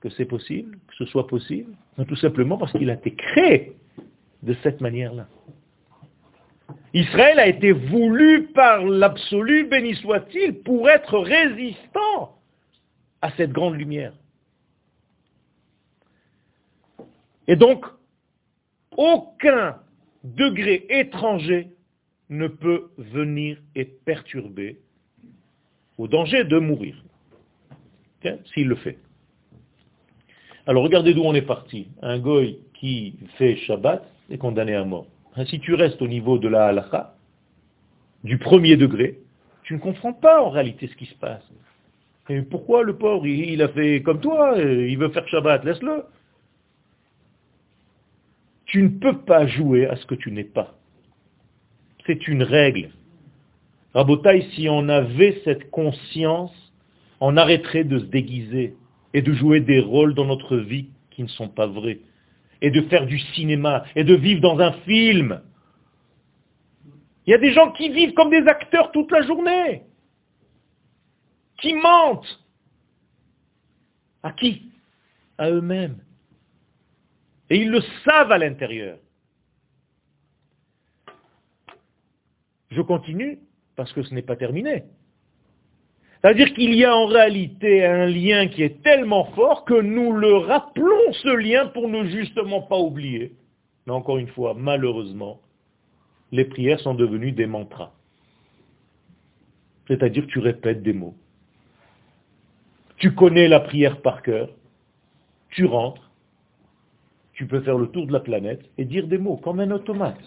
que 0.00 0.08
c'est 0.10 0.24
possible, 0.24 0.78
que 0.88 0.94
ce 0.96 1.04
soit 1.06 1.26
possible? 1.26 1.72
Tout 2.08 2.16
simplement 2.16 2.56
parce 2.56 2.72
qu'il 2.72 2.90
a 2.90 2.94
été 2.94 3.14
créé 3.14 3.76
de 4.42 4.54
cette 4.62 4.80
manière-là. 4.80 5.28
Israël 6.94 7.38
a 7.38 7.46
été 7.46 7.72
voulu 7.72 8.48
par 8.54 8.84
l'absolu, 8.84 9.66
béni 9.66 9.94
soit-il, 9.96 10.62
pour 10.62 10.90
être 10.90 11.18
résistant 11.18 12.38
à 13.22 13.30
cette 13.32 13.52
grande 13.52 13.76
lumière. 13.76 14.12
Et 17.48 17.56
donc, 17.56 17.86
aucun 18.96 19.78
degré 20.22 20.86
étranger 20.90 21.68
ne 22.28 22.46
peut 22.46 22.90
venir 22.98 23.58
et 23.74 23.84
perturber 23.84 24.78
au 25.98 26.08
danger 26.08 26.44
de 26.44 26.58
mourir, 26.58 27.02
s'il 28.52 28.68
le 28.68 28.76
fait. 28.76 28.98
Alors 30.66 30.84
regardez 30.84 31.12
d'où 31.14 31.22
on 31.22 31.34
est 31.34 31.42
parti. 31.42 31.88
Un 32.02 32.18
goy 32.18 32.58
qui 32.74 33.16
fait 33.36 33.56
Shabbat 33.56 34.06
est 34.30 34.38
condamné 34.38 34.74
à 34.74 34.84
mort. 34.84 35.06
Hein, 35.36 35.44
si 35.46 35.60
tu 35.60 35.74
restes 35.74 36.02
au 36.02 36.08
niveau 36.08 36.38
de 36.38 36.48
la 36.48 36.66
halakha, 36.66 37.14
du 38.24 38.38
premier 38.38 38.76
degré, 38.76 39.18
tu 39.62 39.74
ne 39.74 39.78
comprends 39.78 40.12
pas 40.12 40.42
en 40.42 40.50
réalité 40.50 40.88
ce 40.88 40.94
qui 40.96 41.06
se 41.06 41.14
passe. 41.14 41.42
Pourquoi 42.50 42.82
le 42.82 42.96
pauvre, 42.96 43.26
il, 43.26 43.60
a 43.62 43.68
fait 43.68 44.02
comme 44.02 44.20
toi, 44.20 44.56
il 44.58 44.96
veut 44.96 45.10
faire 45.10 45.26
Shabbat, 45.28 45.64
laisse-le. 45.64 46.04
Tu 48.66 48.82
ne 48.82 48.88
peux 48.88 49.18
pas 49.18 49.46
jouer 49.46 49.86
à 49.86 49.96
ce 49.96 50.06
que 50.06 50.14
tu 50.14 50.30
n'es 50.30 50.44
pas. 50.44 50.74
C'est 52.06 52.26
une 52.28 52.42
règle. 52.42 52.90
Rabotaï, 53.92 54.48
si 54.54 54.68
on 54.68 54.88
avait 54.88 55.42
cette 55.44 55.70
conscience, 55.70 56.52
on 57.20 57.36
arrêterait 57.36 57.84
de 57.84 57.98
se 57.98 58.04
déguiser 58.04 58.74
et 59.12 59.20
de 59.20 59.32
jouer 59.34 59.60
des 59.60 59.80
rôles 59.80 60.14
dans 60.14 60.24
notre 60.24 60.56
vie 60.56 60.88
qui 61.10 61.22
ne 61.22 61.28
sont 61.28 61.48
pas 61.48 61.66
vrais, 61.66 61.98
et 62.62 62.70
de 62.70 62.80
faire 62.82 63.06
du 63.06 63.18
cinéma, 63.18 63.84
et 63.96 64.04
de 64.04 64.14
vivre 64.14 64.40
dans 64.40 64.58
un 64.60 64.72
film. 64.84 65.42
Il 67.26 67.32
y 67.32 67.34
a 67.34 67.38
des 67.38 67.52
gens 67.52 67.72
qui 67.72 67.90
vivent 67.90 68.14
comme 68.14 68.30
des 68.30 68.46
acteurs 68.46 68.92
toute 68.92 69.10
la 69.10 69.22
journée, 69.22 69.82
qui 71.60 71.74
mentent. 71.74 72.40
À 74.22 74.32
qui? 74.32 74.70
À 75.36 75.50
eux-mêmes. 75.50 75.98
Et 77.50 77.56
ils 77.56 77.70
le 77.70 77.80
savent 78.04 78.30
à 78.30 78.38
l'intérieur. 78.38 78.98
Je 82.70 82.80
continue 82.80 83.40
parce 83.74 83.92
que 83.92 84.02
ce 84.04 84.14
n'est 84.14 84.22
pas 84.22 84.36
terminé. 84.36 84.84
C'est-à-dire 86.22 86.54
qu'il 86.54 86.72
y 86.74 86.84
a 86.84 86.96
en 86.96 87.06
réalité 87.06 87.84
un 87.84 88.06
lien 88.06 88.46
qui 88.46 88.62
est 88.62 88.80
tellement 88.82 89.24
fort 89.32 89.64
que 89.64 89.80
nous 89.80 90.12
le 90.12 90.36
rappelons 90.36 91.12
ce 91.12 91.34
lien 91.34 91.66
pour 91.66 91.88
ne 91.88 92.04
justement 92.04 92.62
pas 92.62 92.78
oublier. 92.78 93.32
Mais 93.86 93.92
encore 93.92 94.18
une 94.18 94.28
fois, 94.28 94.54
malheureusement, 94.56 95.40
les 96.30 96.44
prières 96.44 96.78
sont 96.78 96.94
devenues 96.94 97.32
des 97.32 97.46
mantras. 97.46 97.92
C'est-à-dire 99.88 100.26
que 100.26 100.30
tu 100.30 100.38
répètes 100.38 100.84
des 100.84 100.92
mots. 100.92 101.16
Tu 102.98 103.12
connais 103.16 103.48
la 103.48 103.58
prière 103.58 104.00
par 104.00 104.22
cœur, 104.22 104.48
tu 105.50 105.64
rentres, 105.64 106.08
tu 107.32 107.48
peux 107.48 107.62
faire 107.62 107.76
le 107.76 107.88
tour 107.88 108.06
de 108.06 108.12
la 108.12 108.20
planète 108.20 108.62
et 108.78 108.84
dire 108.84 109.08
des 109.08 109.18
mots 109.18 109.38
comme 109.38 109.58
un 109.58 109.72
automate. 109.72 110.20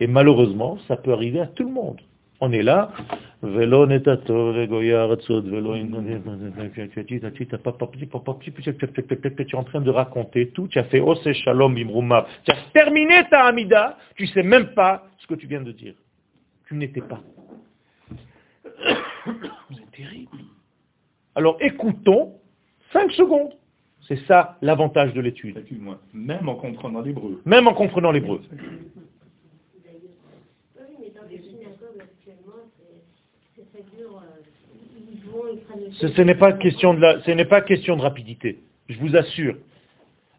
Et 0.00 0.06
malheureusement, 0.06 0.78
ça 0.88 0.96
peut 0.96 1.12
arriver 1.12 1.40
à 1.40 1.46
tout 1.46 1.64
le 1.64 1.72
monde. 1.72 2.00
On 2.40 2.52
est 2.52 2.62
là. 2.62 2.92
Tu 3.40 3.46
es 3.48 3.66
en 9.54 9.64
train 9.64 9.80
de 9.80 9.90
raconter 9.90 10.48
tout. 10.50 10.68
Tu 10.68 10.78
as 10.78 10.84
fait 10.84 11.00
Ose 11.00 11.32
Shalom 11.32 11.74
Bimruma. 11.74 12.26
Tu 12.44 12.52
as 12.52 12.56
terminé 12.72 13.24
ta 13.28 13.44
Amida. 13.46 13.98
Tu 14.14 14.24
ne 14.24 14.28
sais 14.28 14.42
même 14.42 14.68
pas 14.74 15.08
ce 15.18 15.26
que 15.26 15.34
tu 15.34 15.46
viens 15.46 15.62
de 15.62 15.72
dire. 15.72 15.94
Tu 16.68 16.74
n'étais 16.74 17.00
pas. 17.00 17.20
C'est 19.24 19.90
terrible. 19.96 20.38
Alors 21.34 21.56
écoutons 21.60 22.34
5 22.92 23.10
secondes. 23.12 23.52
C'est 24.06 24.24
ça 24.26 24.56
l'avantage 24.62 25.12
de 25.12 25.20
l'étude. 25.20 25.62
Même 26.14 26.48
en 26.48 26.54
comprenant 26.54 27.02
l'hébreu. 27.02 27.42
Même 27.44 27.68
en 27.68 27.74
comprenant 27.74 28.10
l'hébreu. 28.10 28.40
Ce, 35.92 36.22
n'est 36.22 36.34
pas 36.34 36.52
question 36.52 36.94
de 36.94 37.20
ce 37.24 37.30
n'est 37.30 37.44
pas 37.44 37.60
question 37.60 37.96
de 37.96 38.02
rapidité, 38.02 38.58
je 38.88 38.98
vous 38.98 39.16
assure. 39.16 39.56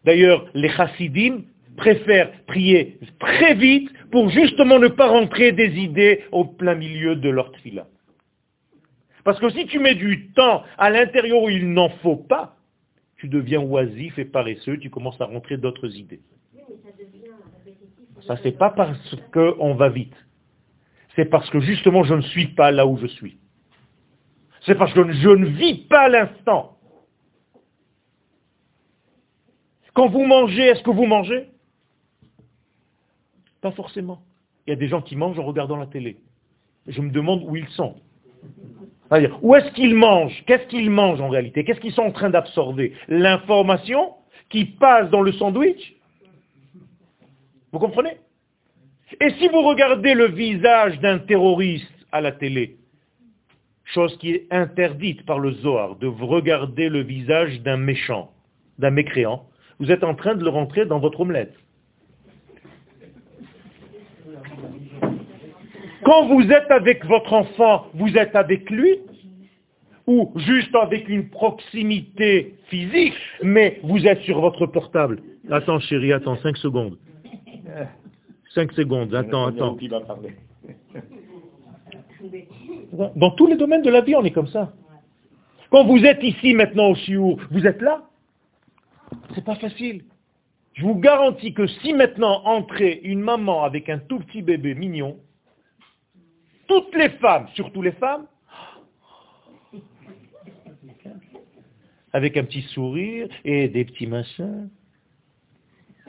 D'ailleurs, 0.04 0.46
les 0.54 0.68
chassidim 0.70 1.44
préfèrent 1.76 2.32
prier 2.46 2.98
très 3.18 3.54
vite 3.54 3.90
pour 4.10 4.28
justement 4.30 4.78
ne 4.78 4.88
pas 4.88 5.08
rentrer 5.08 5.52
des 5.52 5.78
idées 5.78 6.24
au 6.32 6.44
plein 6.44 6.74
milieu 6.74 7.16
de 7.16 7.28
leur 7.28 7.52
tfila. 7.52 7.86
Parce 9.24 9.38
que 9.38 9.50
si 9.50 9.66
tu 9.66 9.78
mets 9.78 9.94
du 9.94 10.28
temps 10.32 10.62
à 10.78 10.90
l'intérieur 10.90 11.42
où 11.42 11.50
il 11.50 11.72
n'en 11.72 11.90
faut 12.02 12.16
pas, 12.16 12.56
tu 13.16 13.28
deviens 13.28 13.60
oisif 13.60 14.18
et 14.18 14.24
paresseux, 14.24 14.78
tu 14.78 14.88
commences 14.88 15.20
à 15.20 15.26
rentrer 15.26 15.58
d'autres 15.58 15.94
idées. 15.96 16.20
Ça, 18.26 18.36
c'est 18.42 18.56
pas 18.56 18.70
parce 18.70 19.16
qu'on 19.32 19.74
va 19.74 19.88
vite. 19.88 20.14
C'est 21.20 21.26
parce 21.26 21.50
que 21.50 21.60
justement, 21.60 22.02
je 22.02 22.14
ne 22.14 22.22
suis 22.22 22.46
pas 22.46 22.70
là 22.70 22.86
où 22.86 22.96
je 22.96 23.06
suis. 23.06 23.36
C'est 24.62 24.74
parce 24.74 24.90
que 24.94 25.12
je 25.12 25.28
ne 25.28 25.44
vis 25.48 25.74
pas 25.86 26.08
l'instant. 26.08 26.78
Quand 29.92 30.08
vous 30.08 30.24
mangez, 30.24 30.62
est-ce 30.62 30.82
que 30.82 30.90
vous 30.90 31.04
mangez? 31.04 31.50
Pas 33.60 33.70
forcément. 33.72 34.22
Il 34.66 34.70
y 34.70 34.72
a 34.72 34.76
des 34.76 34.88
gens 34.88 35.02
qui 35.02 35.14
mangent 35.14 35.38
en 35.38 35.44
regardant 35.44 35.76
la 35.76 35.86
télé. 35.86 36.16
Je 36.86 37.02
me 37.02 37.10
demande 37.10 37.42
où 37.44 37.54
ils 37.54 37.68
sont. 37.68 37.96
Où 39.42 39.54
est-ce 39.56 39.70
qu'ils 39.72 39.94
mangent? 39.94 40.42
Qu'est-ce 40.46 40.68
qu'ils 40.68 40.88
mangent 40.88 41.20
en 41.20 41.28
réalité? 41.28 41.64
Qu'est-ce 41.64 41.80
qu'ils 41.80 41.92
sont 41.92 42.04
en 42.04 42.12
train 42.12 42.30
d'absorber? 42.30 42.94
L'information 43.08 44.14
qui 44.48 44.64
passe 44.64 45.10
dans 45.10 45.20
le 45.20 45.32
sandwich? 45.32 45.96
Vous 47.72 47.78
comprenez? 47.78 48.16
Et 49.18 49.30
si 49.38 49.48
vous 49.48 49.62
regardez 49.62 50.14
le 50.14 50.26
visage 50.26 51.00
d'un 51.00 51.18
terroriste 51.18 51.90
à 52.12 52.20
la 52.20 52.32
télé, 52.32 52.76
chose 53.84 54.16
qui 54.18 54.32
est 54.32 54.46
interdite 54.50 55.24
par 55.26 55.40
le 55.40 55.52
Zohar, 55.52 55.96
de 55.96 56.06
regarder 56.06 56.88
le 56.88 57.00
visage 57.00 57.60
d'un 57.62 57.76
méchant, 57.76 58.30
d'un 58.78 58.90
mécréant, 58.90 59.46
vous 59.80 59.90
êtes 59.90 60.04
en 60.04 60.14
train 60.14 60.34
de 60.34 60.44
le 60.44 60.50
rentrer 60.50 60.86
dans 60.86 61.00
votre 61.00 61.20
omelette. 61.20 61.54
Quand 66.04 66.26
vous 66.28 66.42
êtes 66.42 66.70
avec 66.70 67.04
votre 67.04 67.32
enfant, 67.32 67.86
vous 67.94 68.16
êtes 68.16 68.36
avec 68.36 68.70
lui 68.70 68.98
ou 70.06 70.32
juste 70.36 70.74
avec 70.74 71.08
une 71.08 71.28
proximité 71.28 72.54
physique, 72.68 73.14
mais 73.42 73.80
vous 73.82 74.06
êtes 74.06 74.20
sur 74.22 74.40
votre 74.40 74.66
portable. 74.66 75.20
Attends 75.50 75.78
chérie, 75.80 76.12
attends, 76.12 76.36
5 76.36 76.56
secondes. 76.56 76.96
5 78.54 78.72
secondes, 78.72 79.14
attends, 79.14 79.46
attends. 79.46 79.76
Qui 79.76 79.88
va 79.88 80.00
parler 80.00 80.34
Dans 83.16 83.30
tous 83.32 83.46
les 83.46 83.56
domaines 83.56 83.82
de 83.82 83.90
la 83.90 84.00
vie, 84.00 84.16
on 84.16 84.24
est 84.24 84.32
comme 84.32 84.48
ça. 84.48 84.72
Quand 85.70 85.84
vous 85.84 86.04
êtes 86.04 86.22
ici 86.22 86.52
maintenant 86.54 86.90
au 86.90 86.94
Chiour, 86.96 87.40
vous 87.50 87.64
êtes 87.64 87.80
là 87.80 88.02
C'est 89.34 89.44
pas 89.44 89.54
facile. 89.54 90.04
Je 90.72 90.82
vous 90.82 90.96
garantis 90.96 91.54
que 91.54 91.66
si 91.66 91.92
maintenant 91.92 92.42
entrait 92.44 93.00
une 93.04 93.20
maman 93.20 93.62
avec 93.62 93.88
un 93.88 93.98
tout 93.98 94.18
petit 94.20 94.42
bébé 94.42 94.74
mignon, 94.74 95.16
toutes 96.66 96.94
les 96.94 97.10
femmes, 97.10 97.46
surtout 97.54 97.82
les 97.82 97.92
femmes, 97.92 98.26
avec 102.12 102.36
un 102.36 102.44
petit 102.44 102.62
sourire 102.62 103.28
et 103.44 103.68
des 103.68 103.84
petits 103.84 104.06
machins, 104.06 104.68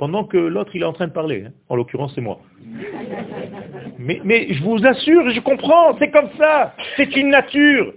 pendant 0.02 0.24
que 0.24 0.36
l'autre 0.36 0.76
il 0.76 0.82
est 0.82 0.86
en 0.86 0.94
train 0.94 1.06
de 1.06 1.14
parler, 1.14 1.44
hein. 1.46 1.52
en 1.70 1.76
l'occurrence 1.76 2.12
c'est 2.16 2.22
moi. 2.22 2.40
Mais, 4.00 4.20
mais 4.24 4.52
je 4.52 4.64
vous 4.64 4.84
assure, 4.84 5.30
je 5.30 5.40
comprends, 5.42 5.96
c'est 6.00 6.10
comme 6.10 6.32
ça, 6.40 6.74
c'est 6.98 7.16
une 7.16 7.30
nature. 7.30 7.94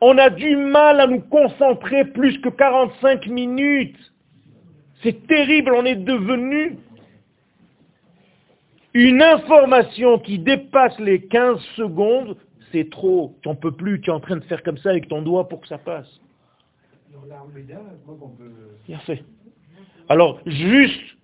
On 0.00 0.16
a 0.16 0.30
du 0.30 0.56
mal 0.56 0.98
à 0.98 1.06
nous 1.06 1.20
concentrer 1.20 2.06
plus 2.06 2.40
que 2.40 2.48
45 2.48 3.26
minutes. 3.26 3.98
C'est 5.02 5.26
terrible, 5.26 5.72
on 5.74 5.84
est 5.84 5.96
devenu 5.96 6.78
une 8.94 9.20
information 9.20 10.18
qui 10.20 10.38
dépasse 10.38 10.98
les 11.00 11.26
15 11.26 11.60
secondes, 11.76 12.38
c'est 12.72 12.88
trop. 12.88 13.34
Tu 13.42 13.48
n'en 13.50 13.56
peux 13.56 13.72
plus, 13.72 14.00
tu 14.00 14.08
es 14.08 14.12
en 14.14 14.20
train 14.20 14.36
de 14.36 14.44
faire 14.44 14.62
comme 14.62 14.78
ça 14.78 14.88
avec 14.88 15.06
ton 15.06 15.20
doigt 15.20 15.50
pour 15.50 15.60
que 15.60 15.68
ça 15.68 15.76
passe. 15.76 16.18
Bien 18.86 18.98
fait. 19.00 19.22
Alors, 20.10 20.40
juste, 20.44 21.16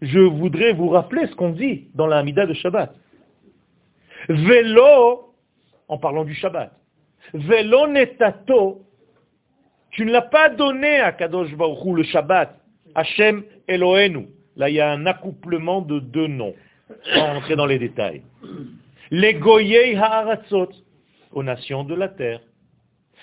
je 0.00 0.20
voudrais 0.20 0.72
vous 0.74 0.88
rappeler 0.90 1.26
ce 1.26 1.34
qu'on 1.34 1.50
dit 1.50 1.88
dans 1.96 2.06
la 2.06 2.18
Hamida 2.18 2.46
de 2.46 2.54
Shabbat. 2.54 2.94
Vélo, 4.28 5.34
en 5.88 5.98
parlant 5.98 6.24
du 6.24 6.32
Shabbat, 6.32 6.72
vélo 7.34 7.88
netato, 7.88 8.86
tu 9.90 10.06
ne 10.06 10.12
l'as 10.12 10.22
pas 10.22 10.50
donné 10.50 11.00
à 11.00 11.10
Kadosh 11.10 11.52
Baruch 11.56 11.96
le 11.96 12.04
Shabbat, 12.04 12.56
Hashem 12.94 13.42
Elohenu. 13.66 14.28
Là, 14.54 14.70
il 14.70 14.76
y 14.76 14.80
a 14.80 14.92
un 14.92 15.04
accouplement 15.06 15.82
de 15.82 15.98
deux 15.98 16.28
noms, 16.28 16.54
sans 17.12 17.26
rentrer 17.26 17.56
dans 17.56 17.66
les 17.66 17.80
détails. 17.80 18.22
Les 19.10 19.34
Goyei 19.34 19.96
Ha'aratzot, 19.96 20.68
aux 21.32 21.42
nations 21.42 21.82
de 21.82 21.96
la 21.96 22.08
terre. 22.08 22.40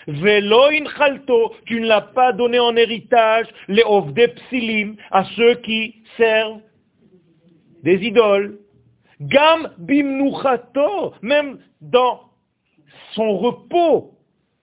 Tu 0.06 1.82
ne 1.82 1.88
l'as 1.88 2.02
pas 2.02 2.34
donné 2.34 2.60
en 2.60 2.76
héritage, 2.76 3.48
les 3.68 3.84
à 5.12 5.26
ceux 5.36 5.56
qui 5.56 6.04
servent 6.18 6.62
des 7.84 8.06
idoles. 8.06 8.60
Gam 9.22 9.74
Bimnuchato, 9.78 11.14
même 11.22 11.60
dans 11.82 12.22
son 13.14 13.38
repos, 13.38 14.14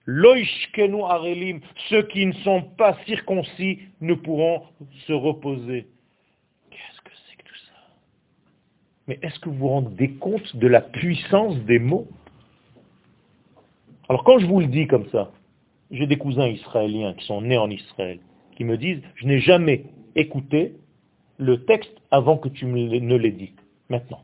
Loishkenu 0.05 1.03
Arelim, 1.03 1.59
ceux 1.89 2.03
qui 2.03 2.25
ne 2.25 2.33
sont 2.33 2.61
pas 2.61 2.97
circoncis 3.05 3.79
ne 4.01 4.13
pourront 4.13 4.63
se 5.05 5.13
reposer. 5.13 5.87
Qu'est-ce 6.71 7.01
que 7.01 7.11
c'est 7.29 7.35
que 7.35 7.43
tout 7.43 7.59
ça? 7.67 7.73
Mais 9.07 9.19
est-ce 9.21 9.37
que 9.39 9.49
vous 9.49 9.57
vous 9.57 9.67
rendez 9.67 10.11
compte 10.13 10.55
de 10.55 10.67
la 10.67 10.81
puissance 10.81 11.57
des 11.65 11.79
mots? 11.79 12.07
Alors 14.09 14.23
quand 14.23 14.39
je 14.39 14.45
vous 14.45 14.59
le 14.59 14.67
dis 14.67 14.87
comme 14.87 15.07
ça, 15.09 15.31
j'ai 15.91 16.07
des 16.07 16.17
cousins 16.17 16.47
israéliens 16.47 17.13
qui 17.13 17.25
sont 17.25 17.41
nés 17.41 17.57
en 17.57 17.69
Israël, 17.69 18.19
qui 18.55 18.63
me 18.63 18.77
disent, 18.77 19.01
je 19.15 19.25
n'ai 19.25 19.39
jamais 19.39 19.85
écouté 20.15 20.75
le 21.37 21.63
texte 21.65 21.93
avant 22.11 22.37
que 22.37 22.49
tu 22.49 22.65
ne 22.65 23.15
l'aies 23.15 23.31
dit. 23.31 23.53
Maintenant. 23.89 24.23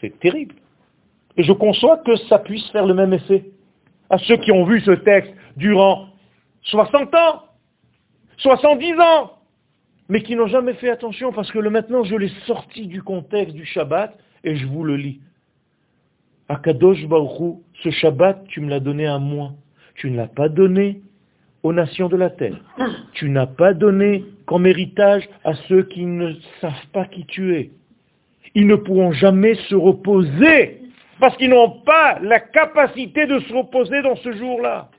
C'est 0.00 0.18
terrible. 0.20 0.54
Et 1.36 1.42
je 1.42 1.52
conçois 1.52 1.98
que 1.98 2.16
ça 2.16 2.38
puisse 2.38 2.68
faire 2.70 2.86
le 2.86 2.94
même 2.94 3.12
effet 3.12 3.44
à 4.10 4.18
ceux 4.18 4.36
qui 4.36 4.52
ont 4.52 4.64
vu 4.64 4.80
ce 4.82 4.90
texte 4.90 5.32
durant 5.56 6.08
60 6.62 7.14
ans, 7.14 7.42
70 8.38 9.00
ans, 9.00 9.32
mais 10.08 10.22
qui 10.22 10.36
n'ont 10.36 10.46
jamais 10.46 10.74
fait 10.74 10.90
attention 10.90 11.32
parce 11.32 11.50
que 11.50 11.58
le 11.58 11.70
maintenant 11.70 12.04
je 12.04 12.16
l'ai 12.16 12.30
sorti 12.46 12.86
du 12.86 13.02
contexte 13.02 13.54
du 13.54 13.64
Shabbat 13.64 14.16
et 14.44 14.56
je 14.56 14.66
vous 14.66 14.84
le 14.84 14.96
lis. 14.96 15.20
Akadosh 16.48 17.06
Baruch 17.06 17.58
ce 17.82 17.90
Shabbat, 17.90 18.44
tu 18.48 18.60
me 18.60 18.70
l'as 18.70 18.80
donné 18.80 19.06
à 19.06 19.18
moi. 19.18 19.52
Tu 19.94 20.10
ne 20.10 20.16
l'as 20.16 20.26
pas 20.28 20.48
donné 20.48 21.00
aux 21.62 21.72
nations 21.72 22.08
de 22.08 22.16
la 22.16 22.30
terre. 22.30 22.60
Tu 23.14 23.30
n'as 23.30 23.46
pas 23.46 23.72
donné 23.72 24.24
comme 24.46 24.66
héritage 24.66 25.28
à 25.44 25.54
ceux 25.68 25.84
qui 25.84 26.04
ne 26.04 26.34
savent 26.60 26.86
pas 26.92 27.06
qui 27.06 27.24
tu 27.26 27.56
es. 27.56 27.70
Ils 28.54 28.66
ne 28.66 28.76
pourront 28.76 29.12
jamais 29.12 29.54
se 29.68 29.74
reposer 29.74 30.82
parce 31.20 31.36
qu'ils 31.36 31.50
n'ont 31.50 31.80
pas 31.82 32.18
la 32.20 32.40
capacité 32.40 33.26
de 33.26 33.38
se 33.40 33.52
reposer 33.52 34.02
dans 34.02 34.16
ce 34.16 34.32
jour-là. 34.32 34.90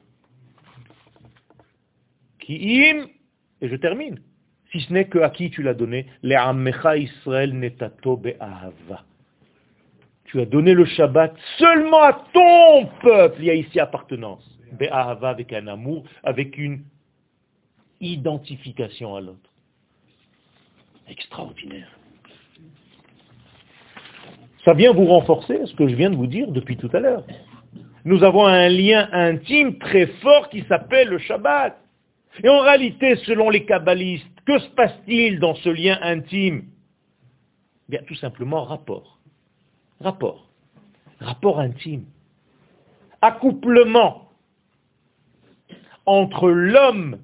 Ki'im, 2.39 3.07
et 3.61 3.69
je 3.69 3.75
termine, 3.75 4.19
si 4.71 4.81
ce 4.81 4.93
n'est 4.93 5.07
que 5.07 5.19
à 5.19 5.29
qui 5.29 5.49
tu 5.49 5.61
l'as 5.61 5.73
donné, 5.73 6.07
les 6.23 6.37
Israël 6.97 7.57
netato 7.57 8.17
be'ahava. 8.17 9.03
Tu 10.35 10.41
as 10.41 10.45
donné 10.45 10.73
le 10.73 10.83
Shabbat 10.83 11.33
seulement 11.57 12.03
à 12.03 12.25
ton 12.33 12.87
peuple, 13.01 13.37
il 13.39 13.45
y 13.45 13.49
a 13.51 13.53
ici 13.53 13.79
appartenance. 13.79 14.43
Be'ahava 14.73 15.29
avec 15.29 15.53
un 15.53 15.65
amour, 15.67 16.03
avec 16.25 16.57
une 16.57 16.83
identification 18.01 19.15
à 19.15 19.21
l'autre. 19.21 19.49
Extraordinaire. 21.07 21.89
Ça 24.65 24.73
vient 24.73 24.91
vous 24.91 25.05
renforcer 25.05 25.57
ce 25.67 25.73
que 25.73 25.87
je 25.87 25.95
viens 25.95 26.09
de 26.09 26.17
vous 26.17 26.27
dire 26.27 26.51
depuis 26.51 26.75
tout 26.75 26.89
à 26.91 26.99
l'heure. 26.99 27.23
Nous 28.03 28.21
avons 28.25 28.45
un 28.45 28.67
lien 28.67 29.07
intime 29.13 29.77
très 29.77 30.07
fort 30.21 30.49
qui 30.49 30.63
s'appelle 30.63 31.07
le 31.07 31.17
Shabbat. 31.17 31.77
Et 32.43 32.49
en 32.49 32.59
réalité, 32.59 33.15
selon 33.25 33.49
les 33.49 33.63
kabbalistes, 33.63 34.27
que 34.45 34.59
se 34.59 34.67
passe-t-il 34.71 35.39
dans 35.39 35.55
ce 35.55 35.69
lien 35.69 35.97
intime? 36.01 36.65
Bien, 37.87 38.01
tout 38.05 38.15
simplement 38.15 38.65
rapport. 38.65 39.14
Rapport. 39.99 40.47
Rapport 41.19 41.59
intime. 41.59 42.05
Accouplement 43.21 44.29
entre 46.05 46.49
l'homme, 46.49 47.19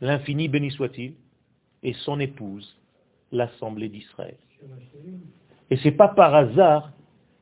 l'infini 0.00 0.48
béni 0.48 0.70
soit-il, 0.70 1.14
et 1.82 1.92
son 1.92 2.20
épouse, 2.20 2.76
l'assemblée 3.32 3.88
d'Israël. 3.88 4.36
Et 5.70 5.76
ce 5.76 5.84
n'est 5.84 5.92
pas 5.92 6.08
par 6.08 6.34
hasard 6.34 6.92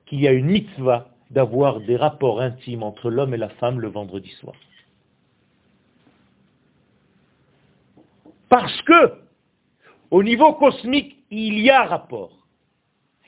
qu'il 0.06 0.20
y 0.20 0.28
a 0.28 0.32
une 0.32 0.46
mitzvah 0.46 1.08
d'avoir 1.30 1.80
des 1.80 1.96
rapports 1.96 2.40
intimes 2.40 2.82
entre 2.82 3.10
l'homme 3.10 3.34
et 3.34 3.38
la 3.38 3.48
femme 3.48 3.80
le 3.80 3.88
vendredi 3.88 4.30
soir. 4.40 4.54
Parce 8.48 8.82
que, 8.82 9.14
au 10.10 10.22
niveau 10.22 10.52
cosmique, 10.54 11.16
il 11.30 11.58
y 11.58 11.70
a 11.70 11.84
rapport. 11.84 12.41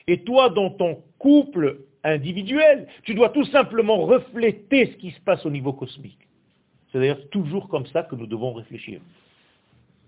Et 0.07 0.19
toi, 0.19 0.49
dans 0.49 0.69
ton 0.69 0.99
couple 1.17 1.79
individuel, 2.03 2.87
tu 3.03 3.15
dois 3.15 3.29
tout 3.29 3.45
simplement 3.45 4.05
refléter 4.05 4.91
ce 4.91 4.97
qui 4.97 5.11
se 5.11 5.19
passe 5.21 5.45
au 5.45 5.49
niveau 5.49 5.73
cosmique. 5.73 6.19
C'est 6.91 6.99
d'ailleurs 6.99 7.29
toujours 7.29 7.67
comme 7.67 7.85
ça 7.87 8.03
que 8.03 8.15
nous 8.15 8.27
devons 8.27 8.53
réfléchir. 8.53 9.01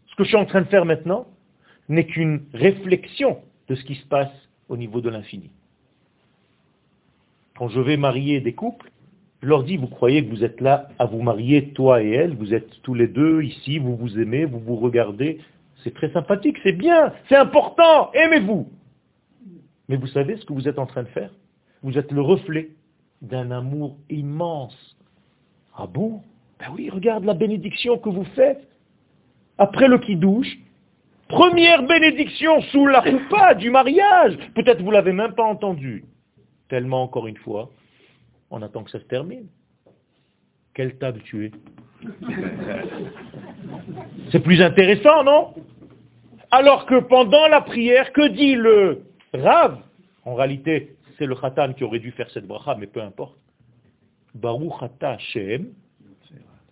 Ce 0.08 0.16
que 0.16 0.24
je 0.24 0.30
suis 0.30 0.38
en 0.38 0.46
train 0.46 0.62
de 0.62 0.68
faire 0.68 0.86
maintenant 0.86 1.28
n'est 1.90 2.06
qu'une 2.06 2.42
réflexion 2.54 3.40
de 3.68 3.76
ce 3.76 3.84
qui 3.84 3.96
se 3.96 4.06
passe 4.06 4.32
au 4.70 4.78
niveau 4.78 5.02
de 5.02 5.10
l'infini. 5.10 5.50
Quand 7.58 7.70
je 7.70 7.80
vais 7.80 7.98
marier 7.98 8.40
des 8.40 8.54
couples, 8.54 8.92
je 9.42 9.48
leur 9.48 9.64
dis, 9.64 9.78
vous 9.78 9.88
croyez 9.88 10.24
que 10.24 10.30
vous 10.30 10.44
êtes 10.44 10.62
là 10.62 10.90
à 11.00 11.06
vous 11.06 11.22
marier, 11.22 11.70
toi 11.74 12.02
et 12.04 12.10
elle, 12.10 12.36
vous 12.36 12.54
êtes 12.54 12.82
tous 12.84 12.94
les 12.94 13.08
deux 13.08 13.42
ici, 13.42 13.80
vous 13.80 13.96
vous 13.96 14.20
aimez, 14.20 14.46
vous 14.46 14.60
vous 14.60 14.76
regardez, 14.76 15.40
c'est 15.84 15.94
très 15.94 16.12
sympathique, 16.12 16.58
c'est 16.64 16.72
bien, 16.72 17.14
c'est 17.30 17.36
important, 17.36 18.12
aimez-vous. 18.14 18.68
Mais 19.90 19.96
vous 19.96 20.08
savez 20.08 20.38
ce 20.38 20.46
que 20.46 20.54
vous 20.54 20.68
êtes 20.68 20.80
en 20.80 20.86
train 20.86 21.04
de 21.04 21.10
faire? 21.10 21.32
Vous 21.84 21.98
êtes 21.98 22.12
le 22.12 22.22
reflet 22.22 22.70
d'un 23.22 23.52
amour 23.52 23.98
immense. 24.10 24.98
Ah 25.76 25.88
bon? 25.88 26.22
Ben 26.60 26.68
oui, 26.74 26.90
regarde 26.90 27.24
la 27.24 27.34
bénédiction 27.34 27.98
que 27.98 28.10
vous 28.10 28.26
faites. 28.36 28.68
Après 29.58 29.88
le 29.88 30.00
qui-douche, 30.00 30.58
Première 31.28 31.84
bénédiction 31.84 32.62
sous 32.72 32.88
la 32.88 33.02
coupa 33.02 33.54
du 33.54 33.70
mariage. 33.70 34.38
Peut-être 34.56 34.82
vous 34.82 34.92
l'avez 34.92 35.12
même 35.12 35.34
pas 35.34 35.44
entendu. 35.44 36.06
Tellement, 36.70 37.04
encore 37.04 37.28
une 37.28 37.38
fois, 37.38 37.70
on 38.50 38.62
attend 38.62 38.84
que 38.84 38.92
ça 38.92 39.00
se 39.00 39.06
termine. 39.06 39.48
Quelle 40.74 40.98
table 40.98 41.20
tu 41.26 41.46
es 41.46 41.52
C'est 44.32 44.40
plus 44.40 44.62
intéressant, 44.62 45.24
non? 45.24 45.54
Alors 46.52 46.86
que 46.86 47.00
pendant 47.00 47.48
la 47.48 47.62
prière, 47.62 48.14
que 48.14 48.30
dit 48.30 48.56
le 48.56 49.04
Rav 49.42 49.80
En 50.26 50.36
réalité, 50.36 50.96
c'est 51.18 51.26
le 51.26 51.36
Khatan 51.36 51.74
qui 51.74 51.84
aurait 51.84 52.00
dû 52.00 52.12
faire 52.12 52.30
cette 52.32 52.48
bracha, 52.48 52.76
mais 52.76 52.88
peu 52.88 53.02
importe. 53.02 53.38
Baruch 54.36 54.82
ata 54.82 55.12
Hashem, 55.12 55.74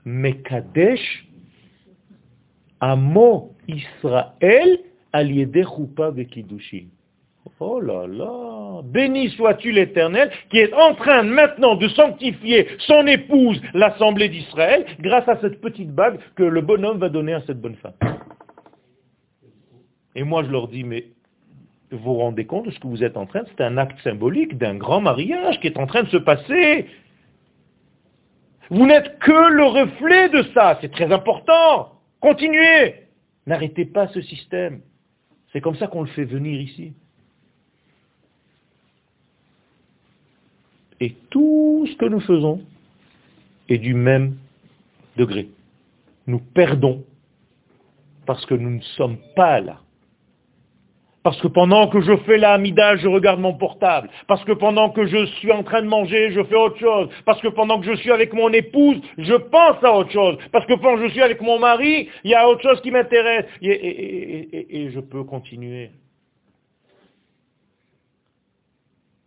Mekadesh, 0.06 1.28
Amo 2.80 3.56
Israël, 3.68 4.80
al 5.14 5.32
choupa 5.64 6.12
vekidushin. 6.12 6.88
Oh 7.60 7.80
là 7.80 8.08
là, 8.08 8.82
béni 8.84 9.30
sois-tu 9.30 9.72
l'Éternel 9.72 10.32
qui 10.50 10.58
est 10.58 10.74
en 10.74 10.96
train 10.96 11.24
maintenant 11.24 11.76
de 11.76 11.88
sanctifier 11.90 12.68
son 12.80 13.06
épouse, 13.08 13.62
l'Assemblée 13.74 14.30
d'Israël, 14.30 14.86
grâce 15.00 15.28
à 15.30 15.40
cette 15.40 15.62
petite 15.62 15.92
bague 15.92 16.20
que 16.36 16.44
le 16.44 16.62
bonhomme 16.62 16.98
va 16.98 17.10
donner 17.10 17.34
à 17.34 17.42
cette 17.46 17.62
bonne 17.62 17.76
femme. 17.76 17.94
Et 20.16 20.24
moi 20.24 20.44
je 20.44 20.50
leur 20.52 20.68
dis, 20.68 20.84
mais 20.84 21.06
vous 21.96 22.04
vous 22.04 22.20
rendez 22.20 22.46
compte 22.46 22.66
de 22.66 22.72
ce 22.72 22.80
que 22.80 22.88
vous 22.88 23.04
êtes 23.04 23.18
en 23.18 23.26
train 23.26 23.44
C'est 23.48 23.64
un 23.64 23.78
acte 23.78 24.00
symbolique 24.02 24.58
d'un 24.58 24.76
grand 24.76 25.02
mariage 25.02 25.60
qui 25.60 25.68
est 25.68 25.78
en 25.78 25.88
train 25.88 26.04
de 26.04 26.10
se 26.10 26.18
passer. 26.18 26.88
Vous 28.70 28.86
n'êtes 28.86 29.20
que 29.20 29.52
le 29.52 29.66
reflet 29.66 30.30
de 30.30 30.44
ça, 30.54 30.78
c'est 30.82 30.92
très 30.92 31.12
important. 31.12 32.00
Continuez. 32.20 32.96
N'arrêtez 33.46 33.86
pas 33.86 34.08
ce 34.08 34.22
système. 34.22 34.82
C'est 35.52 35.62
comme 35.62 35.76
ça 35.76 35.88
qu'on 35.88 36.02
le 36.02 36.08
fait 36.08 36.26
venir 36.26 36.60
ici. 36.60 36.94
Et 41.00 41.16
tout 41.30 41.88
ce 41.92 41.96
que 41.98 42.06
nous 42.06 42.22
faisons 42.22 42.62
est 43.70 43.78
du 43.78 43.94
même 43.94 44.38
degré. 45.18 45.50
Nous 46.28 46.40
perdons 46.40 47.04
parce 48.26 48.46
que 48.46 48.56
nous 48.56 48.72
ne 48.72 48.82
sommes 48.82 49.18
pas 49.36 49.60
là. 49.60 49.82
Parce 51.26 51.42
que 51.42 51.48
pendant 51.48 51.88
que 51.88 52.02
je 52.02 52.16
fais 52.18 52.38
la 52.38 52.54
Hamida, 52.54 52.98
je 52.98 53.08
regarde 53.08 53.40
mon 53.40 53.56
portable. 53.56 54.12
Parce 54.28 54.44
que 54.44 54.52
pendant 54.52 54.92
que 54.92 55.08
je 55.08 55.26
suis 55.26 55.52
en 55.52 55.64
train 55.64 55.82
de 55.82 55.88
manger, 55.88 56.32
je 56.32 56.44
fais 56.44 56.56
autre 56.56 56.78
chose. 56.78 57.10
Parce 57.26 57.42
que 57.42 57.48
pendant 57.48 57.80
que 57.80 57.88
je 57.88 57.96
suis 57.96 58.12
avec 58.12 58.32
mon 58.32 58.54
épouse, 58.54 59.02
je 59.18 59.34
pense 59.34 59.84
à 59.84 59.92
autre 59.98 60.12
chose. 60.12 60.38
Parce 60.52 60.68
que 60.68 60.76
pendant 60.76 60.98
que 60.98 61.08
je 61.08 61.14
suis 61.14 61.24
avec 61.24 61.42
mon 61.42 61.58
mari, 61.58 62.10
il 62.24 62.30
y 62.30 62.36
a 62.36 62.48
autre 62.48 62.62
chose 62.62 62.80
qui 62.82 62.92
m'intéresse. 62.92 63.46
Et, 63.64 64.92
je 64.94 65.00
peux 65.00 65.24
continuer. 65.24 65.90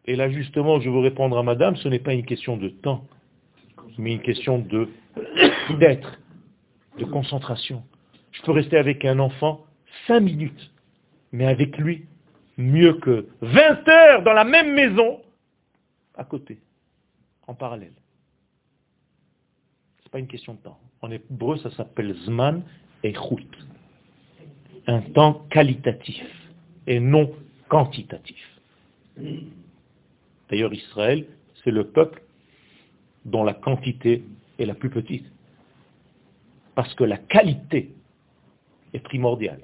Et 0.05 0.15
là, 0.15 0.31
justement, 0.31 0.79
je 0.79 0.91
veux 0.91 1.01
répondre 1.01 1.37
à 1.37 1.43
madame, 1.43 1.75
ce 1.75 1.89
n'est 1.89 1.99
pas 1.99 2.15
une 2.15 2.25
question 2.25 2.57
de 2.57 2.69
temps, 2.69 3.03
mais 3.99 4.13
une 4.13 4.23
question 4.23 4.59
d'être, 5.81 6.21
de 6.97 7.05
concentration. 7.07 7.83
Je 8.31 8.43
peux 8.43 8.53
rester 8.53 8.79
avec 8.79 9.05
un 9.05 9.19
enfant 9.19 9.65
cinq 10.07 10.21
minutes, 10.21 10.71
mais 11.33 11.47
avec 11.47 11.77
lui, 11.79 12.07
mieux 12.57 12.95
que 12.95 13.29
20 13.41 13.89
heures 13.89 14.23
dans 14.23 14.33
la 14.33 14.45
même 14.45 14.75
maison, 14.75 15.21
à 16.15 16.25
côté, 16.25 16.59
en 17.47 17.55
parallèle. 17.55 17.93
Ce 19.99 20.05
n'est 20.05 20.11
pas 20.11 20.19
une 20.19 20.27
question 20.27 20.55
de 20.55 20.59
temps. 20.59 20.79
En 21.01 21.11
hébreu, 21.11 21.59
ça 21.59 21.71
s'appelle 21.71 22.15
Zman 22.25 22.63
et 23.03 23.15
Chut. 23.15 23.49
Un 24.87 25.01
temps 25.01 25.47
qualitatif 25.51 26.27
et 26.87 26.99
non 26.99 27.33
quantitatif. 27.69 28.43
D'ailleurs, 30.49 30.73
Israël, 30.73 31.27
c'est 31.63 31.71
le 31.71 31.89
peuple 31.89 32.23
dont 33.25 33.45
la 33.45 33.55
quantité 33.55 34.25
est 34.59 34.67
la 34.67 34.75
plus 34.75 34.91
petite. 34.91 35.27
Parce 36.75 36.95
que 36.95 37.05
la 37.05 37.19
qualité 37.19 37.93
est 38.95 39.01
primordiale. 39.01 39.61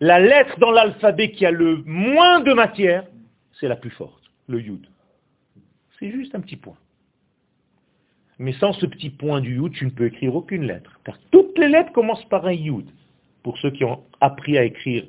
La 0.00 0.20
lettre 0.20 0.58
dans 0.58 0.72
l'alphabet 0.72 1.30
qui 1.30 1.46
a 1.46 1.50
le 1.50 1.82
moins 1.86 2.40
de 2.40 2.52
matière, 2.52 3.04
c'est 3.58 3.68
la 3.68 3.76
plus 3.76 3.90
forte, 3.90 4.22
le 4.46 4.60
yud. 4.60 4.86
C'est 5.98 6.10
juste 6.10 6.34
un 6.34 6.40
petit 6.40 6.56
point. 6.56 6.76
Mais 8.38 8.52
sans 8.52 8.74
ce 8.74 8.84
petit 8.84 9.08
point 9.08 9.40
du 9.40 9.56
yud, 9.56 9.72
tu 9.72 9.86
ne 9.86 9.90
peux 9.90 10.06
écrire 10.06 10.34
aucune 10.34 10.64
lettre. 10.64 11.00
Car 11.04 11.18
toutes 11.30 11.58
les 11.58 11.68
lettres 11.68 11.92
commencent 11.92 12.28
par 12.28 12.44
un 12.44 12.52
yud. 12.52 12.90
Pour 13.42 13.56
ceux 13.58 13.70
qui 13.70 13.84
ont 13.84 14.02
appris 14.20 14.58
à 14.58 14.64
écrire 14.64 15.04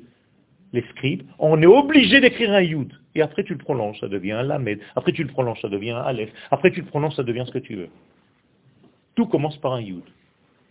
les 0.72 0.82
scribes, 0.90 1.22
on 1.38 1.60
est 1.60 1.66
obligé 1.66 2.20
d'écrire 2.20 2.52
un 2.52 2.62
yud. 2.62 2.92
Et 3.14 3.20
après 3.20 3.44
tu 3.44 3.52
le 3.52 3.58
prolonges, 3.58 4.00
ça 4.00 4.08
devient 4.08 4.32
un 4.32 4.42
lamed. 4.42 4.80
Après 4.96 5.12
tu 5.12 5.22
le 5.22 5.28
prolonges, 5.28 5.60
ça 5.60 5.68
devient 5.68 5.90
un 5.90 6.02
aleph. 6.02 6.30
Après 6.50 6.70
tu 6.70 6.80
le 6.80 6.86
prolonges, 6.86 7.14
ça 7.14 7.22
devient 7.22 7.44
ce 7.46 7.52
que 7.52 7.58
tu 7.58 7.74
veux. 7.74 7.88
Tout 9.14 9.26
commence 9.26 9.58
par 9.58 9.74
un 9.74 9.80
yud. 9.80 10.04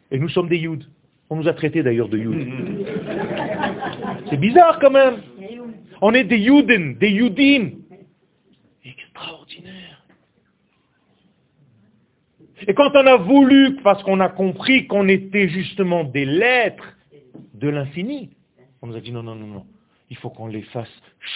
Et 0.10 0.18
nous 0.18 0.30
sommes 0.30 0.48
des 0.48 0.58
yud. 0.58 0.86
On 1.30 1.36
nous 1.36 1.48
a 1.48 1.54
traités 1.54 1.84
d'ailleurs 1.84 2.10
de 2.10 2.18
yud. 2.18 2.48
C'est 4.30 4.38
bizarre 4.38 4.80
quand 4.80 4.92
même. 4.92 5.22
On 6.02 6.14
est 6.14 6.24
des 6.24 6.38
yuden, 6.38 6.98
des 6.98 7.10
yudim. 7.10 7.72
Extraordinaire. 8.86 10.04
Et 12.68 12.74
quand 12.74 12.92
on 12.94 13.06
a 13.06 13.18
voulu, 13.18 13.78
parce 13.84 14.02
qu'on 14.04 14.20
a 14.20 14.30
compris 14.30 14.88
qu'on 14.88 15.08
était 15.08 15.50
justement 15.50 16.04
des 16.04 16.26
lettres 16.26 16.96
de 17.54 17.70
l'infini, 17.70 18.32
on 18.82 18.88
nous 18.88 18.96
a 18.96 19.02
dit 19.02 19.12
non, 19.12 19.24
non, 19.24 19.36
non, 19.36 19.48
non 19.48 19.66
il 20.10 20.18
faut 20.18 20.30
qu'on 20.30 20.48
les 20.48 20.62
fasse 20.64 20.92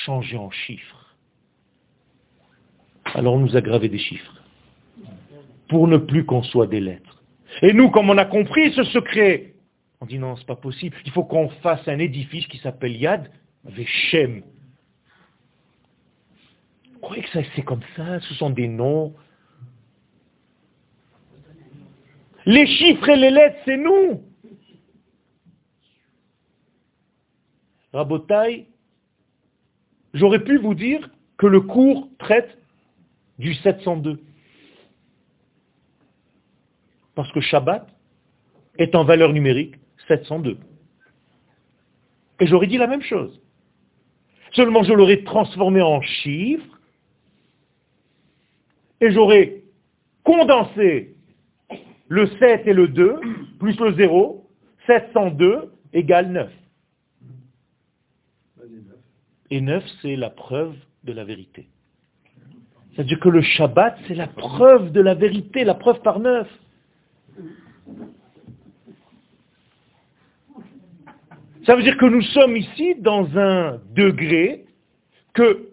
changer 0.05 0.37
en 0.37 0.49
chiffres. 0.49 1.15
Alors 3.13 3.33
on 3.33 3.39
nous 3.39 3.55
a 3.57 3.61
gravé 3.61 3.89
des 3.89 3.97
chiffres, 3.97 4.41
pour 5.67 5.87
ne 5.87 5.97
plus 5.97 6.25
qu'on 6.25 6.43
soit 6.43 6.67
des 6.67 6.79
lettres. 6.79 7.21
Et 7.61 7.73
nous, 7.73 7.89
comme 7.89 8.09
on 8.09 8.17
a 8.17 8.25
compris 8.25 8.71
ce 8.73 8.83
secret, 8.85 9.50
on 10.01 10.05
dit 10.07 10.17
non, 10.17 10.35
c'est 10.35 10.47
pas 10.47 10.55
possible, 10.55 10.97
il 11.05 11.11
faut 11.11 11.23
qu'on 11.23 11.49
fasse 11.61 11.87
un 11.87 11.99
édifice 11.99 12.47
qui 12.47 12.57
s'appelle 12.57 12.95
Yad 12.95 13.31
Veshem. 13.63 14.41
Vous 16.93 16.99
croyez 16.99 17.23
que 17.23 17.29
c'est 17.55 17.61
comme 17.63 17.83
ça? 17.95 18.19
Ce 18.21 18.33
sont 18.33 18.49
des 18.49 18.67
noms 18.67 19.13
Les 22.45 22.65
chiffres 22.65 23.09
et 23.09 23.15
les 23.15 23.29
lettres, 23.29 23.59
c'est 23.65 23.77
nous. 23.77 24.23
Rabotai, 27.93 28.67
j'aurais 30.13 30.43
pu 30.43 30.57
vous 30.57 30.73
dire 30.73 31.09
que 31.37 31.45
le 31.45 31.61
cours 31.61 32.09
traite 32.17 32.57
du 33.37 33.53
702. 33.53 34.19
Parce 37.13 37.31
que 37.31 37.41
Shabbat 37.41 37.87
est 38.77 38.95
en 38.95 39.03
valeur 39.03 39.33
numérique 39.33 39.75
702. 40.17 40.57
Et 42.39 42.47
j'aurais 42.47 42.67
dit 42.67 42.77
la 42.77 42.87
même 42.87 43.01
chose. 43.01 43.39
Seulement 44.53 44.83
je 44.83 44.93
l'aurais 44.93 45.23
transformé 45.23 45.81
en 45.81 46.01
chiffres 46.01 46.79
et 48.99 49.11
j'aurais 49.11 49.63
condensé 50.23 51.15
le 52.09 52.27
7 52.39 52.67
et 52.67 52.73
le 52.73 52.89
2 52.89 53.19
plus 53.59 53.79
le 53.79 53.93
0, 53.93 54.49
702 54.85 55.71
égale 55.93 56.31
9. 56.31 56.51
Et 59.51 59.61
neuf, 59.61 59.83
c'est 60.01 60.15
la 60.15 60.29
preuve 60.29 60.75
de 61.03 61.13
la 61.13 61.23
vérité. 61.23 61.67
C'est-à-dire 62.93 63.19
que 63.19 63.29
le 63.29 63.41
Shabbat, 63.41 63.97
c'est 64.07 64.15
la 64.15 64.27
preuve 64.27 64.91
de 64.91 65.01
la 65.01 65.13
vérité, 65.13 65.63
la 65.63 65.75
preuve 65.75 66.01
par 66.01 66.19
neuf. 66.19 66.47
Ça 71.65 71.75
veut 71.75 71.83
dire 71.83 71.97
que 71.97 72.05
nous 72.05 72.21
sommes 72.21 72.57
ici 72.57 72.95
dans 72.95 73.37
un 73.37 73.79
degré 73.93 74.65
que 75.33 75.69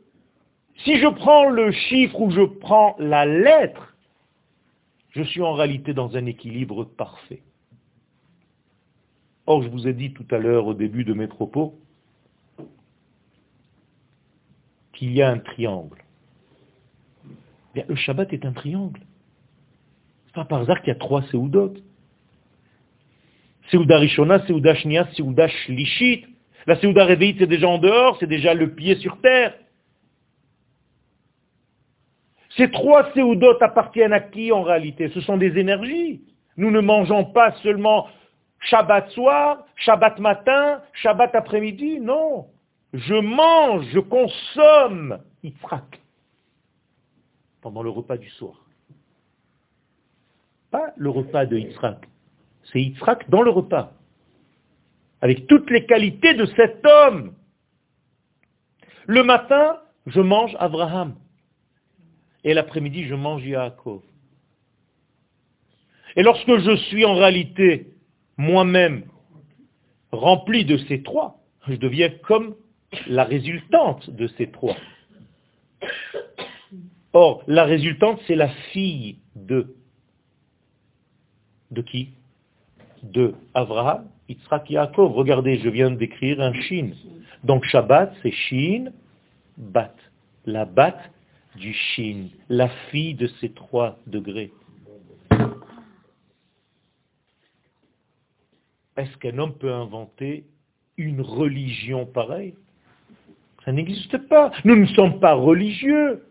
si 0.85 0.99
je 0.99 1.09
prends 1.09 1.49
le 1.49 1.73
chiffre 1.73 2.21
ou 2.21 2.31
je 2.31 2.43
prends 2.43 2.95
la 2.99 3.25
lettre, 3.25 3.97
je 5.11 5.23
suis 5.23 5.43
en 5.43 5.55
réalité 5.55 5.95
dans 5.95 6.17
un 6.17 6.27
équilibre 6.27 6.85
parfait. 6.85 7.43
Or, 9.47 9.63
je 9.63 9.69
vous 9.69 9.89
ai 9.89 9.95
dit 9.95 10.13
tout 10.13 10.27
à 10.31 10.39
l'heure 10.39 10.67
au 10.67 10.75
début 10.75 11.05
de 11.05 11.15
mes 11.15 11.27
propos 11.27 11.75
qu'il 14.93 15.13
y 15.13 15.23
a 15.23 15.31
un 15.31 15.39
triangle. 15.39 16.05
Bien, 17.75 17.85
le 17.89 17.97
Shabbat 17.97 18.33
est 18.33 18.45
un 18.45 18.53
triangle. 18.53 19.01
C'est 20.27 20.35
pas 20.35 20.45
par 20.45 20.61
hasard 20.61 20.81
qu'il 20.81 20.89
y 20.89 20.97
a 20.97 20.97
trois 20.97 21.23
Seudot. 21.23 21.75
Seuda 23.71 23.99
Rishona, 23.99 24.47
Seuda 24.47 24.75
Shnia, 24.75 25.09
Seuda 25.15 25.49
Shlishit. 25.49 26.27
La 26.67 26.77
Seuda 26.81 27.05
Réveillite, 27.05 27.39
c'est 27.39 27.47
déjà 27.47 27.69
en 27.69 27.79
dehors, 27.79 28.17
c'est 28.21 28.27
déjà 28.27 28.55
le 28.55 28.75
pied 28.75 28.97
sur 28.97 29.21
terre. 29.21 29.55
Ces 32.57 32.71
trois 32.71 33.11
Seudot 33.15 33.63
appartiennent 33.63 34.13
à 34.13 34.21
qui 34.21 34.53
en 34.53 34.63
réalité? 34.63 35.11
Ce 35.15 35.21
sont 35.21 35.37
des 35.37 35.59
énergies. 35.59 36.23
Nous 36.57 36.71
ne 36.71 36.81
mangeons 36.81 37.25
pas 37.25 37.53
seulement 37.63 38.09
Shabbat 38.61 39.11
soir, 39.11 39.65
Shabbat 39.77 40.19
matin, 40.19 40.83
Shabbat 40.95 41.35
après-midi, 41.35 42.01
non 42.01 42.47
je 42.93 43.15
mange, 43.15 43.87
je 43.93 44.01
consomme 44.01 45.21
Yitzhak 45.43 46.01
pendant 47.61 47.83
le 47.83 47.91
repas 47.91 48.17
du 48.17 48.31
soir. 48.31 48.55
Pas 50.71 50.93
le 50.97 51.11
repas 51.11 51.45
de 51.45 51.59
Yitzhak, 51.59 52.09
c'est 52.73 52.81
Yitzhak 52.81 53.29
dans 53.31 53.43
le 53.43 53.51
repas, 53.51 53.93
avec 55.21 55.47
toutes 55.47 55.71
les 55.71 55.87
qualités 55.87 56.35
de 56.35 56.47
cet 56.57 56.85
homme. 56.87 57.35
Le 59.07 59.23
matin, 59.23 59.79
je 60.07 60.21
mange 60.21 60.55
Abraham, 60.59 61.17
et 62.45 62.55
l'après-midi, 62.55 63.05
je 63.05 63.15
mange 63.15 63.45
Yaakov. 63.45 64.03
Et 66.17 66.23
lorsque 66.23 66.59
je 66.59 66.77
suis 66.89 67.05
en 67.05 67.15
réalité 67.15 67.93
moi-même 68.37 69.05
rempli 70.13 70.65
de 70.65 70.79
ces 70.89 71.03
trois, 71.03 71.41
je 71.67 71.75
deviens 71.75 72.11
comme 72.11 72.55
la 73.07 73.25
résultante 73.25 74.09
de 74.11 74.27
ces 74.39 74.51
trois. 74.51 74.77
Or, 77.13 77.43
la 77.47 77.65
résultante, 77.65 78.21
c'est 78.27 78.35
la 78.35 78.49
fille 78.73 79.19
de. 79.35 79.75
De 81.71 81.83
qui? 81.83 82.11
De 83.03 83.35
Abraham, 83.55 84.09
Yitzhak, 84.29 84.71
Yaakov. 84.71 85.13
Regardez, 85.13 85.59
je 85.59 85.69
viens 85.69 85.91
d'écrire 85.91 86.41
un 86.41 86.53
Shin. 86.53 86.91
Donc 87.45 87.65
Shabbat, 87.65 88.13
c'est 88.23 88.33
Shin, 88.33 88.93
Bat. 89.57 89.95
La 90.47 90.65
Bat 90.65 90.99
du 91.57 91.73
Shin, 91.73 92.29
la 92.49 92.69
fille 92.91 93.15
de 93.15 93.27
ces 93.41 93.51
trois 93.51 93.99
degrés. 94.07 94.53
Est-ce 98.97 99.17
qu'un 99.19 99.39
homme 99.39 99.55
peut 99.55 99.73
inventer 99.73 100.45
une 100.97 101.21
religion 101.21 102.05
pareille? 102.05 102.55
Ça 103.65 103.73
n'existe 103.73 104.19
pas. 104.29 104.51
Nous 104.65 104.77
ne 104.77 104.87
sommes 104.87 105.21
pas 105.21 105.35
religieux. 105.35 106.25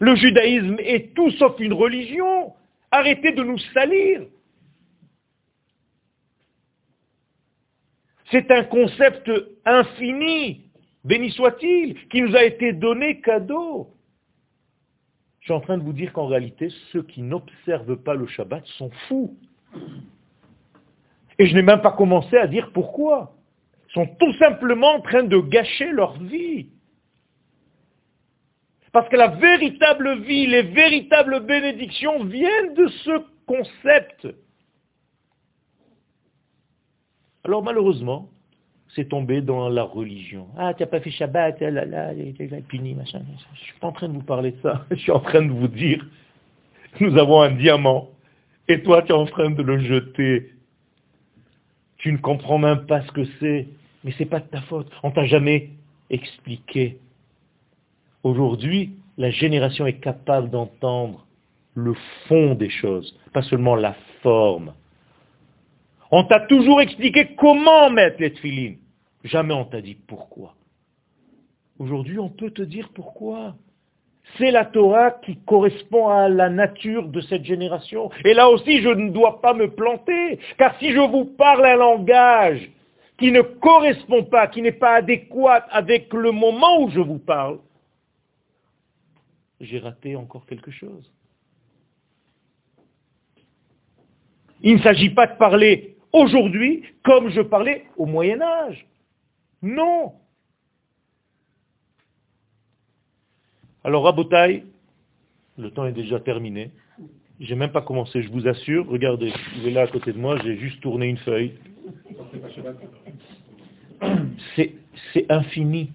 Le 0.00 0.14
judaïsme 0.16 0.76
est 0.78 1.14
tout 1.14 1.30
sauf 1.32 1.58
une 1.58 1.72
religion. 1.72 2.52
Arrêtez 2.90 3.32
de 3.32 3.42
nous 3.42 3.58
salir. 3.72 4.22
C'est 8.32 8.50
un 8.50 8.64
concept 8.64 9.30
infini, 9.66 10.62
béni 11.04 11.30
soit-il, 11.32 12.08
qui 12.08 12.22
nous 12.22 12.34
a 12.34 12.42
été 12.44 12.72
donné 12.72 13.20
cadeau. 13.20 13.90
Je 15.40 15.46
suis 15.46 15.52
en 15.52 15.60
train 15.60 15.76
de 15.76 15.82
vous 15.82 15.92
dire 15.92 16.12
qu'en 16.14 16.26
réalité, 16.26 16.68
ceux 16.92 17.02
qui 17.02 17.20
n'observent 17.20 17.96
pas 17.96 18.14
le 18.14 18.26
Shabbat 18.26 18.64
sont 18.78 18.90
fous. 19.06 19.36
Et 21.38 21.46
je 21.46 21.54
n'ai 21.54 21.62
même 21.62 21.82
pas 21.82 21.92
commencé 21.92 22.36
à 22.38 22.46
dire 22.46 22.70
pourquoi. 22.72 23.34
Ils 23.88 23.92
sont 23.92 24.06
tout 24.18 24.32
simplement 24.34 24.94
en 24.94 25.00
train 25.00 25.24
de 25.24 25.38
gâcher 25.38 25.90
leur 25.90 26.18
vie. 26.18 26.70
Parce 28.92 29.08
que 29.10 29.16
la 29.16 29.28
véritable 29.28 30.20
vie, 30.22 30.46
les 30.46 30.62
véritables 30.62 31.40
bénédictions 31.40 32.24
viennent 32.24 32.74
de 32.74 32.86
ce 32.86 33.24
concept. 33.46 34.28
Alors 37.44 37.62
malheureusement, 37.62 38.28
c'est 38.94 39.08
tombé 39.08 39.40
dans 39.40 39.68
la 39.68 39.82
religion. 39.84 40.46
Ah, 40.56 40.74
tu 40.74 40.82
n'as 40.82 40.86
pas 40.86 41.00
fait 41.00 41.10
Shabbat, 41.10 41.56
ah 41.60 41.70
là, 41.70 41.84
là, 41.84 42.12
puni, 42.68 42.94
machin. 42.94 43.22
Je 43.26 43.32
ne 43.32 43.56
suis 43.56 43.78
pas 43.80 43.88
en 43.88 43.92
train 43.92 44.08
de 44.08 44.14
vous 44.14 44.22
parler 44.22 44.52
de 44.52 44.60
ça. 44.62 44.84
Je 44.90 44.96
suis 44.96 45.12
en 45.12 45.20
train 45.20 45.42
de 45.42 45.52
vous 45.52 45.68
dire, 45.68 46.06
nous 47.00 47.16
avons 47.16 47.40
un 47.40 47.52
diamant, 47.52 48.10
et 48.68 48.82
toi, 48.82 49.02
tu 49.02 49.08
es 49.08 49.14
en 49.14 49.26
train 49.26 49.50
de 49.50 49.62
le 49.62 49.78
jeter. 49.78 50.52
Tu 51.98 52.12
ne 52.12 52.18
comprends 52.18 52.58
même 52.58 52.86
pas 52.86 53.02
ce 53.02 53.12
que 53.12 53.24
c'est. 53.40 53.68
Mais 54.04 54.12
ce 54.12 54.20
n'est 54.20 54.28
pas 54.28 54.40
de 54.40 54.46
ta 54.46 54.60
faute. 54.62 54.90
On 55.02 55.10
t'a 55.10 55.24
jamais 55.24 55.70
expliqué. 56.10 56.98
Aujourd'hui, 58.22 58.94
la 59.18 59.30
génération 59.30 59.86
est 59.86 60.00
capable 60.00 60.50
d'entendre 60.50 61.26
le 61.74 61.94
fond 62.26 62.54
des 62.54 62.70
choses, 62.70 63.16
pas 63.32 63.42
seulement 63.42 63.76
la 63.76 63.94
forme. 64.22 64.74
On 66.14 66.24
t'a 66.24 66.40
toujours 66.40 66.82
expliqué 66.82 67.34
comment 67.36 67.88
mettre 67.88 68.20
les 68.20 68.34
tefilines. 68.34 68.76
Jamais 69.24 69.54
on 69.54 69.64
t'a 69.64 69.80
dit 69.80 69.94
pourquoi. 69.94 70.54
Aujourd'hui, 71.78 72.18
on 72.18 72.28
peut 72.28 72.50
te 72.50 72.60
dire 72.60 72.90
pourquoi. 72.94 73.56
C'est 74.36 74.50
la 74.50 74.66
Torah 74.66 75.10
qui 75.10 75.38
correspond 75.38 76.08
à 76.08 76.28
la 76.28 76.50
nature 76.50 77.08
de 77.08 77.22
cette 77.22 77.44
génération. 77.44 78.10
Et 78.26 78.34
là 78.34 78.50
aussi, 78.50 78.82
je 78.82 78.90
ne 78.90 79.10
dois 79.10 79.40
pas 79.40 79.54
me 79.54 79.70
planter, 79.70 80.38
car 80.58 80.78
si 80.78 80.92
je 80.92 81.00
vous 81.00 81.24
parle 81.24 81.64
un 81.64 81.76
langage 81.76 82.70
qui 83.18 83.32
ne 83.32 83.40
correspond 83.40 84.24
pas, 84.24 84.48
qui 84.48 84.60
n'est 84.60 84.70
pas 84.70 84.96
adéquat 84.96 85.66
avec 85.70 86.12
le 86.12 86.30
moment 86.30 86.82
où 86.82 86.90
je 86.90 87.00
vous 87.00 87.18
parle, 87.18 87.58
j'ai 89.60 89.78
raté 89.78 90.14
encore 90.14 90.44
quelque 90.44 90.70
chose. 90.70 91.10
Il 94.60 94.76
ne 94.76 94.82
s'agit 94.82 95.10
pas 95.10 95.26
de 95.26 95.36
parler 95.36 95.91
aujourd'hui 96.12 96.84
comme 97.02 97.30
je 97.30 97.40
parlais 97.40 97.86
au 97.96 98.06
Moyen 98.06 98.40
Âge. 98.40 98.86
Non. 99.62 100.12
Alors 103.84 104.04
Rabotai, 104.04 104.64
le 105.58 105.70
temps 105.70 105.86
est 105.86 105.92
déjà 105.92 106.20
terminé. 106.20 106.70
J'ai 107.40 107.56
même 107.56 107.72
pas 107.72 107.82
commencé, 107.82 108.22
je 108.22 108.30
vous 108.30 108.46
assure. 108.46 108.86
Regardez, 108.88 109.32
vous 109.56 109.66
êtes 109.66 109.74
là 109.74 109.82
à 109.82 109.86
côté 109.88 110.12
de 110.12 110.18
moi, 110.18 110.38
j'ai 110.44 110.56
juste 110.56 110.80
tourné 110.80 111.06
une 111.06 111.16
feuille. 111.18 111.54
C'est 114.56 115.30
infini. 115.30 115.90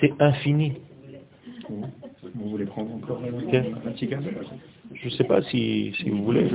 C'est 0.00 0.12
infini. 0.20 0.74
Vous 2.34 2.50
voulez 2.50 2.66
prendre 2.66 2.94
encore 2.94 3.22
un 3.22 3.90
petit 3.92 4.08
Je 5.02 5.08
ne 5.08 5.12
sais 5.14 5.24
pas 5.24 5.42
si, 5.42 5.92
si 5.96 6.10
vous 6.10 6.22
voulez. 6.22 6.48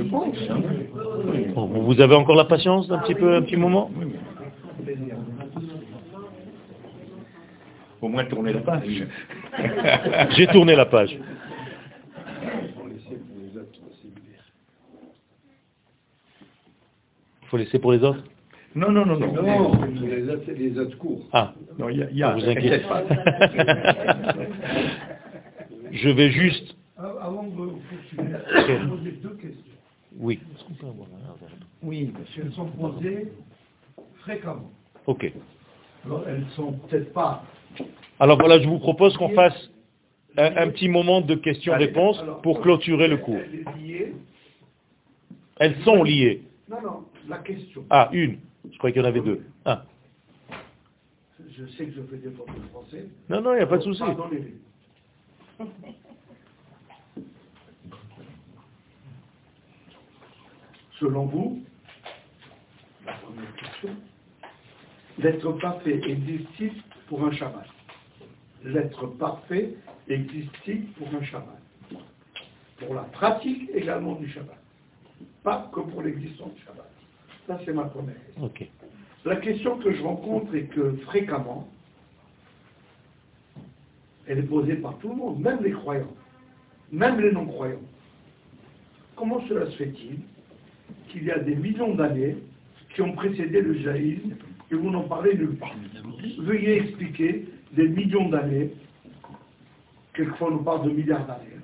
vous 1.54 2.00
avez 2.00 2.14
encore 2.14 2.36
la 2.36 2.46
patience 2.46 2.88
d'un 2.88 2.98
petit 3.00 3.14
peu, 3.14 3.34
un 3.34 3.42
petit 3.42 3.56
moment? 3.56 3.90
Au 8.00 8.08
moins 8.08 8.24
tourner 8.24 8.54
la 8.54 8.60
page. 8.60 9.06
J'ai 10.36 10.46
tourné 10.46 10.74
la 10.74 10.86
page. 10.86 11.18
Il 17.42 17.48
faut 17.48 17.58
laisser 17.58 17.78
pour 17.78 17.92
les 17.92 18.02
autres? 18.02 18.24
Non, 18.74 18.90
non, 18.90 19.04
non, 19.04 19.18
non. 19.18 19.42
Non, 19.42 19.72
les, 20.00 20.54
les 20.54 20.78
autres 20.78 20.96
cours. 20.96 21.20
Ah, 21.34 21.52
non, 21.78 21.90
il 21.90 21.98
y 21.98 22.02
a, 22.02 22.10
y 22.10 22.22
a 22.22 22.32
vous 22.32 22.48
inquiétez 22.48 22.78
pas. 22.78 23.02
Je 25.92 26.08
vais 26.08 26.30
juste... 26.30 26.77
Je 28.48 28.72
vais 28.72 28.86
poser 28.88 29.10
deux 29.22 29.36
questions. 29.36 29.64
Oui. 30.18 30.40
Oui, 31.82 32.12
monsieur. 32.18 32.44
Elles 32.46 32.52
sont 32.52 32.66
posées 32.66 33.32
fréquemment. 34.20 34.70
Ok. 35.06 35.32
Alors, 36.04 36.24
elles 36.26 36.40
ne 36.40 36.50
sont 36.50 36.72
peut-être 36.72 37.12
pas... 37.12 37.44
Alors 38.20 38.38
voilà, 38.38 38.60
je 38.60 38.68
vous 38.68 38.78
propose 38.78 39.16
qu'on 39.16 39.30
fasse 39.30 39.70
un, 40.36 40.56
un, 40.56 40.70
petit 40.70 40.88
moment 40.88 41.20
de 41.20 41.34
questions-réponses 41.34 42.22
pour 42.42 42.60
clôturer 42.60 43.08
le 43.08 43.18
cours. 43.18 43.40
Elles 45.58 45.76
sont 45.84 46.02
liées. 46.02 46.42
Non, 46.68 46.80
non, 46.82 47.04
la 47.28 47.38
question. 47.38 47.84
Ah, 47.90 48.08
une. 48.12 48.38
Je 48.70 48.78
croyais 48.78 48.92
qu'il 48.92 49.02
y 49.02 49.04
en 49.04 49.08
avait 49.08 49.20
deux. 49.20 49.42
Un. 49.64 49.82
Je 51.50 51.66
sais 51.66 51.86
que 51.86 51.92
je 51.92 52.02
fais 52.02 52.16
des 52.16 52.30
fautes 52.30 52.48
de 52.48 52.68
français. 52.68 53.06
Non, 53.28 53.40
non, 53.40 53.52
il 53.54 53.56
n'y 53.56 53.62
a 53.62 53.66
pas 53.66 53.78
de 53.78 53.82
souci. 53.82 54.02
Selon 60.98 61.26
vous, 61.26 61.62
la 63.06 63.12
première 63.12 63.54
question, 63.54 63.90
l'être 65.18 65.52
parfait 65.52 66.00
existe-t-il 66.04 66.72
pour 67.08 67.24
un 67.24 67.30
Shabbat 67.30 67.66
L'être 68.64 69.06
parfait 69.06 69.74
existe-t-il 70.08 70.86
pour 70.92 71.06
un 71.14 71.22
Shabbat 71.22 71.60
Pour 72.78 72.94
la 72.94 73.02
pratique 73.02 73.70
également 73.72 74.16
du 74.16 74.28
Shabbat. 74.28 74.58
Pas 75.44 75.70
que 75.72 75.80
pour 75.80 76.02
l'existence 76.02 76.52
du 76.54 76.62
Shabbat. 76.62 76.90
Ça, 77.46 77.60
c'est 77.64 77.72
ma 77.72 77.84
première 77.84 78.16
question. 78.26 78.50
La 79.24 79.36
question 79.36 79.78
que 79.78 79.92
je 79.92 80.02
rencontre 80.02 80.52
est 80.56 80.66
que 80.66 80.96
fréquemment, 81.04 81.68
elle 84.26 84.38
est 84.38 84.42
posée 84.42 84.76
par 84.76 84.98
tout 84.98 85.10
le 85.10 85.14
monde, 85.14 85.40
même 85.40 85.62
les 85.62 85.72
croyants, 85.72 86.14
même 86.90 87.20
les 87.20 87.30
non-croyants. 87.30 87.82
Comment 89.14 89.46
cela 89.48 89.66
se 89.66 89.76
fait-il 89.76 90.20
qu'il 91.08 91.24
y 91.24 91.30
a 91.30 91.38
des 91.38 91.54
millions 91.54 91.94
d'années 91.94 92.36
qui 92.94 93.02
ont 93.02 93.12
précédé 93.12 93.60
le 93.60 93.74
jaïsme 93.78 94.34
et 94.70 94.74
vous 94.74 94.90
n'en 94.90 95.02
parlez 95.02 95.34
nulle 95.34 95.56
part 95.56 95.74
Veuillez 96.38 96.76
expliquer 96.78 97.46
des 97.72 97.88
millions 97.88 98.28
d'années, 98.28 98.70
quelquefois 100.14 100.52
on 100.52 100.64
parle 100.64 100.88
de 100.88 100.90
milliards 100.90 101.26
d'années, 101.26 101.60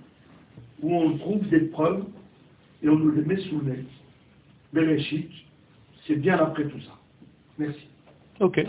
où 0.82 0.94
on 0.94 1.16
trouve 1.18 1.48
des 1.48 1.60
preuves 1.60 2.04
et 2.82 2.88
on 2.88 2.96
nous 2.96 3.10
les 3.12 3.22
met 3.22 3.36
sous 3.36 3.60
le 3.60 3.72
nez. 3.72 3.84
Bereshit, 4.72 5.30
c'est 6.06 6.16
bien 6.16 6.38
après 6.38 6.64
tout 6.64 6.80
ça. 6.80 6.98
Merci. 7.58 7.86
Ok. 8.40 8.64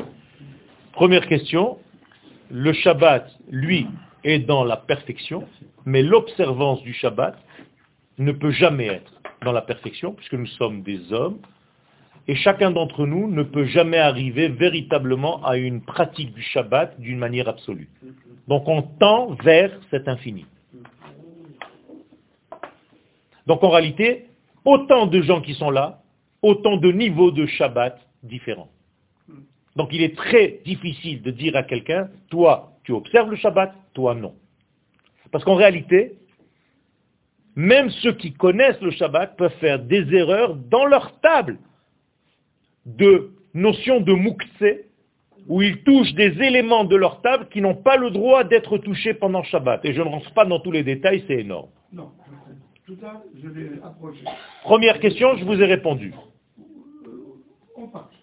Première 0.93 1.27
question, 1.27 1.77
le 2.49 2.71
Shabbat, 2.73 3.29
lui, 3.49 3.87
est 4.23 4.39
dans 4.39 4.63
la 4.63 4.77
perfection, 4.77 5.47
mais 5.85 6.01
l'observance 6.01 6.81
du 6.83 6.93
Shabbat 6.93 7.37
ne 8.17 8.31
peut 8.31 8.51
jamais 8.51 8.87
être 8.87 9.14
dans 9.43 9.51
la 9.51 9.61
perfection, 9.61 10.13
puisque 10.13 10.33
nous 10.33 10.47
sommes 10.47 10.81
des 10.81 11.11
hommes, 11.13 11.39
et 12.27 12.35
chacun 12.35 12.71
d'entre 12.71 13.05
nous 13.05 13.29
ne 13.29 13.43
peut 13.43 13.65
jamais 13.65 13.99
arriver 13.99 14.47
véritablement 14.47 15.43
à 15.45 15.57
une 15.57 15.81
pratique 15.81 16.33
du 16.33 16.41
Shabbat 16.41 16.99
d'une 16.99 17.19
manière 17.19 17.47
absolue. 17.47 17.89
Donc 18.47 18.67
on 18.67 18.81
tend 18.81 19.35
vers 19.43 19.71
cet 19.91 20.07
infini. 20.07 20.45
Donc 23.45 23.63
en 23.63 23.69
réalité, 23.69 24.25
autant 24.63 25.05
de 25.05 25.21
gens 25.21 25.41
qui 25.41 25.53
sont 25.53 25.69
là, 25.69 26.01
autant 26.41 26.77
de 26.77 26.91
niveaux 26.91 27.31
de 27.31 27.45
Shabbat 27.45 27.99
différents. 28.23 28.69
Donc 29.75 29.89
il 29.91 30.01
est 30.01 30.15
très 30.15 30.61
difficile 30.65 31.21
de 31.21 31.31
dire 31.31 31.55
à 31.55 31.63
quelqu'un, 31.63 32.09
toi, 32.29 32.71
tu 32.83 32.91
observes 32.91 33.29
le 33.29 33.35
Shabbat, 33.35 33.73
toi 33.93 34.15
non. 34.15 34.33
Parce 35.31 35.43
qu'en 35.43 35.55
réalité, 35.55 36.13
même 37.55 37.89
ceux 37.89 38.13
qui 38.13 38.33
connaissent 38.33 38.81
le 38.81 38.91
Shabbat 38.91 39.37
peuvent 39.37 39.57
faire 39.59 39.79
des 39.79 40.13
erreurs 40.13 40.55
dans 40.55 40.85
leur 40.85 41.19
table 41.21 41.57
de 42.85 43.31
notion 43.53 44.01
de 44.01 44.13
moukse, 44.13 44.63
où 45.47 45.61
ils 45.61 45.83
touchent 45.83 46.13
des 46.13 46.41
éléments 46.41 46.83
de 46.83 46.95
leur 46.95 47.21
table 47.21 47.47
qui 47.49 47.61
n'ont 47.61 47.75
pas 47.75 47.97
le 47.97 48.09
droit 48.09 48.43
d'être 48.43 48.77
touchés 48.77 49.13
pendant 49.13 49.43
Shabbat. 49.43 49.85
Et 49.85 49.93
je 49.93 50.01
ne 50.01 50.07
rentre 50.07 50.33
pas 50.33 50.45
dans 50.45 50.59
tous 50.59 50.71
les 50.71 50.83
détails, 50.83 51.23
c'est 51.27 51.39
énorme. 51.39 51.69
Non, 51.93 52.11
tout 52.85 52.97
ça, 52.99 53.23
je 53.41 53.47
vais 53.47 53.71
approcher. 53.83 54.23
Première 54.63 54.99
question, 54.99 55.35
je 55.37 55.45
vous 55.45 55.61
ai 55.61 55.65
répondu. 55.65 56.13
Partie. 57.93 58.17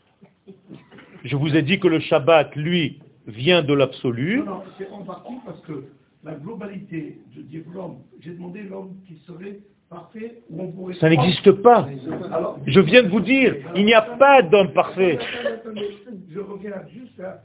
Je 1.24 1.36
vous 1.36 1.54
ai 1.54 1.62
dit 1.62 1.78
que 1.78 1.86
le 1.86 2.00
Shabbat, 2.00 2.56
lui, 2.56 3.00
vient 3.26 3.62
de 3.62 3.72
l'absolu. 3.72 4.38
Non, 4.38 4.44
non, 4.44 4.62
c'est 4.76 4.90
en 4.90 5.02
partie 5.04 5.34
parce 5.46 5.60
que 5.60 5.84
la 6.24 6.34
globalité, 6.34 7.18
je 7.34 7.40
dis 7.40 7.62
l'homme, 7.72 7.98
j'ai 8.20 8.30
demandé 8.30 8.62
l'homme 8.62 8.94
qui 9.06 9.16
serait 9.26 9.58
parfait 9.90 10.42
où 10.48 10.62
on 10.62 10.72
pourrait... 10.72 10.94
Ça 10.94 11.08
n'existe 11.10 11.50
pas. 11.52 11.88
Alors, 12.32 12.58
Je 12.66 12.80
viens 12.80 13.02
de 13.02 13.08
vous 13.08 13.20
dire, 13.20 13.56
il 13.74 13.84
n'y 13.84 13.94
a 13.94 14.02
pas 14.02 14.42
d'homme 14.42 14.72
parfait. 14.72 15.18
Attendez, 15.46 15.88
Je 16.30 16.40
reviens 16.40 16.82
juste 16.92 17.18
à... 17.20 17.42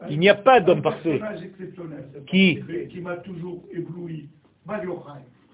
à- 0.00 0.10
Il 0.10 0.18
n'y 0.20 0.28
a 0.28 0.34
pas 0.34 0.60
d'homme 0.60 0.80
parfait. 0.82 1.20
Qui 2.26 3.00
m'a 3.02 3.16
toujours 3.16 3.62
ébloui. 3.72 4.28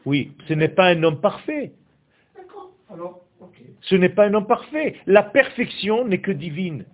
Oui, 0.04 0.32
ce 0.46 0.54
n'est 0.54 0.68
pas 0.68 0.88
un 0.88 1.02
homme 1.02 1.20
parfait. 1.20 1.72
D'accord, 2.36 2.72
alors, 2.92 3.24
ok. 3.40 3.62
Ce 3.80 3.94
n'est 3.94 4.08
pas 4.10 4.26
un 4.26 4.34
homme 4.34 4.46
parfait. 4.46 4.96
La 5.06 5.22
perfection 5.22 6.04
n'est 6.06 6.20
que 6.20 6.32
divine. 6.32 6.84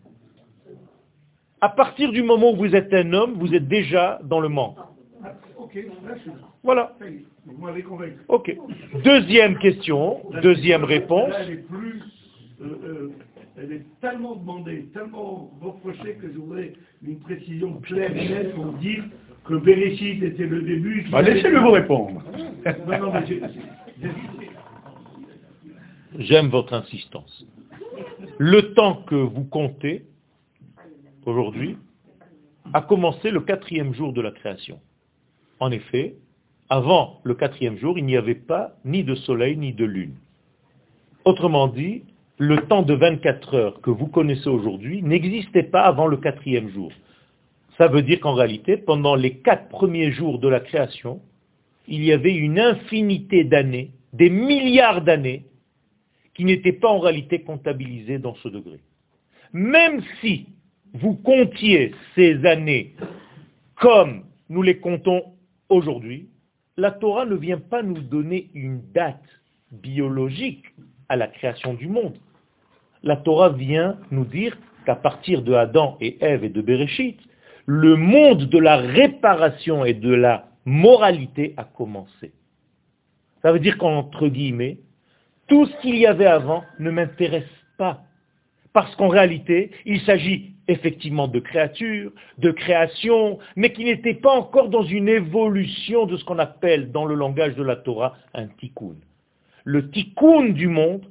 À 1.60 1.68
partir 1.70 2.12
du 2.12 2.22
moment 2.22 2.52
où 2.52 2.56
vous 2.56 2.74
êtes 2.76 2.92
un 2.94 3.12
homme, 3.12 3.34
vous 3.34 3.52
êtes 3.54 3.68
déjà 3.68 4.18
dans 4.22 4.40
le 4.40 4.48
manque. 4.48 4.78
Voilà. 6.62 6.96
Ok. 8.28 8.56
Deuxième 9.04 9.58
question, 9.58 10.20
deuxième 10.42 10.84
réponse. 10.84 11.30
Là, 11.30 11.40
elle 11.42 11.52
est 11.52 11.68
plus... 11.68 12.02
euh, 12.60 12.78
euh, 12.84 13.10
elle 13.56 13.72
est 13.72 13.84
tellement 14.00 14.36
demandée, 14.36 14.86
tellement 14.94 15.50
reprochée 15.60 16.14
que 16.14 16.32
je 16.32 16.38
voudrais 16.38 16.72
une 17.06 17.18
précision 17.18 17.74
claire 17.80 18.16
et 18.16 18.28
nette 18.28 18.54
pour 18.54 18.72
dire 18.74 19.04
que 19.44 19.54
Béréchit 19.54 20.24
était 20.24 20.46
le 20.46 20.62
début. 20.62 21.06
Bah, 21.10 21.22
Laissez-le 21.22 21.58
vous 21.58 21.70
répondre. 21.70 22.22
J'aime 26.18 26.48
votre 26.48 26.74
insistance. 26.74 27.46
Le 28.38 28.74
temps 28.74 29.02
que 29.06 29.14
vous 29.14 29.44
comptez 29.44 30.04
aujourd'hui 31.26 31.76
a 32.72 32.82
commencé 32.82 33.30
le 33.30 33.40
quatrième 33.40 33.94
jour 33.94 34.12
de 34.12 34.20
la 34.20 34.30
création. 34.30 34.80
En 35.60 35.70
effet, 35.70 36.16
avant 36.70 37.20
le 37.22 37.34
quatrième 37.34 37.76
jour, 37.76 37.98
il 37.98 38.06
n'y 38.06 38.16
avait 38.16 38.34
pas 38.34 38.76
ni 38.84 39.04
de 39.04 39.14
soleil 39.14 39.56
ni 39.56 39.72
de 39.72 39.84
lune. 39.84 40.14
Autrement 41.24 41.68
dit, 41.68 42.02
le 42.38 42.66
temps 42.66 42.82
de 42.82 42.94
24 42.94 43.54
heures 43.54 43.80
que 43.82 43.90
vous 43.90 44.06
connaissez 44.06 44.48
aujourd'hui 44.48 45.02
n'existait 45.02 45.64
pas 45.64 45.82
avant 45.82 46.06
le 46.06 46.16
quatrième 46.16 46.70
jour. 46.70 46.90
Ça 47.76 47.88
veut 47.88 48.02
dire 48.02 48.20
qu'en 48.20 48.34
réalité, 48.34 48.78
pendant 48.78 49.14
les 49.14 49.36
quatre 49.38 49.68
premiers 49.68 50.12
jours 50.12 50.38
de 50.38 50.48
la 50.48 50.60
création, 50.60 51.20
il 51.86 52.02
y 52.04 52.12
avait 52.12 52.34
une 52.34 52.58
infinité 52.58 53.44
d'années, 53.44 53.90
des 54.14 54.30
milliards 54.30 55.02
d'années, 55.02 55.44
qui 56.34 56.44
n'étaient 56.44 56.72
pas 56.72 56.88
en 56.88 57.00
réalité 57.00 57.42
comptabilisées 57.42 58.18
dans 58.18 58.34
ce 58.36 58.48
degré. 58.48 58.80
Même 59.52 60.00
si 60.20 60.46
vous 60.94 61.14
comptiez 61.14 61.92
ces 62.14 62.46
années 62.46 62.94
comme 63.74 64.24
nous 64.48 64.62
les 64.62 64.78
comptons 64.78 65.22
aujourd'hui, 65.70 66.28
la 66.76 66.90
Torah 66.90 67.24
ne 67.24 67.34
vient 67.34 67.58
pas 67.58 67.82
nous 67.82 68.00
donner 68.00 68.50
une 68.54 68.82
date 68.92 69.24
biologique 69.70 70.66
à 71.08 71.16
la 71.16 71.28
création 71.28 71.74
du 71.74 71.88
monde. 71.88 72.16
La 73.02 73.16
Torah 73.16 73.50
vient 73.50 73.98
nous 74.10 74.24
dire 74.24 74.56
qu'à 74.84 74.96
partir 74.96 75.42
de 75.42 75.54
Adam 75.54 75.96
et 76.00 76.18
Ève 76.20 76.44
et 76.44 76.48
de 76.48 76.60
Bereshit, 76.60 77.18
le 77.66 77.96
monde 77.96 78.46
de 78.48 78.58
la 78.58 78.76
réparation 78.76 79.84
et 79.84 79.94
de 79.94 80.12
la 80.12 80.48
moralité 80.64 81.54
a 81.56 81.64
commencé. 81.64 82.32
Ça 83.42 83.52
veut 83.52 83.60
dire 83.60 83.78
qu'entre 83.78 84.28
guillemets, 84.28 84.78
tout 85.46 85.66
ce 85.66 85.80
qu'il 85.80 85.96
y 85.96 86.06
avait 86.06 86.26
avant 86.26 86.64
ne 86.78 86.90
m'intéresse 86.90 87.44
pas. 87.78 88.02
Parce 88.72 88.94
qu'en 88.96 89.08
réalité, 89.08 89.70
il 89.84 90.00
s'agit 90.02 90.54
effectivement 90.68 91.26
de 91.26 91.40
créatures, 91.40 92.12
de 92.38 92.50
création, 92.50 93.38
mais 93.56 93.72
qui 93.72 93.84
n'étaient 93.84 94.14
pas 94.14 94.32
encore 94.32 94.68
dans 94.68 94.84
une 94.84 95.08
évolution 95.08 96.06
de 96.06 96.16
ce 96.16 96.24
qu'on 96.24 96.38
appelle 96.38 96.92
dans 96.92 97.04
le 97.04 97.14
langage 97.14 97.56
de 97.56 97.62
la 97.62 97.76
Torah 97.76 98.14
un 98.34 98.46
tikkun. 98.46 98.94
Le 99.64 99.90
tikkun 99.90 100.50
du 100.50 100.68
monde 100.68 101.04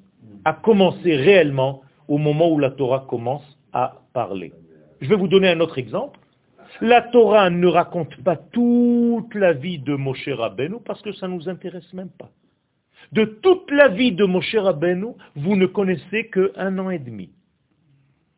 a 0.45 0.53
commencé 0.53 1.15
réellement 1.15 1.81
au 2.07 2.17
moment 2.17 2.49
où 2.49 2.59
la 2.59 2.71
Torah 2.71 3.05
commence 3.07 3.57
à 3.73 4.01
parler. 4.13 4.53
Je 5.01 5.09
vais 5.09 5.15
vous 5.15 5.27
donner 5.27 5.49
un 5.49 5.59
autre 5.59 5.77
exemple. 5.77 6.19
La 6.81 7.01
Torah 7.01 7.49
ne 7.49 7.67
raconte 7.67 8.15
pas 8.23 8.35
toute 8.35 9.33
la 9.35 9.53
vie 9.53 9.79
de 9.79 9.95
Moshe 9.95 10.29
Rabbeinu 10.29 10.77
parce 10.85 11.01
que 11.01 11.11
ça 11.11 11.27
ne 11.27 11.33
nous 11.33 11.49
intéresse 11.49 11.91
même 11.93 12.09
pas. 12.09 12.29
De 13.11 13.25
toute 13.25 13.69
la 13.71 13.87
vie 13.87 14.11
de 14.11 14.23
Moshe 14.23 14.55
Rabbeinu, 14.55 15.07
vous 15.35 15.55
ne 15.55 15.65
connaissez 15.65 16.27
que 16.27 16.51
un 16.55 16.77
an 16.79 16.89
et 16.89 16.99
demi. 16.99 17.29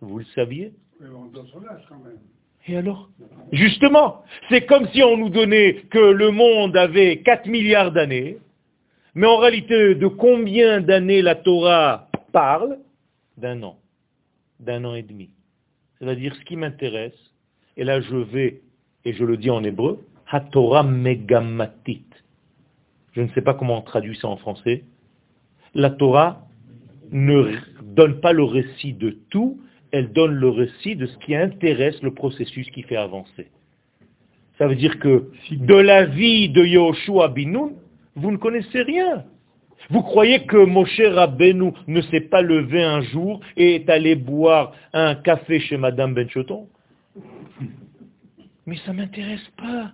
Vous 0.02 0.20
le 0.20 0.26
saviez 0.36 0.74
Mais 1.00 1.08
on 1.10 1.26
donne 1.26 1.48
son 1.48 1.66
âge 1.66 1.84
quand 1.88 2.00
même. 2.04 2.20
Et 2.68 2.78
alors? 2.78 3.10
Justement, 3.52 4.24
c'est 4.50 4.66
comme 4.66 4.88
si 4.90 5.02
on 5.02 5.18
nous 5.18 5.30
donnait 5.30 5.84
que 5.90 6.00
le 6.00 6.32
monde 6.32 6.76
avait 6.78 7.22
4 7.22 7.48
milliards 7.48 7.92
d'années, 7.92 8.38
mais 9.16 9.28
en 9.28 9.38
réalité, 9.38 9.96
de 9.96 10.08
combien 10.08 10.82
d'années 10.82 11.22
la 11.22 11.36
Torah 11.36 12.10
parle? 12.32 12.78
D'un 13.38 13.64
an, 13.64 13.78
d'un 14.60 14.86
an 14.86 14.94
et 14.94 15.04
demi. 15.04 15.30
C'est-à-dire, 15.98 16.36
ce 16.36 16.46
qui 16.46 16.56
m'intéresse, 16.56 17.18
et 17.78 17.84
là 17.84 18.02
je 18.02 18.16
vais, 18.16 18.62
et 19.06 19.14
je 19.14 19.24
le 19.24 19.38
dis 19.38 19.50
en 19.50 19.64
hébreu, 19.64 20.06
HaTorah 20.32 20.84
Megamatit. 20.84 22.06
Je 23.14 23.22
ne 23.22 23.28
sais 23.30 23.42
pas 23.42 23.54
comment 23.54 23.80
on 23.80 23.82
traduit 23.82 24.18
ça 24.18 24.28
en 24.28 24.38
français. 24.38 24.84
La 25.74 25.90
Torah 25.90 26.48
ne 27.12 27.56
donne 27.84 28.20
pas 28.22 28.32
le 28.32 28.44
récit 28.44 28.94
de 28.94 29.18
tout, 29.30 29.60
elle 29.92 30.12
donne 30.14 30.34
le 30.34 30.50
récit 30.50 30.96
de 30.96 31.06
ce 31.06 31.18
qui 31.20 31.36
intéresse 31.36 32.02
le 32.02 32.14
processus 32.14 32.70
qui 32.72 32.84
fait 32.84 32.96
avancer. 32.98 33.48
Ça 34.58 34.68
veut 34.68 34.76
dire 34.76 35.00
que 35.00 35.32
de 35.52 35.76
la 35.76 36.06
vie 36.06 36.50
de 36.50 36.64
Yoshua 36.64 37.30
Binoun, 37.30 37.74
vous 38.16 38.32
ne 38.32 38.38
connaissez 38.38 38.82
rien. 38.82 39.26
Vous 39.90 40.04
croyez 40.04 40.46
que 40.46 40.58
Moshe 40.58 41.02
Rabbeinu 41.02 41.72
ne 41.88 42.02
s'est 42.02 42.22
pas 42.22 42.42
levé 42.42 42.84
un 42.84 43.02
jour 43.02 43.42
et 43.58 43.76
est 43.76 43.90
allé 43.90 44.16
boire 44.16 44.74
un 44.94 45.16
café 45.16 45.60
chez 45.60 45.78
Madame 45.78 46.14
Benchoton? 46.14 46.68
Mais 48.66 48.78
ça 48.86 48.94
ne 48.94 48.98
m'intéresse 48.98 49.50
pas. 49.58 49.92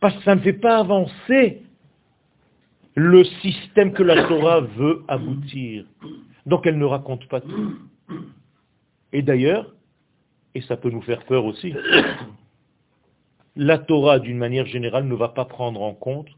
Parce 0.00 0.16
que 0.16 0.22
ça 0.22 0.34
ne 0.34 0.40
fait 0.40 0.54
pas 0.54 0.78
avancer 0.78 1.62
le 2.94 3.24
système 3.24 3.92
que 3.92 4.02
la 4.02 4.26
Torah 4.26 4.60
veut 4.60 5.02
aboutir. 5.06 5.84
Donc 6.46 6.66
elle 6.66 6.78
ne 6.78 6.84
raconte 6.84 7.28
pas 7.28 7.40
tout. 7.40 7.78
Et 9.12 9.22
d'ailleurs, 9.22 9.74
et 10.54 10.60
ça 10.62 10.76
peut 10.76 10.90
nous 10.90 11.02
faire 11.02 11.24
peur 11.24 11.44
aussi, 11.44 11.74
la 13.56 13.78
Torah, 13.78 14.18
d'une 14.18 14.38
manière 14.38 14.66
générale, 14.66 15.06
ne 15.06 15.14
va 15.14 15.28
pas 15.28 15.44
prendre 15.44 15.82
en 15.82 15.94
compte 15.94 16.28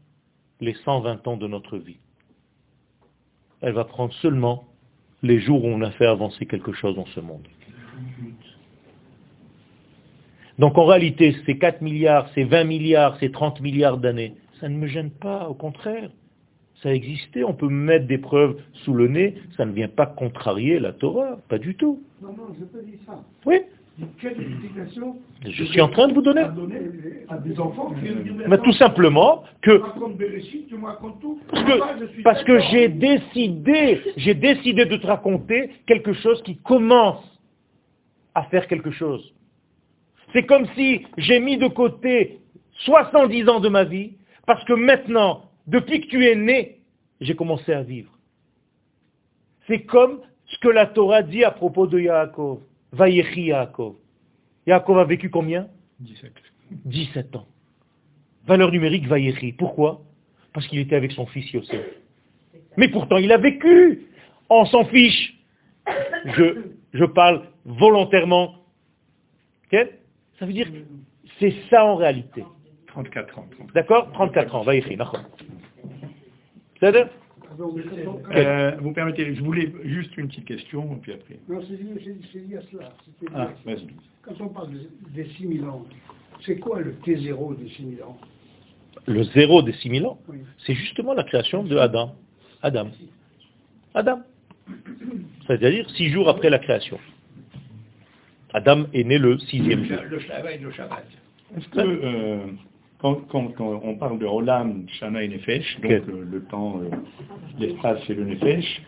les 0.59 0.73
120 0.73 1.27
ans 1.27 1.37
de 1.37 1.47
notre 1.47 1.77
vie. 1.77 1.97
Elle 3.61 3.73
va 3.73 3.85
prendre 3.85 4.13
seulement 4.15 4.67
les 5.23 5.39
jours 5.39 5.63
où 5.63 5.67
on 5.67 5.81
a 5.81 5.91
fait 5.91 6.05
avancer 6.05 6.45
quelque 6.45 6.73
chose 6.73 6.95
dans 6.95 7.05
ce 7.07 7.19
monde. 7.19 7.47
Donc 10.59 10.77
en 10.77 10.85
réalité, 10.85 11.35
ces 11.45 11.57
4 11.57 11.81
milliards, 11.81 12.29
ces 12.33 12.43
20 12.43 12.63
milliards, 12.65 13.17
ces 13.19 13.31
30 13.31 13.61
milliards 13.61 13.97
d'années, 13.97 14.35
ça 14.59 14.69
ne 14.69 14.75
me 14.75 14.87
gêne 14.87 15.11
pas, 15.11 15.47
au 15.47 15.53
contraire. 15.53 16.09
Ça 16.81 16.89
a 16.89 16.93
existé, 16.93 17.43
on 17.43 17.53
peut 17.53 17.69
mettre 17.69 18.07
des 18.07 18.17
preuves 18.17 18.59
sous 18.83 18.93
le 18.93 19.07
nez, 19.07 19.35
ça 19.55 19.65
ne 19.65 19.71
vient 19.71 19.87
pas 19.87 20.07
contrarier 20.07 20.79
la 20.79 20.93
Torah, 20.93 21.37
pas 21.47 21.59
du 21.59 21.75
tout. 21.75 22.01
Non, 22.21 22.29
non, 22.29 22.55
je 22.59 22.65
peux 22.65 22.83
dire 22.83 22.97
ça. 23.05 23.23
Oui, 23.45 23.61
Quelle 24.19 24.41
explication 24.41 25.17
je 25.45 25.63
suis 25.65 25.81
en 25.81 25.89
train 25.89 26.07
de 26.07 26.13
vous 26.13 26.23
donner. 26.23 26.41
à 26.41 26.47
donner 26.47 26.79
à 27.29 27.37
des 27.37 27.59
enfants 27.59 27.93
qui 27.93 28.01
viennent 28.01 28.23
dire, 28.23 28.33
Mais 28.47 28.57
tout 28.57 28.71
simplement 28.73 29.43
que. 29.61 29.79
Parce 32.23 32.43
que, 32.43 32.59
j'ai 32.71 32.89
décidé, 32.89 34.01
j'ai 34.17 34.33
décidé 34.33 34.85
de 34.85 34.97
te 34.97 35.05
raconter 35.05 35.69
quelque 35.85 36.13
chose 36.13 36.41
qui 36.43 36.57
commence 36.57 37.23
à 38.33 38.43
faire 38.43 38.65
quelque 38.67 38.91
chose. 38.91 39.33
C'est 40.33 40.47
comme 40.47 40.65
si 40.75 41.05
j'ai 41.17 41.39
mis 41.39 41.57
de 41.57 41.67
côté 41.67 42.39
70 42.85 43.49
ans 43.49 43.59
de 43.59 43.69
ma 43.69 43.83
vie, 43.83 44.13
parce 44.47 44.63
que 44.65 44.73
maintenant, 44.73 45.50
depuis 45.71 46.01
que 46.01 46.07
tu 46.07 46.27
es 46.27 46.35
né, 46.35 46.81
j'ai 47.21 47.33
commencé 47.33 47.71
à 47.71 47.81
vivre. 47.81 48.11
C'est 49.67 49.83
comme 49.83 50.19
ce 50.47 50.57
que 50.59 50.67
la 50.67 50.85
Torah 50.85 51.23
dit 51.23 51.45
à 51.45 51.51
propos 51.51 51.87
de 51.87 51.97
Yaakov. 51.97 52.59
Vayechi 52.91 53.43
Yaakov. 53.43 53.95
Yaakov 54.67 54.99
a 54.99 55.05
vécu 55.05 55.29
combien? 55.29 55.69
17. 56.01 56.33
17 56.85 57.35
ans. 57.37 57.47
Valeur 58.45 58.69
numérique 58.69 59.07
Vayechi. 59.07 59.53
Pourquoi? 59.53 60.01
Parce 60.51 60.67
qu'il 60.67 60.79
était 60.79 60.95
avec 60.95 61.13
son 61.13 61.25
fils 61.27 61.49
Yosef. 61.53 61.85
Mais 62.75 62.89
pourtant, 62.89 63.15
il 63.15 63.31
a 63.31 63.37
vécu. 63.37 64.07
On 64.49 64.65
s'en 64.65 64.83
fiche. 64.85 65.37
Je, 66.25 66.63
je 66.93 67.05
parle 67.05 67.47
volontairement. 67.63 68.55
Ça 69.71 70.45
veut 70.45 70.51
dire, 70.51 70.67
c'est 71.39 71.53
ça 71.69 71.85
en 71.85 71.95
réalité. 71.95 72.43
34 72.91 73.39
ans. 73.39 73.47
34. 73.51 73.73
D'accord 73.73 74.11
34 74.13 74.55
ans, 74.55 74.63
d'accord. 74.65 75.23
C'est-à-dire 76.79 77.09
Euh, 78.33 78.71
vous 78.79 78.93
permettez, 78.93 79.35
je 79.35 79.43
voulais 79.43 79.71
juste 79.83 80.15
une 80.17 80.27
petite 80.29 80.45
question, 80.45 80.93
et 80.95 80.99
puis 81.01 81.11
après. 81.13 81.37
Non, 81.49 81.61
c'est 81.67 81.73
lié, 81.75 81.93
c'est- 82.03 82.27
c'est 82.31 82.39
lié 82.47 82.57
à 82.57 82.61
cela. 82.71 82.89
Ah. 83.35 83.49
Quand 84.23 84.33
on 84.39 84.47
parle 84.49 84.71
de- 84.71 84.89
des 85.13 85.25
6000 85.37 85.63
ans, 85.65 85.85
c'est 86.45 86.57
quoi 86.57 86.79
le 86.79 86.93
T0 87.03 87.53
des 87.55 87.69
6000 87.69 88.01
ans? 88.03 88.17
Le 89.05 89.23
zéro 89.23 89.61
des 89.61 89.73
6000 89.73 90.05
ans, 90.05 90.17
Oui. 90.27 90.37
c'est 90.65 90.73
justement 90.73 91.13
la 91.13 91.23
création 91.23 91.63
de 91.63 91.77
Adam. 91.77 92.15
Adam. 92.63 92.89
Adam. 93.93 94.21
C'est-à-dire 95.47 95.89
six 95.91 96.09
jours 96.09 96.29
après 96.29 96.49
la 96.49 96.59
création. 96.59 96.99
Adam 98.53 98.85
est 98.93 99.03
né 99.03 99.17
le 99.17 99.37
sixième 99.39 99.83
jour. 99.85 99.97
Le 100.09 100.19
Shabbat, 100.19 100.61
le 100.61 100.71
Shabbat. 100.71 101.05
Est-ce 101.57 101.67
que, 101.69 101.79
euh, 101.79 102.37
quand, 103.01 103.15
quand- 103.29 103.47
quand 103.57 103.81
on 103.83 103.95
parle 103.95 104.19
de 104.19 104.25
Olam, 104.25 104.85
Shana 104.99 105.23
et 105.23 105.27
Nefesh, 105.27 105.79
donc 105.81 105.91
Ok. 105.91 106.07
le, 106.07 106.23
le 106.23 106.41
temps, 106.45 106.79
euh, 106.81 106.89
l'espace 107.59 107.99
et 108.09 108.13
le 108.13 108.25
Nefesh, 108.25 108.81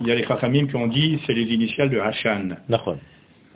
il 0.00 0.06
y 0.06 0.10
a 0.12 0.14
les 0.14 0.24
Chachamim 0.24 0.66
qui 0.66 0.76
ont 0.76 0.86
dit 0.88 1.18
c'est 1.26 1.34
les 1.34 1.44
initiales 1.52 1.90
de 1.90 1.98
Hashan. 1.98 2.56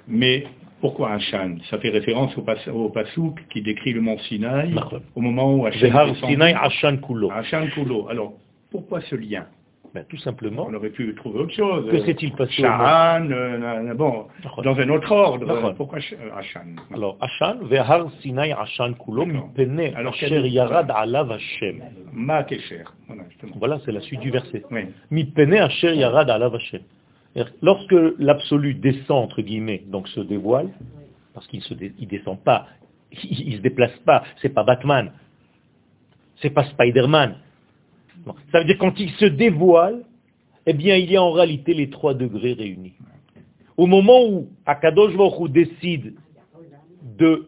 Mais 0.08 0.46
pourquoi 0.80 1.12
Hashan? 1.12 1.56
Ça 1.70 1.78
fait 1.78 1.90
référence 1.90 2.36
au, 2.38 2.42
pas, 2.42 2.56
au 2.72 2.88
Passouk 2.88 3.38
qui 3.50 3.60
décrit 3.62 3.92
le 3.92 4.00
mont 4.00 4.18
Sinaï, 4.18 4.74
au 5.14 5.20
moment 5.20 5.54
où 5.54 5.66
Hashan 5.66 6.96
Kulo. 6.98 7.30
Hashan 7.30 7.66
Kulo. 7.74 8.08
Alors, 8.08 8.32
pourquoi 8.70 9.00
ce 9.02 9.14
lien? 9.14 9.46
Ben, 9.92 10.04
tout 10.08 10.18
simplement, 10.18 10.66
On 10.70 10.74
aurait 10.74 10.90
pu 10.90 11.12
trouver 11.16 11.40
autre 11.40 11.52
chose. 11.52 11.90
que 11.90 12.04
s'est-il 12.04 12.32
passé 12.34 12.62
Shahan, 12.62 13.28
euh, 13.30 13.92
bon, 13.94 14.26
D'accord. 14.42 14.62
dans 14.62 14.78
un 14.78 14.88
autre 14.88 15.10
ordre. 15.10 15.72
Pourquoi 15.76 15.98
Sh- 15.98 16.14
euh, 16.14 16.30
Hashan 16.36 16.76
Alors, 16.94 17.16
Hashan, 17.20 17.56
Vehar 17.64 18.08
Sinai 18.20 18.52
Hashan 18.52 18.92
Kulo. 18.94 19.26
Mipene 19.26 19.92
Asher 19.96 20.46
Yarad 20.48 20.88
Alav 20.94 21.32
Hashem. 21.32 21.82
Ma 22.12 22.44
Kesher. 22.44 22.84
Voilà, 23.56 23.80
c'est 23.84 23.90
la 23.90 24.00
suite 24.00 24.20
du 24.20 24.30
verset. 24.30 24.62
Mipene 25.10 25.54
Asher 25.54 25.94
Yarad 25.96 26.30
Alav 26.30 26.54
Hashem. 26.54 26.82
Lorsque 27.60 27.94
l'absolu 28.18 28.74
descend, 28.74 29.24
entre 29.24 29.42
guillemets, 29.42 29.82
donc 29.88 30.06
se 30.08 30.20
dévoile, 30.20 30.68
parce 31.34 31.46
qu'il 31.48 31.60
ne 31.68 31.74
dé, 31.74 31.92
descend 32.06 32.38
pas, 32.40 32.66
il, 33.24 33.48
il 33.48 33.56
se 33.56 33.60
déplace 33.62 33.96
pas, 34.06 34.22
c'est 34.40 34.48
pas 34.54 34.62
Batman, 34.62 35.10
c'est 36.36 36.50
pas 36.50 36.62
Spider-Man. 36.64 37.34
Bon, 38.24 38.34
Ça 38.52 38.58
veut 38.60 38.64
dire 38.64 38.78
quand 38.78 38.98
il 38.98 39.10
se 39.12 39.24
dévoile, 39.24 40.04
eh 40.66 40.72
bien 40.72 40.96
il 40.96 41.10
y 41.10 41.16
a 41.16 41.22
en 41.22 41.32
réalité 41.32 41.74
les 41.74 41.90
trois 41.90 42.14
degrés 42.14 42.52
réunis. 42.52 42.94
Au 43.76 43.86
moment 43.86 44.24
où 44.26 44.48
Akadosh 44.66 45.16
Baruch 45.16 45.40
Hu 45.40 45.48
décide 45.48 46.14
de 47.18 47.46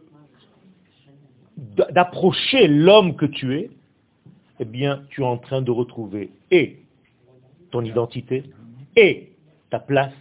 d'approcher 1.91 2.67
l'homme 2.67 3.17
que 3.17 3.27
tu 3.27 3.55
es, 3.55 3.71
eh 4.59 4.65
bien 4.65 5.03
tu 5.11 5.23
es 5.23 5.25
en 5.25 5.39
train 5.39 5.63
de 5.63 5.71
retrouver 5.71 6.31
et 6.51 6.79
ton 7.71 7.83
identité, 7.83 8.45
et 8.97 9.31
ta 9.71 9.79
place, 9.79 10.13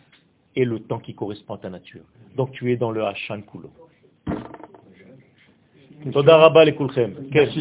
et 0.56 0.66
le 0.66 0.80
temps 0.80 1.00
qui 1.00 1.14
correspond 1.14 1.56
à 1.56 1.58
ta 1.58 1.70
nature. 1.70 2.02
Donc 2.36 2.52
tu 2.52 2.72
es 2.72 2.78
dans 2.78 2.92
le 2.92 3.04
Hashan 3.04 3.42
Kulo. 3.42 3.70
Kulchem. 6.72 7.14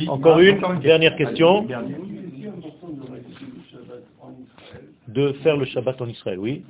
Encore 0.09 0.39
une 0.39 0.81
dernière 0.81 1.17
question. 1.17 1.67
De 5.09 5.33
faire 5.43 5.57
le 5.57 5.65
Shabbat 5.67 6.01
en 6.01 6.09
Israël, 6.09 6.39
oui. 6.39 6.63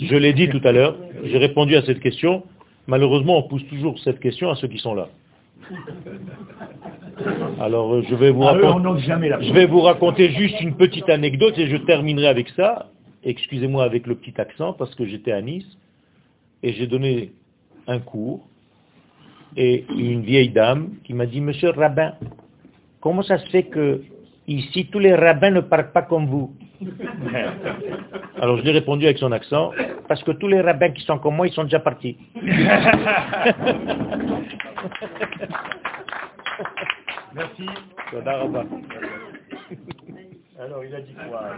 Je 0.00 0.16
l'ai 0.16 0.32
dit 0.32 0.48
tout 0.48 0.60
à 0.64 0.72
l'heure, 0.72 0.96
j'ai 1.24 1.38
répondu 1.38 1.76
à 1.76 1.82
cette 1.82 2.00
question. 2.00 2.44
Malheureusement, 2.86 3.38
on 3.38 3.42
pousse 3.48 3.66
toujours 3.68 3.98
cette 4.00 4.20
question 4.20 4.50
à 4.50 4.56
ceux 4.56 4.68
qui 4.68 4.78
sont 4.78 4.94
là. 4.94 5.08
Alors, 7.60 7.94
euh, 7.94 8.02
je 8.08 8.14
vais 8.14 8.30
vous 8.30 8.44
Ah, 8.44 8.52
raconter, 8.52 9.02
je 9.02 9.52
vais 9.52 9.66
vous 9.66 9.80
raconter 9.80 10.30
juste 10.30 10.60
une 10.60 10.76
petite 10.76 11.08
anecdote 11.08 11.58
et 11.58 11.66
je 11.66 11.76
terminerai 11.76 12.28
avec 12.28 12.48
ça. 12.50 12.90
Excusez-moi 13.24 13.84
avec 13.84 14.06
le 14.06 14.14
petit 14.14 14.40
accent 14.40 14.72
parce 14.72 14.94
que 14.94 15.04
j'étais 15.04 15.32
à 15.32 15.42
Nice 15.42 15.66
et 16.62 16.72
j'ai 16.72 16.86
donné 16.86 17.32
un 17.86 17.98
cours 17.98 18.47
et 19.56 19.84
une 19.90 20.22
vieille 20.22 20.50
dame 20.50 20.90
qui 21.04 21.14
m'a 21.14 21.26
dit, 21.26 21.40
Monsieur 21.40 21.72
le 21.72 21.80
rabbin, 21.80 22.14
comment 23.00 23.22
ça 23.22 23.38
se 23.38 23.48
fait 23.50 23.64
que 23.64 24.02
ici 24.46 24.88
tous 24.90 24.98
les 24.98 25.14
rabbins 25.14 25.50
ne 25.50 25.60
parlent 25.60 25.92
pas 25.92 26.02
comme 26.02 26.26
vous 26.26 26.54
Alors 28.40 28.56
je 28.58 28.62
lui 28.62 28.70
ai 28.70 28.72
répondu 28.72 29.04
avec 29.04 29.18
son 29.18 29.32
accent, 29.32 29.72
parce 30.06 30.22
que 30.22 30.30
tous 30.32 30.48
les 30.48 30.60
rabbins 30.60 30.90
qui 30.90 31.02
sont 31.02 31.18
comme 31.18 31.36
moi, 31.36 31.48
ils 31.48 31.52
sont 31.52 31.64
déjà 31.64 31.80
partis. 31.80 32.16
Merci. 37.34 37.66
Rabba. 38.12 38.64
Alors 40.60 40.84
il 40.84 40.94
a 40.94 41.00
dit 41.00 41.14
quoi? 41.28 41.50